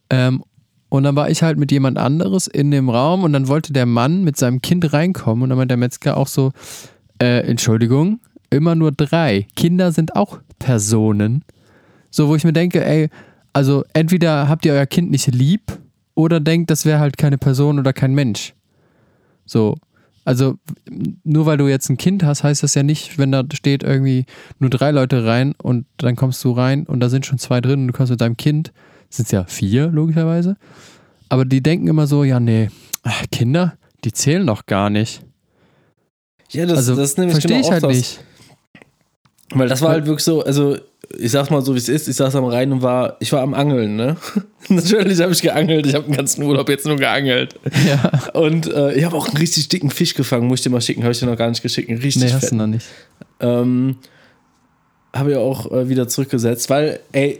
[0.09, 0.43] Ähm,
[0.89, 3.85] und dann war ich halt mit jemand anderes in dem Raum und dann wollte der
[3.85, 6.53] Mann mit seinem Kind reinkommen und dann meinte der Metzger auch so,
[7.21, 8.19] äh, Entschuldigung,
[8.49, 9.45] immer nur drei.
[9.55, 11.43] Kinder sind auch Personen.
[12.09, 13.09] So, wo ich mir denke, ey,
[13.53, 15.77] also entweder habt ihr euer Kind nicht lieb
[16.15, 18.55] oder denkt, das wäre halt keine Person oder kein Mensch.
[19.45, 19.75] So,
[20.25, 20.57] also
[21.23, 24.25] nur weil du jetzt ein Kind hast, heißt das ja nicht, wenn da steht irgendwie
[24.59, 27.81] nur drei Leute rein und dann kommst du rein und da sind schon zwei drin
[27.81, 28.73] und du kommst mit deinem Kind,
[29.09, 30.57] sind es ja vier logischerweise.
[31.29, 32.69] Aber die denken immer so, ja nee,
[33.03, 35.21] ach, Kinder, die zählen doch gar nicht.
[36.51, 37.95] Ja, das, also das ist nämlich verstehe genau ich halt das.
[37.95, 38.19] nicht.
[39.53, 40.77] Weil das war halt wirklich so, also
[41.17, 43.41] ich sag's mal so, wie es ist, ich saß am Rhein und war, ich war
[43.41, 44.17] am Angeln, ne?
[44.69, 47.55] Natürlich habe ich geangelt, ich habe den ganzen Urlaub jetzt nur geangelt.
[47.87, 48.31] Ja.
[48.33, 51.03] Und äh, ich habe auch einen richtig dicken Fisch gefangen, muss ich dir mal schicken,
[51.03, 52.87] habe ich dir noch gar nicht geschickt, einen richtig Nee, hast du noch nicht.
[53.39, 53.97] Ähm,
[55.15, 57.39] habe ich auch äh, wieder zurückgesetzt, weil, ey,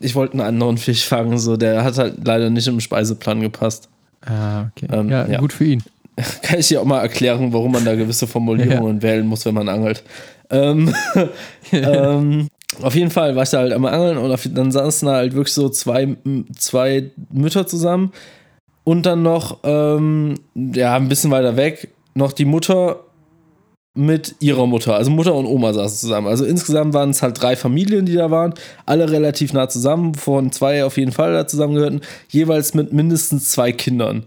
[0.00, 3.88] ich wollte einen anderen Fisch fangen, so, der hat halt leider nicht im Speiseplan gepasst.
[4.26, 4.88] Ah, okay.
[4.92, 5.38] Ähm, ja, ja.
[5.38, 5.82] gut für ihn.
[6.42, 9.68] Kann ich dir auch mal erklären, warum man da gewisse Formulierungen wählen muss, wenn man
[9.68, 10.02] angelt.
[10.50, 10.94] Ähm,
[11.72, 12.48] ähm,
[12.82, 15.34] auf jeden Fall war ich da halt am Angeln und auf, dann saßen da halt
[15.34, 16.16] wirklich so zwei,
[16.58, 18.12] zwei Mütter zusammen
[18.84, 23.00] und dann noch, ähm, ja, ein bisschen weiter weg, noch die Mutter
[23.94, 24.96] mit ihrer Mutter.
[24.96, 26.26] Also Mutter und Oma saßen zusammen.
[26.26, 28.54] Also insgesamt waren es halt drei Familien, die da waren,
[28.86, 33.72] alle relativ nah zusammen, von zwei auf jeden Fall da zusammengehörten, jeweils mit mindestens zwei
[33.72, 34.26] Kindern.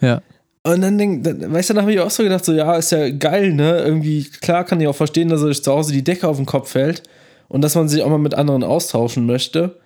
[0.00, 0.22] Ja.
[0.64, 2.92] Und dann, denk, dann weißt du, dann habe ich auch so gedacht, so, ja, ist
[2.92, 3.78] ja geil, ne?
[3.78, 6.70] Irgendwie, klar kann ich auch verstehen, dass euch zu Hause die Decke auf den Kopf
[6.70, 7.02] fällt
[7.48, 9.78] und dass man sich auch mal mit anderen austauschen möchte.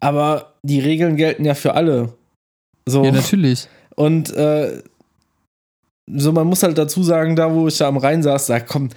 [0.00, 2.14] Aber die Regeln gelten ja für alle.
[2.86, 3.04] So.
[3.04, 3.68] Ja, natürlich.
[3.94, 4.82] Und äh,
[6.06, 8.94] so, man muss halt dazu sagen, da wo ich da am Rhein saß, da kommt,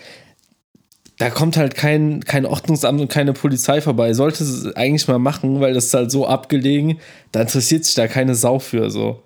[1.18, 4.14] da kommt halt kein, kein Ordnungsamt und keine Polizei vorbei.
[4.14, 7.00] Sollte es eigentlich mal machen, weil das ist halt so abgelegen,
[7.32, 9.22] da interessiert sich da keine Sau für so.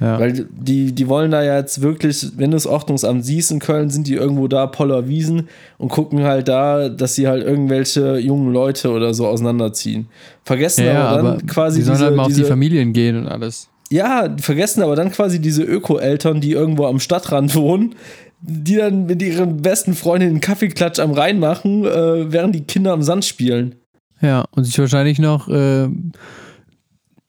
[0.00, 0.18] Ja.
[0.18, 3.88] Weil die, die wollen da ja jetzt wirklich, wenn du das Ordnungsamt siehst in Köln,
[3.88, 5.48] sind die irgendwo da Poller Wiesen
[5.78, 10.08] und gucken halt da, dass sie halt irgendwelche jungen Leute oder so auseinanderziehen.
[10.44, 13.16] Vergessen ja, aber dann aber quasi die sollen diese, halt mal auf die Familien gehen
[13.16, 13.68] und alles.
[13.90, 17.94] ja, vergessen aber dann quasi diese Öko-Eltern, die irgendwo am Stadtrand wohnen,
[18.40, 22.92] die dann mit ihren besten Freundinnen einen Kaffeeklatsch am Rhein machen, äh, während die Kinder
[22.92, 23.76] am Sand spielen.
[24.20, 25.88] Ja, und sich wahrscheinlich noch äh,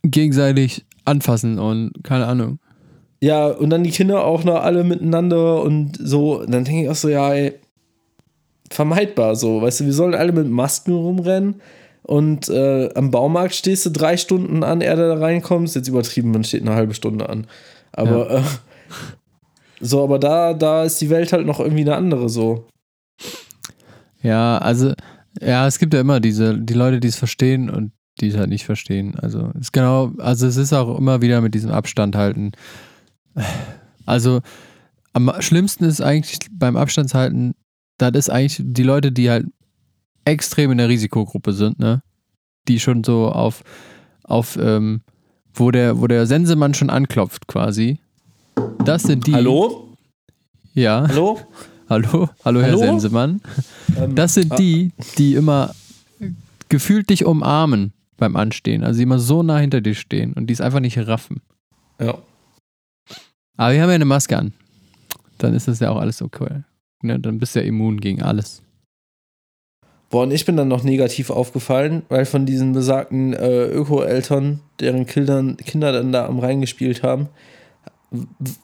[0.03, 2.59] gegenseitig anfassen und keine Ahnung.
[3.21, 6.41] Ja, und dann die Kinder auch noch alle miteinander und so.
[6.41, 7.53] Und dann denke ich auch so, ja, ey,
[8.69, 9.61] vermeidbar so.
[9.61, 11.61] Weißt du, wir sollen alle mit Masken rumrennen
[12.03, 15.69] und äh, am Baumarkt stehst du drei Stunden an, er da reinkommt.
[15.69, 17.47] Ist jetzt übertrieben, man steht eine halbe Stunde an.
[17.93, 18.41] Aber äh,
[19.79, 22.67] so, aber da, da ist die Welt halt noch irgendwie eine andere so.
[24.21, 24.93] Ja, also,
[25.41, 28.49] ja, es gibt ja immer diese, die Leute, die es verstehen und die es halt
[28.49, 29.15] nicht verstehen.
[29.19, 32.51] Also, es ist genau, also es ist auch immer wieder mit diesem Abstand halten.
[34.05, 34.41] Also,
[35.13, 37.55] am schlimmsten ist eigentlich beim Abstandshalten,
[37.97, 39.47] das ist eigentlich die Leute, die halt
[40.25, 42.01] extrem in der Risikogruppe sind, ne?
[42.67, 43.63] Die schon so auf,
[44.23, 45.01] auf, ähm,
[45.53, 47.99] wo der, wo der Sensemann schon anklopft quasi.
[48.83, 49.33] Das sind die.
[49.33, 49.95] Hallo?
[50.73, 51.05] Ja.
[51.07, 51.39] Hallo?
[51.89, 52.29] Hallo?
[52.43, 52.79] Hallo, Herr Hallo?
[52.79, 53.41] Sensemann.
[53.97, 55.75] Ähm, Das sind ah, die, die immer
[56.69, 57.93] gefühlt dich umarmen
[58.23, 58.83] beim Anstehen.
[58.83, 61.41] Also die immer so nah hinter dir stehen und die es einfach nicht raffen.
[61.99, 62.17] Ja.
[63.57, 64.53] Aber wir haben ja eine Maske an.
[65.37, 66.63] Dann ist das ja auch alles okay.
[67.01, 68.61] Ne, dann bist du ja immun gegen alles.
[70.09, 75.05] Boah, und ich bin dann noch negativ aufgefallen, weil von diesen besagten äh, Öko-Eltern, deren
[75.05, 77.27] Kindern, Kinder dann da am Rhein gespielt haben,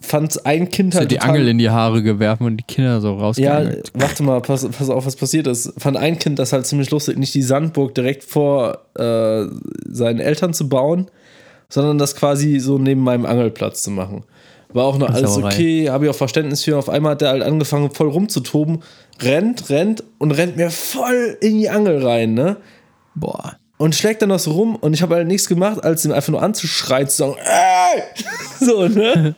[0.01, 3.19] fand ein Kind halt die Angel in die Haare gewerfen und die Kinder so Ja,
[3.19, 3.91] rausgeangelt.
[3.93, 5.73] warte mal, pass, pass auf, was passiert ist.
[5.77, 9.45] Fand ein Kind das halt ziemlich lustig, nicht die Sandburg direkt vor äh,
[9.88, 11.07] seinen Eltern zu bauen,
[11.67, 14.23] sondern das quasi so neben meinem Angelplatz zu machen.
[14.71, 16.77] War auch noch alles okay, habe ich auch Verständnis für.
[16.77, 18.84] Auf einmal hat der halt angefangen, voll rumzutoben,
[19.21, 22.57] rennt, rennt und rennt mir voll in die Angel rein, ne?
[23.15, 23.59] Boah.
[23.81, 26.30] Und schlägt dann noch so rum und ich habe halt nichts gemacht, als ihm einfach
[26.31, 28.03] nur anzuschreien, zu sagen, ey!
[28.60, 29.35] So, ne?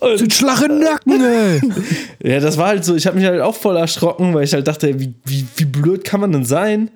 [0.00, 1.60] Und in den Nacken, ey!
[2.22, 4.68] Ja, das war halt so, ich habe mich halt auch voll erschrocken, weil ich halt
[4.68, 6.90] dachte, wie, wie, wie blöd kann man denn sein?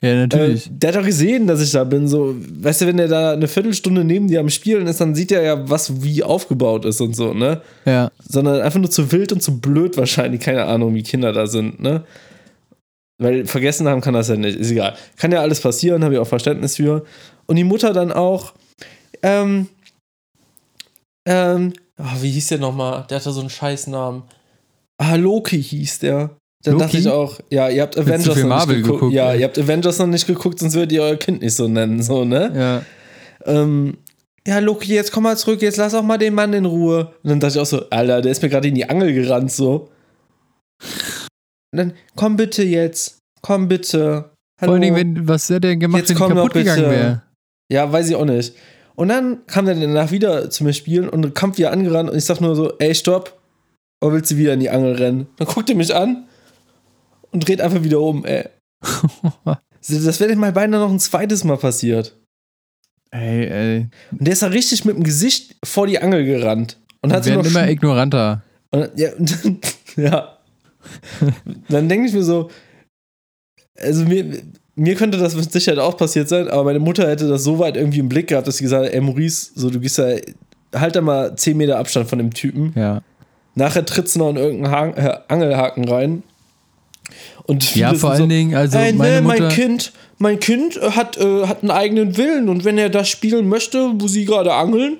[0.00, 0.70] Ja, Äh, natürlich.
[0.70, 2.08] der hat doch gesehen, dass ich da bin.
[2.08, 5.30] So, weißt du, wenn der da eine Viertelstunde neben dir am Spielen ist, dann sieht
[5.32, 7.60] er ja, was wie aufgebaut ist und so, ne?
[7.84, 8.10] ja.
[8.26, 10.40] Sondern einfach nur zu wild und zu blöd wahrscheinlich.
[10.40, 12.02] Keine Ahnung, wie Kinder da sind, ne?
[13.18, 14.58] Weil vergessen haben kann das ja nicht.
[14.58, 14.94] Ist egal.
[15.16, 17.04] Kann ja alles passieren, habe ich auch Verständnis für.
[17.46, 18.52] Und die Mutter dann auch,
[19.22, 19.68] ähm,
[21.26, 23.06] ähm, Ah, wie hieß der nochmal?
[23.08, 24.22] Der hatte so einen Scheißnamen.
[24.98, 26.36] Ah, Loki hieß der.
[26.62, 26.84] Dann Loki?
[26.84, 29.00] dachte ich auch, ja, ihr habt Avengers noch Marvel nicht geguckt.
[29.00, 29.40] geguckt, ja, ey.
[29.40, 32.24] ihr habt Avengers noch nicht geguckt, sonst würdet ihr euer Kind nicht so nennen, so,
[32.24, 32.84] ne?
[33.46, 33.50] Ja.
[33.50, 33.96] ähm,
[34.46, 37.12] ja, Loki, jetzt komm mal zurück, jetzt lass auch mal den Mann in Ruhe.
[37.22, 39.50] Und dann dachte ich auch so, Alter, der ist mir gerade in die Angel gerannt,
[39.52, 39.88] so.
[41.72, 44.30] Und dann, komm bitte jetzt, komm bitte.
[44.58, 47.22] Vor allen Dingen, wenn, was hätte er denn gemacht, Jetzt wenn komm kaputt gegangen wäre?
[47.70, 48.54] Ja, weiß ich auch nicht.
[48.94, 52.24] Und dann kam der danach wieder zu mir spielen und kam wieder angerannt und ich
[52.24, 53.38] sag nur so, ey, stopp.
[54.02, 55.26] Oder willst du wieder in die Angel rennen?
[55.36, 56.26] Dann guckt er mich an
[57.30, 58.48] und dreht einfach wieder um, ey.
[59.88, 62.16] Das wäre mal beinahe noch ein zweites Mal passiert.
[63.12, 63.88] ey, ey.
[64.10, 66.76] Und der ist da richtig mit dem Gesicht vor die Angel gerannt.
[67.02, 68.42] Und hat werden immer ignoranter.
[68.72, 69.60] Und, ja, und dann,
[69.96, 70.32] ja.
[71.68, 72.50] dann denke ich mir so,
[73.78, 74.24] also mir,
[74.74, 77.76] mir könnte das mit Sicherheit auch passiert sein, aber meine Mutter hätte das so weit
[77.76, 80.16] irgendwie im Blick gehabt, dass sie gesagt hat, ey Maurice, so du gehst da,
[80.74, 82.72] halt da mal 10 Meter Abstand von dem Typen.
[82.76, 83.02] Ja.
[83.54, 86.22] Nachher trittst du noch in irgendeinen Haken, äh, Angelhaken rein.
[87.44, 89.42] Und Ja, vor allen Dingen, also Ey, meine nee, Mutter.
[89.44, 93.48] mein Kind, mein Kind hat, äh, hat einen eigenen Willen und wenn er das spielen
[93.48, 94.98] möchte, wo sie gerade angeln,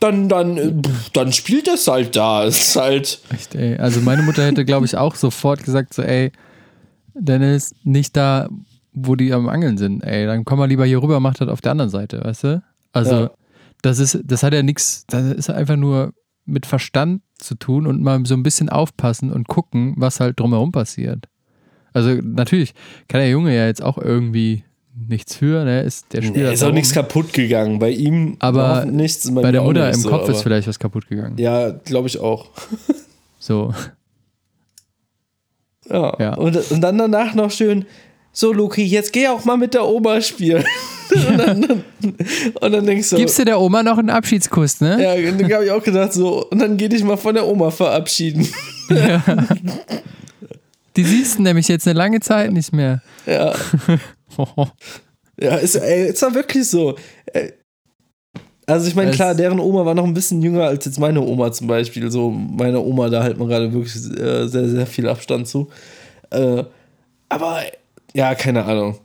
[0.00, 0.72] dann, dann, äh,
[1.12, 2.44] dann spielt es halt da.
[2.46, 3.20] Es ist halt.
[3.32, 3.76] Echt, ey.
[3.76, 6.32] Also meine Mutter hätte, glaube ich, auch sofort gesagt, so, ey,
[7.14, 8.48] Dennis, nicht da,
[8.92, 10.26] wo die am Angeln sind, ey.
[10.26, 12.62] Dann komm mal lieber hier rüber, mach das auf der anderen Seite, weißt du?
[12.92, 13.30] Also, Ja.
[13.82, 16.12] das ist, das hat ja nichts, das ist einfach nur
[16.44, 20.72] mit Verstand zu tun und mal so ein bisschen aufpassen und gucken, was halt drumherum
[20.72, 21.26] passiert.
[21.92, 22.74] Also natürlich
[23.08, 24.64] kann der Junge ja jetzt auch irgendwie
[25.08, 25.82] nichts für, ne?
[25.82, 27.78] Ist, der Ja, halt ist auch nichts kaputt gegangen.
[27.78, 29.32] Bei ihm Aber nichts.
[29.32, 31.36] Bei mir der Mutter im so, Kopf ist vielleicht was kaputt gegangen.
[31.38, 32.46] Ja, glaube ich auch.
[33.38, 33.72] So.
[35.88, 36.16] Ja.
[36.18, 36.34] Ja.
[36.34, 37.84] Und, und dann danach noch schön,
[38.32, 40.64] so Luki, jetzt geh auch mal mit der Oma spielen.
[41.14, 41.84] und, dann,
[42.60, 45.00] und dann denkst du, Gibst du der Oma noch einen Abschiedskuss, ne?
[45.00, 47.70] ja, dann habe ich auch gedacht, so, und dann geh dich mal von der Oma
[47.70, 48.48] verabschieden.
[50.96, 53.00] Die siehst du nämlich jetzt eine lange Zeit nicht mehr.
[53.26, 53.54] ja.
[55.38, 56.94] Ja, ist, ey, ist doch wirklich so.
[57.32, 57.52] Ey.
[58.66, 61.52] Also ich meine, klar, deren Oma war noch ein bisschen jünger als jetzt meine Oma
[61.52, 62.10] zum Beispiel.
[62.10, 65.68] So, meine Oma, da hält man gerade wirklich äh, sehr, sehr viel Abstand zu.
[66.30, 66.64] Äh,
[67.28, 67.58] aber
[68.14, 68.96] ja, keine Ahnung.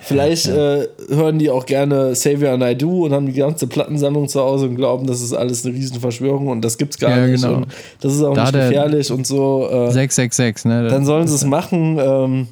[0.00, 4.28] Vielleicht Äh, hören die auch gerne Savior and I Do und haben die ganze Plattensammlung
[4.28, 7.42] zu Hause und glauben, das ist alles eine Riesenverschwörung und das gibt's gar Ja, nicht.
[7.42, 7.58] genau.
[7.58, 7.68] Und
[8.00, 9.68] das ist auch Da nicht gefährlich und so.
[9.70, 10.88] Äh, 666, ne?
[10.88, 11.98] dann sollen sie es machen.
[12.00, 12.48] Ähm,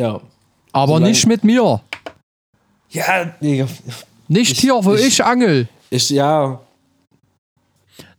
[0.00, 0.20] ja.
[0.72, 1.80] Aber solange- nicht mit mir.
[2.90, 3.64] Ja, nee,
[4.28, 5.68] Nicht Ich- hier, wo ich, ich- angel.
[5.90, 6.60] ich, ja,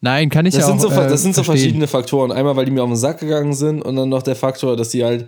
[0.03, 1.62] Nein, kann ich das ja sind, auch so, äh, das sind so verstehen.
[1.64, 2.32] verschiedene Faktoren.
[2.32, 4.90] Einmal, weil die mir auf den Sack gegangen sind und dann noch der Faktor, dass
[4.90, 5.28] die halt,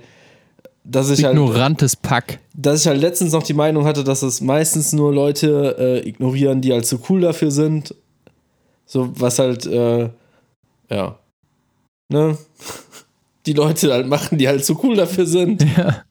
[0.84, 2.40] dass ich halt, Ignorantes Pack.
[2.56, 6.60] dass ich halt letztens noch die Meinung hatte, dass es meistens nur Leute äh, ignorieren,
[6.62, 7.94] die halt zu cool dafür sind.
[8.88, 10.10] So, was halt, äh,
[10.90, 11.20] ja,
[12.10, 12.38] ne?
[13.46, 15.64] Die Leute halt machen, die halt zu cool dafür sind.
[15.78, 16.04] Ja.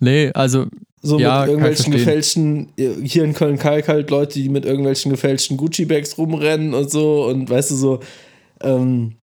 [0.00, 0.66] Nee, also,
[1.02, 6.18] So Ja, mit irgendwelchen gefälschten, hier in Köln-Kalk halt Leute, die mit irgendwelchen gefälschten Gucci-Bags
[6.18, 8.00] rumrennen und so und weißt du so,
[8.60, 9.16] ähm,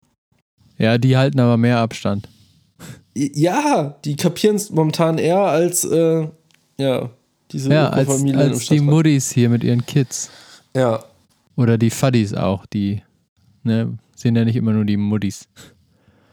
[0.78, 2.28] ja, die halten aber mehr Abstand.
[3.16, 6.28] ja, die kapieren es momentan eher als, äh,
[6.80, 7.10] ja,
[7.52, 8.80] diese Ja, als, Öko-Familien im als die.
[8.80, 10.32] Muddies hier mit ihren Kids.
[10.76, 11.04] Ja,
[11.56, 13.02] Oder die Fuddies auch, die,
[13.64, 15.48] ne, sind ja nicht immer nur die Muddis.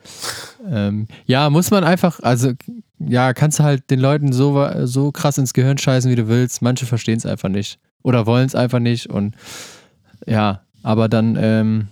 [0.71, 2.53] ähm, ja, muss man einfach, also,
[2.99, 6.63] ja, kannst du halt den Leuten so, so krass ins Gehirn scheißen, wie du willst.
[6.63, 7.79] Manche verstehen es einfach nicht.
[8.03, 9.35] Oder wollen es einfach nicht und
[10.27, 11.89] ja, aber dann ähm,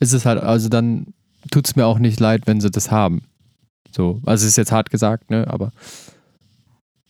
[0.00, 1.08] ist es halt, also dann
[1.50, 3.22] tut es mir auch nicht leid, wenn sie das haben.
[3.90, 5.70] So, also ist jetzt hart gesagt, ne, aber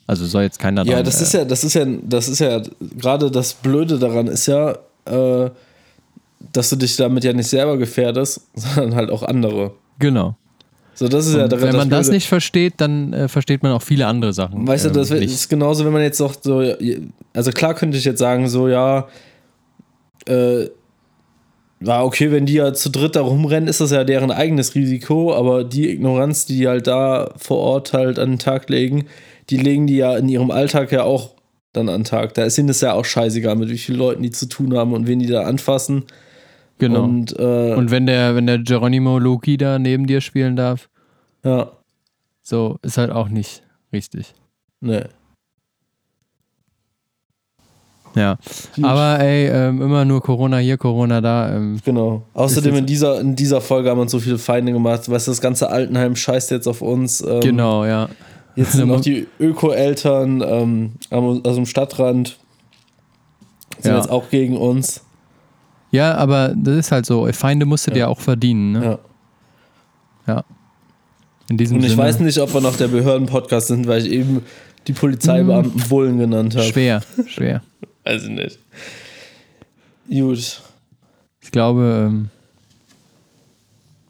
[0.06, 2.62] also soll jetzt keiner ja, das äh, ist ja, das ist ja, das ist ja,
[2.97, 5.51] gerade das Blöde daran ist ja, äh,
[6.52, 9.72] dass du dich damit ja nicht selber gefährdest, sondern halt auch andere.
[9.98, 10.36] Genau.
[10.98, 12.16] So, das ist ja daran wenn man das Blöde.
[12.16, 14.66] nicht versteht, dann äh, versteht man auch viele andere Sachen.
[14.66, 15.32] Weißt du, ähm, das nicht.
[15.32, 16.60] ist genauso, wenn man jetzt sagt, so,
[17.32, 19.06] also klar könnte ich jetzt sagen, so, ja,
[20.26, 20.66] äh,
[21.78, 25.32] war okay, wenn die ja zu dritt da rumrennen, ist das ja deren eigenes Risiko,
[25.32, 29.06] aber die Ignoranz, die die halt da vor Ort halt an den Tag legen,
[29.50, 31.30] die legen die ja in ihrem Alltag ja auch
[31.74, 32.34] dann an den Tag.
[32.34, 34.94] Da ist ihnen das ja auch scheißegal, mit wie vielen Leuten die zu tun haben
[34.94, 36.06] und wen die da anfassen.
[36.78, 37.02] Genau.
[37.05, 40.88] Und, Und, äh, wenn der, wenn der Geronimo Loki da neben dir spielen darf,
[41.44, 41.70] ja,
[42.42, 44.34] so ist halt auch nicht richtig.
[44.80, 45.09] ne.
[48.14, 48.36] Ja.
[48.82, 51.55] Aber ey, ähm, immer nur Corona hier, Corona da.
[51.55, 52.22] Ähm, Genau.
[52.34, 55.09] Außerdem in dieser, in dieser Folge haben wir uns so viele Feinde gemacht.
[55.09, 57.20] Weißt du, das ganze Altenheim scheißt jetzt auf uns.
[57.20, 58.09] Ähm, genau, ja.
[58.56, 62.38] Jetzt sind noch die Öko-Eltern ähm, am- aus dem Stadtrand
[63.78, 63.98] sind Ja.
[63.98, 65.05] jetzt auch gegen uns.
[65.90, 67.27] Ja, aber das ist halt so.
[67.32, 67.94] Feinde musst du Ja.
[67.94, 68.73] dir auch verdienen.
[68.73, 68.85] Ne?
[68.85, 68.98] Ja.
[70.35, 70.44] Ja.
[71.48, 72.02] In diesem Und ich Sinne.
[72.02, 74.43] weiß nicht, ob wir noch der Behörden-Podcast sind, weil ich eben
[74.86, 76.66] die Polizeibeamten Bullen genannt habe.
[76.66, 77.62] Schwer, schwer.
[78.05, 78.59] Weiß ich nicht.
[80.10, 80.60] Gut.
[81.40, 82.28] Ich glaube, ähm,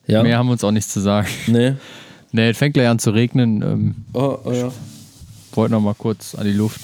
[0.07, 0.23] Ja.
[0.25, 1.29] mehr haben wir uns auch nichts zu sagen.
[1.47, 1.75] Nee.
[2.31, 3.63] Nee, es fängt gleich an zu regnen.
[3.63, 4.71] Ähm, Oh, oh ja.
[5.55, 6.83] wollte noch mal kurz an die Luft.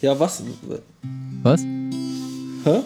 [0.00, 0.42] Ja, was?
[1.42, 1.62] Was?
[2.64, 2.80] Hä?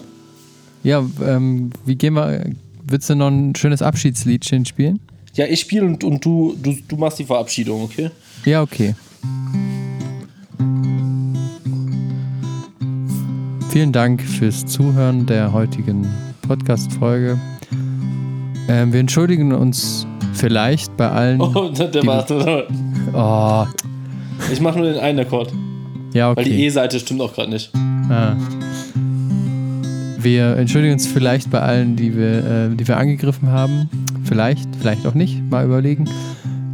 [0.83, 2.45] Ja, ähm, wie gehen wir.
[2.89, 5.01] Willst du noch ein schönes Abschiedsliedchen spielen?
[5.35, 8.11] Ja, ich spiele und, und du, du, du machst die Verabschiedung, okay?
[8.45, 8.95] Ja, okay.
[13.70, 16.07] Vielen Dank fürs Zuhören der heutigen
[16.43, 17.39] Podcast-Folge.
[18.69, 21.41] Ähm, wir entschuldigen uns vielleicht bei allen.
[21.41, 22.24] Oh, der, war.
[23.12, 23.66] Oh,
[24.51, 25.53] Ich mache nur den einen Akkord.
[26.16, 26.66] Ja, Weil die okay.
[26.66, 27.70] E-Seite stimmt auch gerade nicht.
[28.09, 28.36] Ah.
[30.18, 33.88] Wir entschuldigen uns vielleicht bei allen, die wir, äh, die wir angegriffen haben.
[34.24, 35.43] Vielleicht, vielleicht auch nicht.
[35.51, 36.09] Mal überlegen.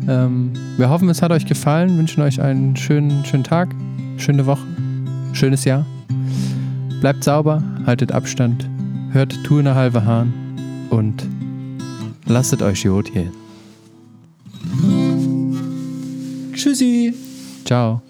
[0.09, 1.99] Ähm, wir hoffen, es hat euch gefallen.
[1.99, 3.75] Wünschen euch einen schönen, schönen Tag,
[4.17, 4.67] schöne Woche,
[5.33, 5.85] schönes Jahr.
[7.01, 8.69] Bleibt sauber, haltet Abstand,
[9.11, 10.33] hört in der halbe Hahn
[10.91, 11.27] und
[12.27, 13.33] lasst euch gut hier.
[16.55, 17.13] Tschüssi.
[17.65, 18.03] Ciao.